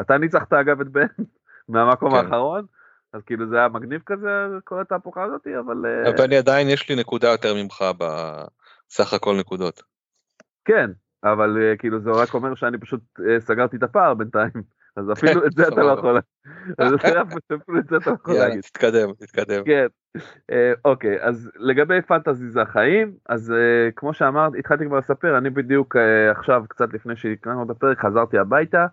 [0.00, 1.06] אתה ניצחת אגב את בן
[1.68, 2.16] מהמקום כן.
[2.16, 2.64] האחרון,
[3.16, 4.28] אז כאילו זה היה מגניב כזה,
[4.64, 5.86] כל התהפוכה הזאתי, אבל...
[5.86, 9.82] אה, ואני עדיין יש לי נקודה יותר ממך בסך הכל נקודות.
[10.64, 10.90] כן,
[11.24, 14.50] אבל אה, כאילו זה רק אומר שאני פשוט אה, סגרתי את הפער בינתיים,
[14.96, 15.92] אז אפילו את זה אתה לא.
[15.98, 16.20] יכול,
[16.78, 18.60] אז אפילו את זה אתה לא יכול להגיד.
[18.60, 19.64] תתקדם, תתקדם.
[19.64, 19.86] כן,
[20.84, 23.54] אוקיי, אז לגבי פנטזי זה החיים, אז
[23.96, 25.96] כמו שאמרת, התחלתי כבר לספר, אני בדיוק
[26.30, 28.86] עכשיו, קצת לפני שהקראנו את הפרק, חזרתי הביתה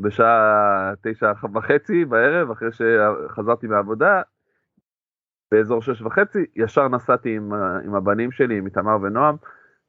[0.00, 4.22] בשעה תשע וחצי בערב, אחרי שחזרתי מהעבודה,
[5.52, 9.36] באזור שש וחצי, ישר נסעתי עם, ה- עם הבנים שלי, עם איתמר ונועם,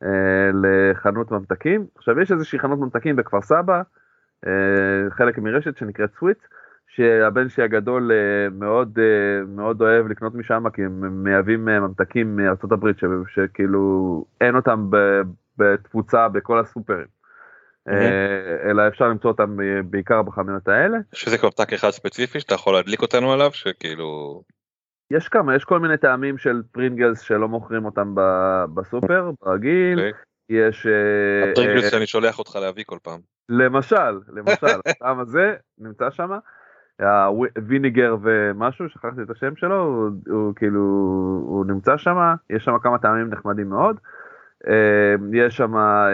[0.03, 1.85] אה, לחנות ממתקים.
[1.97, 3.81] עכשיו יש איזושהי חנות ממתקים בכפר סבא,
[4.47, 6.37] אה, חלק מרשת שנקראת סוויט,
[6.87, 12.35] שהבן שלי הגדול אה, מאוד אה, מאוד אוהב לקנות משם, כי הם מייבאים אה, ממתקים
[12.35, 12.97] מארצות הברית,
[13.27, 14.89] שכאילו אין אותם
[15.57, 17.20] בתפוצה בכל הסופרים.
[17.89, 20.97] אה, אלא אפשר למצוא אותם אה, בעיקר בחנויות האלה.
[21.13, 24.41] יש איזה ממתק אחד ספציפי שאתה יכול להדליק אותנו עליו, שכאילו...
[25.11, 29.99] יש כמה, יש כל מיני טעמים של פרינגלס שלא מוכרים אותם ב- בסופר, ברגיל.
[29.99, 30.11] אוקיי.
[30.49, 30.87] יש...
[31.51, 33.19] הפרינגלס אה, שאני שולח אותך להביא כל פעם.
[33.49, 36.31] למשל, למשל, הטעם הזה נמצא שם,
[37.55, 40.81] ה vinegar ומשהו, שכחתי את השם שלו, הוא, הוא כאילו,
[41.45, 42.15] הוא נמצא שם,
[42.49, 43.99] יש שם כמה טעמים נחמדים מאוד.
[44.67, 46.09] אה, יש שם אה,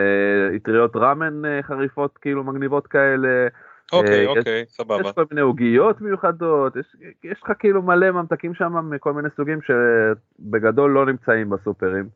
[0.55, 3.47] אטריות ראמן אה, חריפות כאילו מגניבות כאלה,
[3.93, 5.01] אוקיי, יש- אוקיי, סבבה.
[5.09, 9.59] יש כל מיני עוגיות מיוחדות, יש, יש לך כאילו מלא ממתקים שם מכל מיני סוגים
[9.61, 12.09] שבגדול לא נמצאים בסופרים.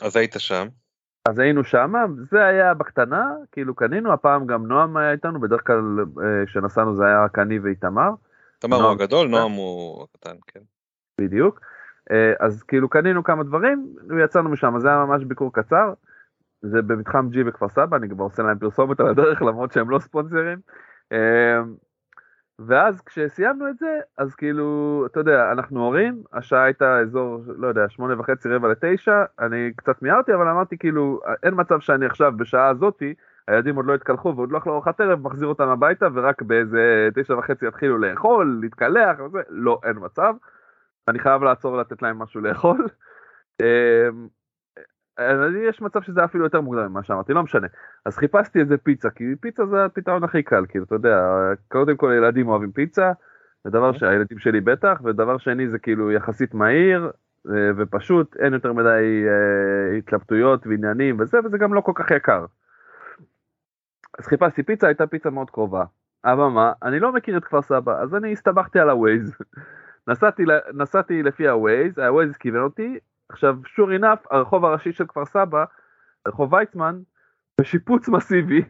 [0.00, 0.66] אז היית שם.
[1.28, 1.92] אז היינו שם,
[2.30, 7.04] זה היה בקטנה, כאילו קנינו, הפעם גם נועם היה איתנו, בדרך כלל אה, כשנסענו זה
[7.06, 8.10] היה רק אני ואיתמר,
[8.58, 8.90] תמר הוא.
[8.92, 10.60] הגדול, נועם הוא הקטן, כן.
[11.20, 11.60] בדיוק.
[12.10, 15.92] אה, אז כאילו קנינו כמה דברים, ויצאנו משם, זה היה ממש ביקור קצר.
[16.62, 19.98] זה במתחם G בכפר סבא, אני כבר עושה להם פרסומת על הדרך, למרות שהם לא
[19.98, 20.58] ספונסרים.
[21.12, 21.60] אה,
[22.66, 27.88] ואז כשסיימנו את זה, אז כאילו, אתה יודע, אנחנו הורים, השעה הייתה אזור, לא יודע,
[27.88, 32.68] שמונה וחצי, רבע לתשע, אני קצת מיהרתי, אבל אמרתי כאילו, אין מצב שאני עכשיו בשעה
[32.68, 33.14] הזאתי,
[33.48, 37.38] הילדים עוד לא התקלחו ועוד לא אכלו ארוחת ערב, מחזיר אותם הביתה, ורק באיזה תשע
[37.38, 40.34] וחצי יתחילו לאכול, להתקלח, וזה, לא, אין מצב.
[41.08, 42.88] אני חייב לעצור לתת להם משהו לאכול.
[43.60, 44.28] אמ,
[45.68, 47.66] יש מצב שזה אפילו יותר מוקדם ממה שאמרתי, לא משנה.
[48.04, 51.18] אז חיפשתי איזה פיצה, כי פיצה זה הפתרון הכי קל, כאילו, אתה יודע,
[51.68, 53.12] קודם כל ילדים אוהבים פיצה,
[53.64, 57.10] זה דבר שהילדים שלי בטח, ודבר שני זה כאילו יחסית מהיר
[57.50, 62.44] אה, ופשוט, אין יותר מדי אה, התלבטויות ועניינים וזה, וזה גם לא כל כך יקר.
[64.18, 65.84] אז חיפשתי פיצה, הייתה פיצה מאוד קרובה.
[66.24, 69.36] אבל מה, אני לא מכיר את כפר סבא, אז אני הסתבכתי על הווייז.
[70.08, 70.42] נסעתי,
[70.74, 72.98] נסעתי לפי הווייז, הווייז כיוון אותי,
[73.28, 75.64] עכשיו sure enough, הרחוב הראשי של כפר סבא,
[76.28, 76.98] רחוב ויצמן,
[77.60, 78.64] בשיפוץ מסיבי,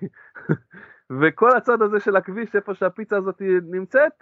[1.20, 4.12] וכל הצד הזה של הכביש, איפה שהפיצה הזאת נמצאת,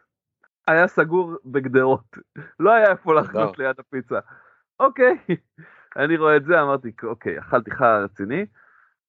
[0.66, 2.18] היה סגור בגדרות.
[2.60, 4.18] לא היה איפה לחנות ליד הפיצה.
[4.80, 5.18] אוקיי,
[5.96, 8.46] אני רואה את זה, אמרתי, אוקיי, אכלתי חרא רציני,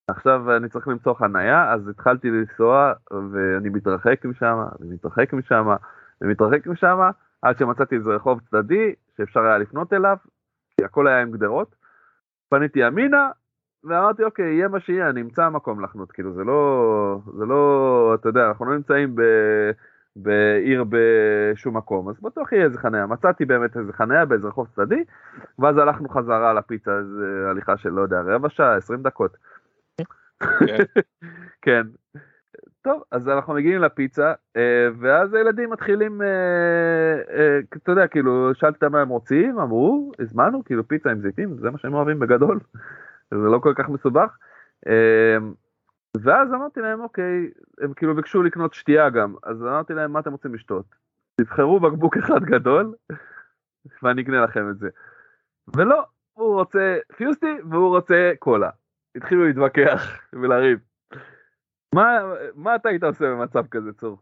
[0.08, 2.94] עכשיו אני צריך למצוא חנייה, אז התחלתי לנסוע,
[3.32, 5.68] ואני מתרחק משם, ומתרחק משם,
[6.22, 7.00] ומתרחק משם,
[7.42, 10.18] עד שמצאתי איזה רחוב צדדי, שאפשר היה לפנות אליו,
[10.78, 11.76] כי הכל היה עם גדרות.
[12.50, 13.30] פניתי ימינה,
[13.84, 18.30] ואמרתי, אוקיי, יהיה מה שיהיה, אני אמצא מקום לחנות, כאילו, זה לא, זה לא, אתה
[18.30, 19.22] יודע, אנחנו לא נמצאים ב...
[20.24, 23.06] בעיר בשום מקום, אז בטוח יהיה איזה חניה.
[23.06, 25.04] מצאתי באמת איזה חניה באיזה רחוב צדדי,
[25.60, 29.38] ואז הלכנו חזרה לפיצה, איזה הליכה של, לא יודע, רבע שעה, 20 דקות.
[31.62, 31.88] כן.
[32.88, 36.28] טוב, אז אנחנו מגיעים לפיצה, אה, ואז הילדים מתחילים, אה,
[37.38, 41.72] אה, אתה יודע, כאילו, אותם מה הם רוצים, אמרו, הזמנו, כאילו פיצה עם זיתים, זה
[41.72, 42.60] מה שהם אוהבים בגדול,
[43.32, 44.38] זה לא כל כך מסובך.
[46.22, 47.50] ואז אמרתי להם, אוקיי,
[47.82, 50.86] הם כאילו ביקשו לקנות שתייה גם, אז אמרתי להם, מה אתם רוצים לשתות?
[51.42, 52.94] תבחרו בקבוק אחד גדול,
[54.04, 54.90] ואני אקנה לכם את זה.
[55.76, 56.04] ולא,
[56.34, 58.70] הוא רוצה פיוסטי והוא רוצה קולה.
[59.16, 60.80] התחילו להתווכח ולריב.
[61.96, 62.20] מה,
[62.56, 64.18] מה אתה היית עושה במצב כזה, צור?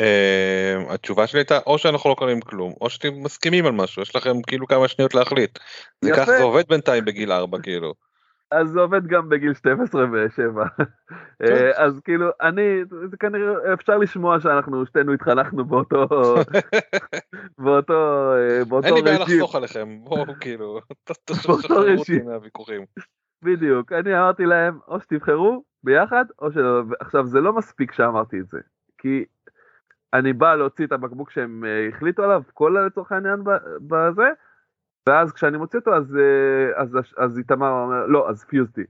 [0.00, 4.16] אה, התשובה שלי הייתה או שאנחנו לא קוראים כלום או שאתם מסכימים על משהו יש
[4.16, 5.58] לכם כאילו כמה שניות להחליט.
[6.04, 6.10] זה.
[6.16, 7.94] ככה זה עובד בינתיים בגיל 4 כאילו.
[8.50, 10.84] אז זה עובד גם בגיל 12 ו-7.
[11.76, 16.06] אז כאילו, אני, זה כנראה, אפשר לשמוע שאנחנו שתינו התחנכנו באותו,
[17.64, 19.36] באותו, אה, באותו אין לי בעיה רג'ים.
[19.36, 20.80] לחסוך עליכם בואו כאילו
[21.24, 22.26] תשחררו אותי רג'ים.
[22.26, 22.84] מהוויכוחים.
[23.42, 26.82] בדיוק, אני אמרתי להם, או שתבחרו ביחד, או שלא.
[27.00, 28.60] עכשיו, זה לא מספיק שאמרתי את זה,
[28.98, 29.24] כי
[30.12, 33.44] אני בא להוציא את הבקבוק שהם אה, החליטו עליו, קולה לצורך העניין
[33.80, 34.30] בזה,
[35.08, 38.84] ואז כשאני מוציא אותו, אז, אה, אז, אז איתמר אומר, לא, אז פיוזטי.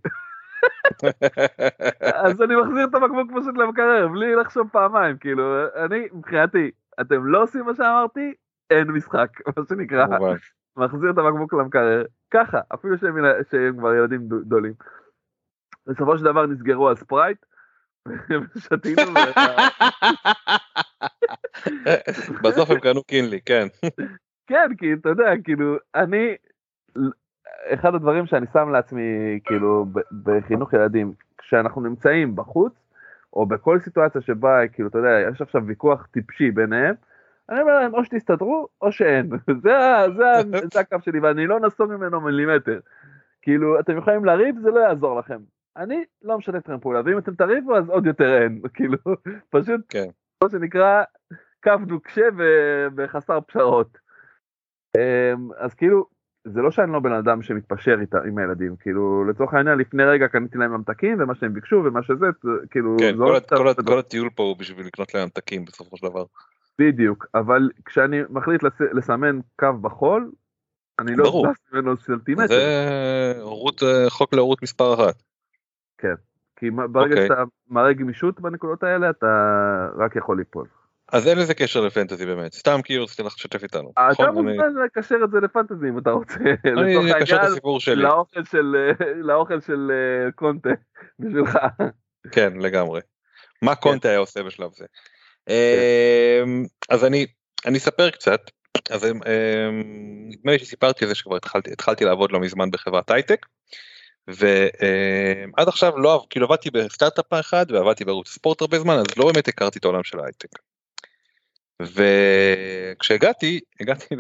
[2.25, 6.71] אז אני מחזיר את הבקבוק פשוט למקרר, בלי לחשוב פעמיים, כאילו, אני, מבחינתי,
[7.01, 8.35] אתם לא עושים מה שאמרתי,
[8.71, 10.07] אין משחק, מה שנקרא.
[10.77, 13.17] מחזיר את הבקבוק למקרר, ככה, אפילו שהם,
[13.51, 14.73] שהם כבר ילדים גדו- גדולים.
[15.87, 17.39] בסופו של דבר נסגרו על ספרייט,
[18.57, 19.03] ושתינו,
[22.43, 23.67] בסוף הם קנו קינלי כן.
[24.49, 26.37] כן, כי אתה יודע, כאילו, אני,
[27.75, 29.87] אחד הדברים שאני שם לעצמי, כאילו,
[30.23, 32.73] בחינוך ילדים, כשאנחנו נמצאים בחוץ,
[33.33, 36.95] או בכל סיטואציה שבה, כאילו, אתה יודע, יש עכשיו ויכוח טיפשי ביניהם,
[37.51, 39.31] אני אומר להם, או שתסתדרו, או שאין.
[39.63, 39.73] זה,
[40.17, 40.25] זה,
[40.73, 42.81] זה הקו שלי, ואני לא נסוג ממנו מילימטר.
[43.43, 45.39] כאילו, אתם יכולים לריב, זה לא יעזור לכם.
[45.77, 48.61] אני לא משתף אתכם פעולה, ואם אתם תריבו, אז עוד יותר אין.
[48.75, 48.99] כאילו,
[49.51, 50.07] פשוט, כן.
[50.45, 51.03] מה שנקרא,
[51.63, 53.99] קו נוקשה ו- וחסר פשרות.
[54.97, 56.07] אמ, אז כאילו,
[56.45, 60.29] זה לא שאני לא בן אדם שמתפשר איתה, עם הילדים, כאילו, לצורך העניין, לפני רגע
[60.29, 62.27] קניתי להם ממתקים, ומה שהם ביקשו, ומה שזה,
[62.71, 63.95] כאילו, כן, כל קצת כל גדול.
[63.95, 66.25] כל הטיול פה הוא בשביל לקנות להם ממתקים בסופו של דבר.
[66.79, 70.31] בדיוק, אבל כשאני מחליט לס- לסמן קו בחול,
[70.99, 71.25] אני לא.
[71.25, 72.47] זז ממנו סנטימטר.
[72.47, 75.23] זה הורות, אה, חוק להורות מספר אחת.
[76.59, 77.29] כי מה- ברגע אוקיי.
[77.29, 79.27] שאתה מראה גמישות בנקודות האלה, אתה
[79.99, 80.67] רק יכול ליפול.
[81.13, 83.91] אז אין לזה קשר לפנטזי באמת, סתם כאילו רציתי לך לשתף איתנו.
[83.93, 84.27] אתה נכון?
[84.29, 86.35] אני- מוזמן לקשר את זה לפנטזי אם אתה רוצה.
[86.79, 88.03] אני אקשר את הסיפור שלי.
[88.03, 89.91] לאוכל של אה, לאוכל של
[90.27, 90.71] אה, קונטה
[91.19, 91.59] בשבילך.
[92.33, 93.01] כן, לגמרי.
[93.63, 93.81] מה כן.
[93.81, 94.85] קונטה היה עושה בשלב זה.
[95.49, 97.27] אמ, אז אני,
[97.67, 98.41] אני אספר קצת.
[98.91, 99.21] אז אמ,
[100.29, 103.47] נדמה לי שסיפרתי על זה שכבר התחלתי, התחלתי לעבוד לא מזמן בחברת הייטק.
[104.29, 109.49] ועד עכשיו לא, כאילו עבדתי בסטארט-אפ אחד ועבדתי בערוץ ספורט הרבה זמן, אז לא באמת
[109.49, 110.49] הכרתי את העולם של ההייטק.
[111.83, 114.15] וכשהגעתי, הגעתי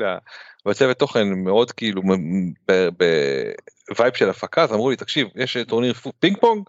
[0.66, 2.02] לצוות תוכן מאוד כאילו
[3.88, 6.62] ב vibe של הפקה, אז אמרו לי, תקשיב, יש טורניר פינג פונג,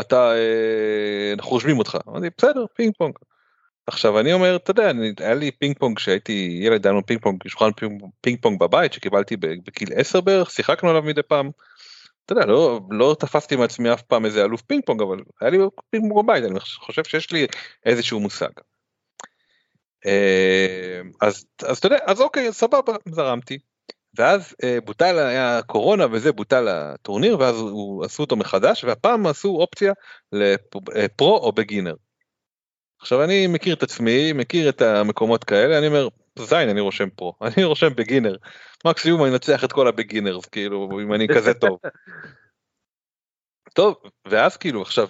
[0.00, 1.98] אתה, אה, אנחנו רושמים אותך.
[2.08, 3.14] אמרתי, בסדר, פינג פונג.
[3.92, 7.20] עכשיו אני אומר, אתה יודע, אני, היה לי פינג פונג כשהייתי ילד, היה לנו פינג
[7.22, 11.50] פונג, שולחן פינג, פינג פונג בבית שקיבלתי בגיל 10 בערך, שיחקנו עליו מדי פעם.
[12.24, 15.58] אתה יודע, לא, לא תפסתי מעצמי אף פעם איזה אלוף פינג פונג, אבל היה לי
[15.90, 17.46] פינג פונג בבית, אני חושב שיש לי
[17.86, 18.50] איזשהו מושג.
[20.06, 23.58] אה, אז, אז אתה יודע, אז אוקיי, סבבה, זרמתי.
[24.18, 29.48] ואז אה, בוטל, היה קורונה וזה, בוטל הטורניר, ואז הוא, עשו אותו מחדש, והפעם עשו
[29.48, 29.92] אופציה
[30.32, 31.94] לפרו או בגינר.
[33.00, 36.08] עכשיו אני מכיר את עצמי, מכיר את המקומות כאלה, אני אומר,
[36.38, 38.36] זין, אני רושם פרו, אני רושם בגינר.
[38.84, 41.78] מקסימום אני אנצח את כל הבגינרס, כאילו, אם אני כזה טוב.
[43.74, 43.94] טוב,
[44.28, 45.08] ואז כאילו עכשיו,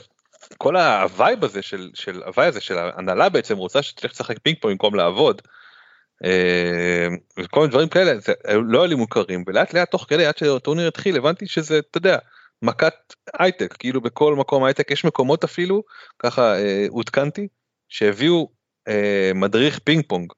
[0.58, 4.38] כל ה vibe הזה של, של ה vibe הזה של ההנהלה בעצם רוצה שתלך לשחק
[4.38, 5.42] פינג פונג במקום לעבוד.
[6.24, 7.08] אה,
[7.38, 8.32] וכל מיני דברים כאלה, זה
[8.64, 12.18] לא היו לי מוכרים, ולאט לאט תוך כדי עד שהטורניר התחיל הבנתי שזה, אתה יודע,
[12.62, 12.94] מכת
[13.38, 15.82] הייטק, כאילו בכל מקום הייטק יש מקומות אפילו,
[16.18, 17.48] ככה אה, עודכנתי,
[17.90, 18.48] שהביאו
[18.88, 20.32] אה, מדריך פינג פונג,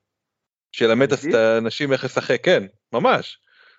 [0.72, 1.34] שילמד את.
[1.34, 2.62] האנשים איך לשחק, כן,
[2.92, 3.38] ממש,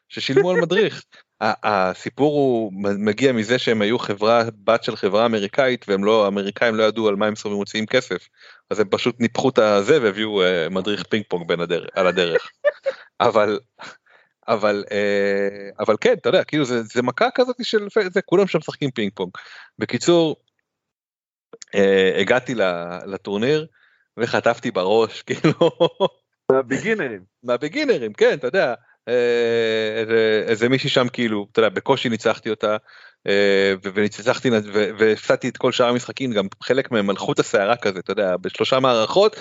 [0.10, 1.04] ששילמו על מדריך.
[1.42, 6.84] הסיפור הוא מגיע מזה שהם היו חברה בת של חברה אמריקאית והם לא האמריקאים לא
[6.84, 8.28] ידעו על מה הם סוף מוציאים כסף
[8.70, 12.52] אז הם פשוט ניפחו את הזה והביאו אה, מדריך פינג פונג בין הדרך על הדרך
[13.22, 13.60] אבל
[14.48, 18.58] אבל אה, אבל כן אתה יודע כאילו זה, זה מכה כזאת של זה כולם שם
[18.58, 19.32] משחקים פינג פונג
[19.80, 20.36] בקיצור
[22.20, 22.62] הגעתי ל-
[23.06, 23.66] לטורניר
[24.18, 25.54] וחטפתי בראש כאילו
[26.52, 27.22] בגינרים.
[27.44, 28.74] מהבגינרים כן אתה יודע
[29.08, 29.14] אה,
[30.48, 32.78] איזה- מישהי שם כאילו אתה יודע בקושי ניצחתי אותה
[33.28, 34.50] אה, וניצחתי
[35.00, 38.80] והפסדתי את כל שאר המשחקים גם חלק מהם על חוט השערה כזה אתה יודע בשלושה
[38.80, 39.36] מערכות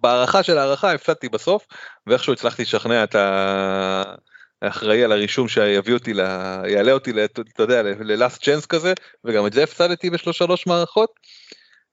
[0.00, 1.66] בהערכה של הערכה הפסדתי בסוף
[2.06, 4.14] ואיכשהו הצלחתי לשכנע את ה-
[4.62, 6.20] האחראי על הרישום שיביא אותי ל...
[6.66, 8.92] יעלה אותי ל- אתה יודע ללאסט צ'אנס כזה
[9.24, 11.10] וגם את זה הפסדתי בשלוש שלוש מערכות.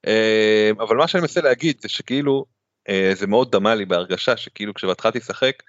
[0.06, 2.44] אה, אבל מה שאני מנסה להגיד זה שכאילו
[2.88, 5.62] אה, זה מאוד דמה לי בהרגשה שכאילו כשהתחלתי לשחק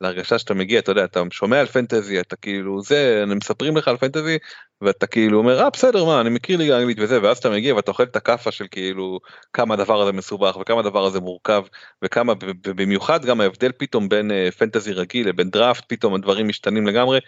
[0.00, 3.88] להרגשה שאתה מגיע אתה יודע אתה שומע על פנטזי אתה כאילו זה הם מספרים לך
[3.88, 4.38] על פנטזי
[4.80, 7.90] ואתה כאילו אומר אה בסדר מה אני מכיר ליגה אנגלית וזה ואז אתה מגיע ואתה
[7.90, 9.20] אוכל את הכאפה של כאילו
[9.52, 11.62] כמה הדבר הזה מסובך וכמה הדבר הזה מורכב
[12.04, 12.32] וכמה
[12.62, 17.20] במיוחד גם ההבדל פתאום בין אה, פנטזי רגיל לבין דראפט פתאום הדברים משתנים לגמרי.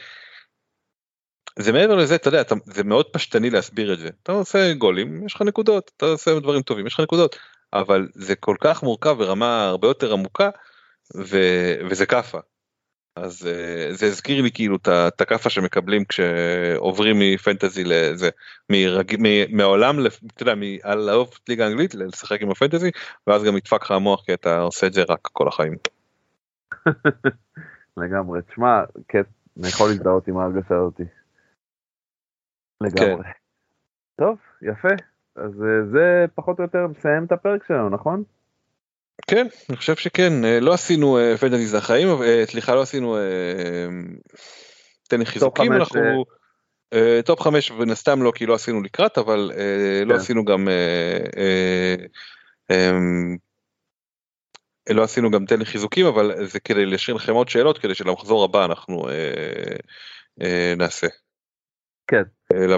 [1.58, 5.26] זה מעבר לזה אתה יודע אתה, זה מאוד פשטני להסביר את זה אתה עושה גולים
[5.26, 7.36] יש לך נקודות אתה עושה דברים טובים יש לך נקודות
[7.72, 10.50] אבל זה כל כך מורכב ברמה הרבה יותר עמוקה
[11.16, 11.38] ו,
[11.90, 12.38] וזה כאפה.
[13.16, 18.30] אז uh, זה הזכיר לי כאילו את הכאפה שמקבלים כשעוברים מפנטזי לזה
[18.70, 19.16] מרג...
[19.18, 19.56] מ...
[19.56, 22.90] מהעולם אתה יודע מעל לעוף את ליגה האנגלית לשחק עם הפנטזי
[23.26, 25.76] ואז גם ידפק לך המוח כי אתה עושה את זה רק כל החיים.
[27.96, 28.42] לגמרי.
[28.42, 29.26] תשמע, כיף,
[29.58, 31.02] אני יכול להזדהות עם ההרגשה הזאתי.
[32.80, 33.28] לגמרי.
[34.16, 34.88] טוב, יפה.
[35.36, 38.22] אז אה, זה פחות או יותר מסיים את הפרק שלנו, נכון?
[39.26, 43.16] כן אני חושב שכן אה, לא עשינו אה, fantasy זה החיים אה, סליחה לא עשינו
[45.08, 46.24] תן חיזוקים אנחנו
[47.24, 49.52] top חמש מן הסתם לא כי לא עשינו לקראת אבל
[50.06, 50.20] לא כן.
[50.20, 51.96] עשינו גם אה,
[54.90, 58.64] לא עשינו גם תן חיזוקים אבל זה כדי להשאיר לכם עוד שאלות כדי שלמחזור הבא
[58.64, 59.06] אנחנו
[60.76, 61.06] נעשה.
[62.06, 62.22] כן.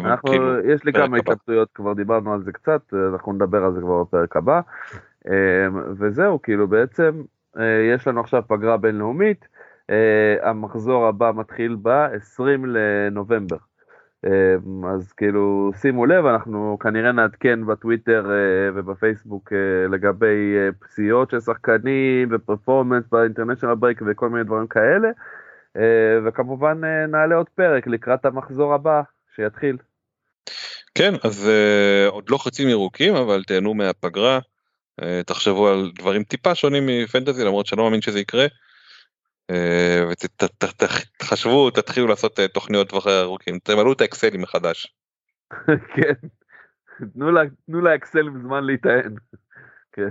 [0.04, 1.18] אנחנו, כאילו, יש לי כמה.
[1.18, 2.80] התלבטויות, כבר דיברנו על זה קצת,
[3.12, 4.60] אנחנו נדבר על זה כבר בפרק הבא.
[5.30, 5.66] אה,
[5.98, 7.22] וזהו, כאילו בעצם
[7.58, 9.48] אה, יש לנו עכשיו פגרה בינלאומית,
[9.90, 13.56] אה, המחזור הבא מתחיל ב-20 לנובמבר.
[14.24, 14.54] אה,
[14.94, 19.52] אז כאילו שימו לב, אנחנו כנראה נעדכן בטוויטר אה, ובפייסבוק
[19.90, 25.08] לגבי פציעות של שחקנים ופרפורמנס באינטרנשיונל ברייק וכל מיני דברים כאלה.
[26.26, 29.02] וכמובן נעלה עוד פרק לקראת המחזור הבא
[29.36, 29.76] שיתחיל.
[30.94, 31.50] כן אז
[32.08, 34.38] עוד לא חצים ירוקים אבל תהנו מהפגרה
[35.26, 38.46] תחשבו על דברים טיפה שונים מפנטזי למרות שאני לא מאמין שזה יקרה.
[39.50, 44.94] אה, ותחשבו, תתחילו לעשות אה, תוכניות טווח ארוכים, תמלאו את האקסלים מחדש.
[45.94, 46.12] כן,
[47.66, 49.14] תנו לאקסלים זמן להיטען.
[49.94, 50.10] כן.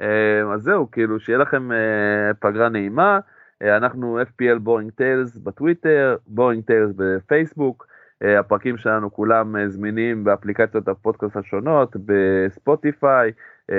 [0.00, 3.18] אה, אז זהו, כאילו, שיהיה לכם אה, פגרה נעימה.
[3.62, 7.86] אה, אנחנו FPL Boring Tales בטוויטר, Boring Tales בפייסבוק.
[8.22, 13.34] אה, הפרקים שלנו כולם אה, זמינים באפליקציות הפודקאסט השונות, בספוטיפיי, אה,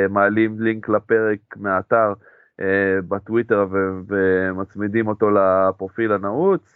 [0.10, 2.14] מעלים לינק לפרק מהאתר
[2.62, 3.68] אה, בטוויטר
[4.08, 6.76] ומצמידים אותו לפרופיל הנעוץ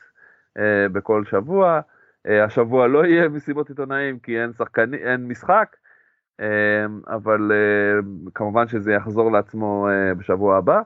[0.58, 1.80] אה, בכל שבוע.
[2.28, 5.76] אה, השבוע לא יהיה מסיבות עיתונאים כי אין, שחקני, אין משחק,
[6.40, 8.00] אה, אבל אה,
[8.34, 10.82] כמובן שזה יחזור לעצמו אה, בשבוע הבא.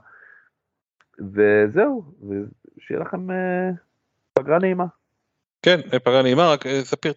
[1.34, 2.03] וזהו,
[2.77, 3.69] ושיהיה לכם אה,
[4.34, 4.85] פגרה נעימה.
[5.61, 7.14] כן, פגרה נעימה, רק אה, ספיר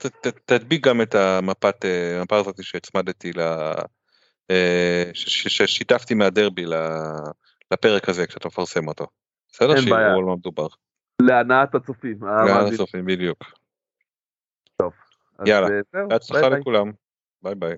[0.46, 4.01] תדביק גם את המפת, אה, המפה הזאת שהצמדתי, ל- אה, ש-
[5.14, 6.64] ששיתפתי מהדרבי
[7.70, 9.06] לפרק הזה כשאתה מפרסם אותו.
[9.52, 9.80] בסדר?
[9.80, 10.66] שיראו על מה מדובר.
[11.22, 12.24] להנאת הצופים.
[12.24, 12.74] המאזינים.
[12.74, 13.44] הסופים בדיוק.
[15.38, 16.48] אז, יאללה, אה, בהצלחה.
[16.48, 16.92] לכולם.
[17.42, 17.76] ביי ביי.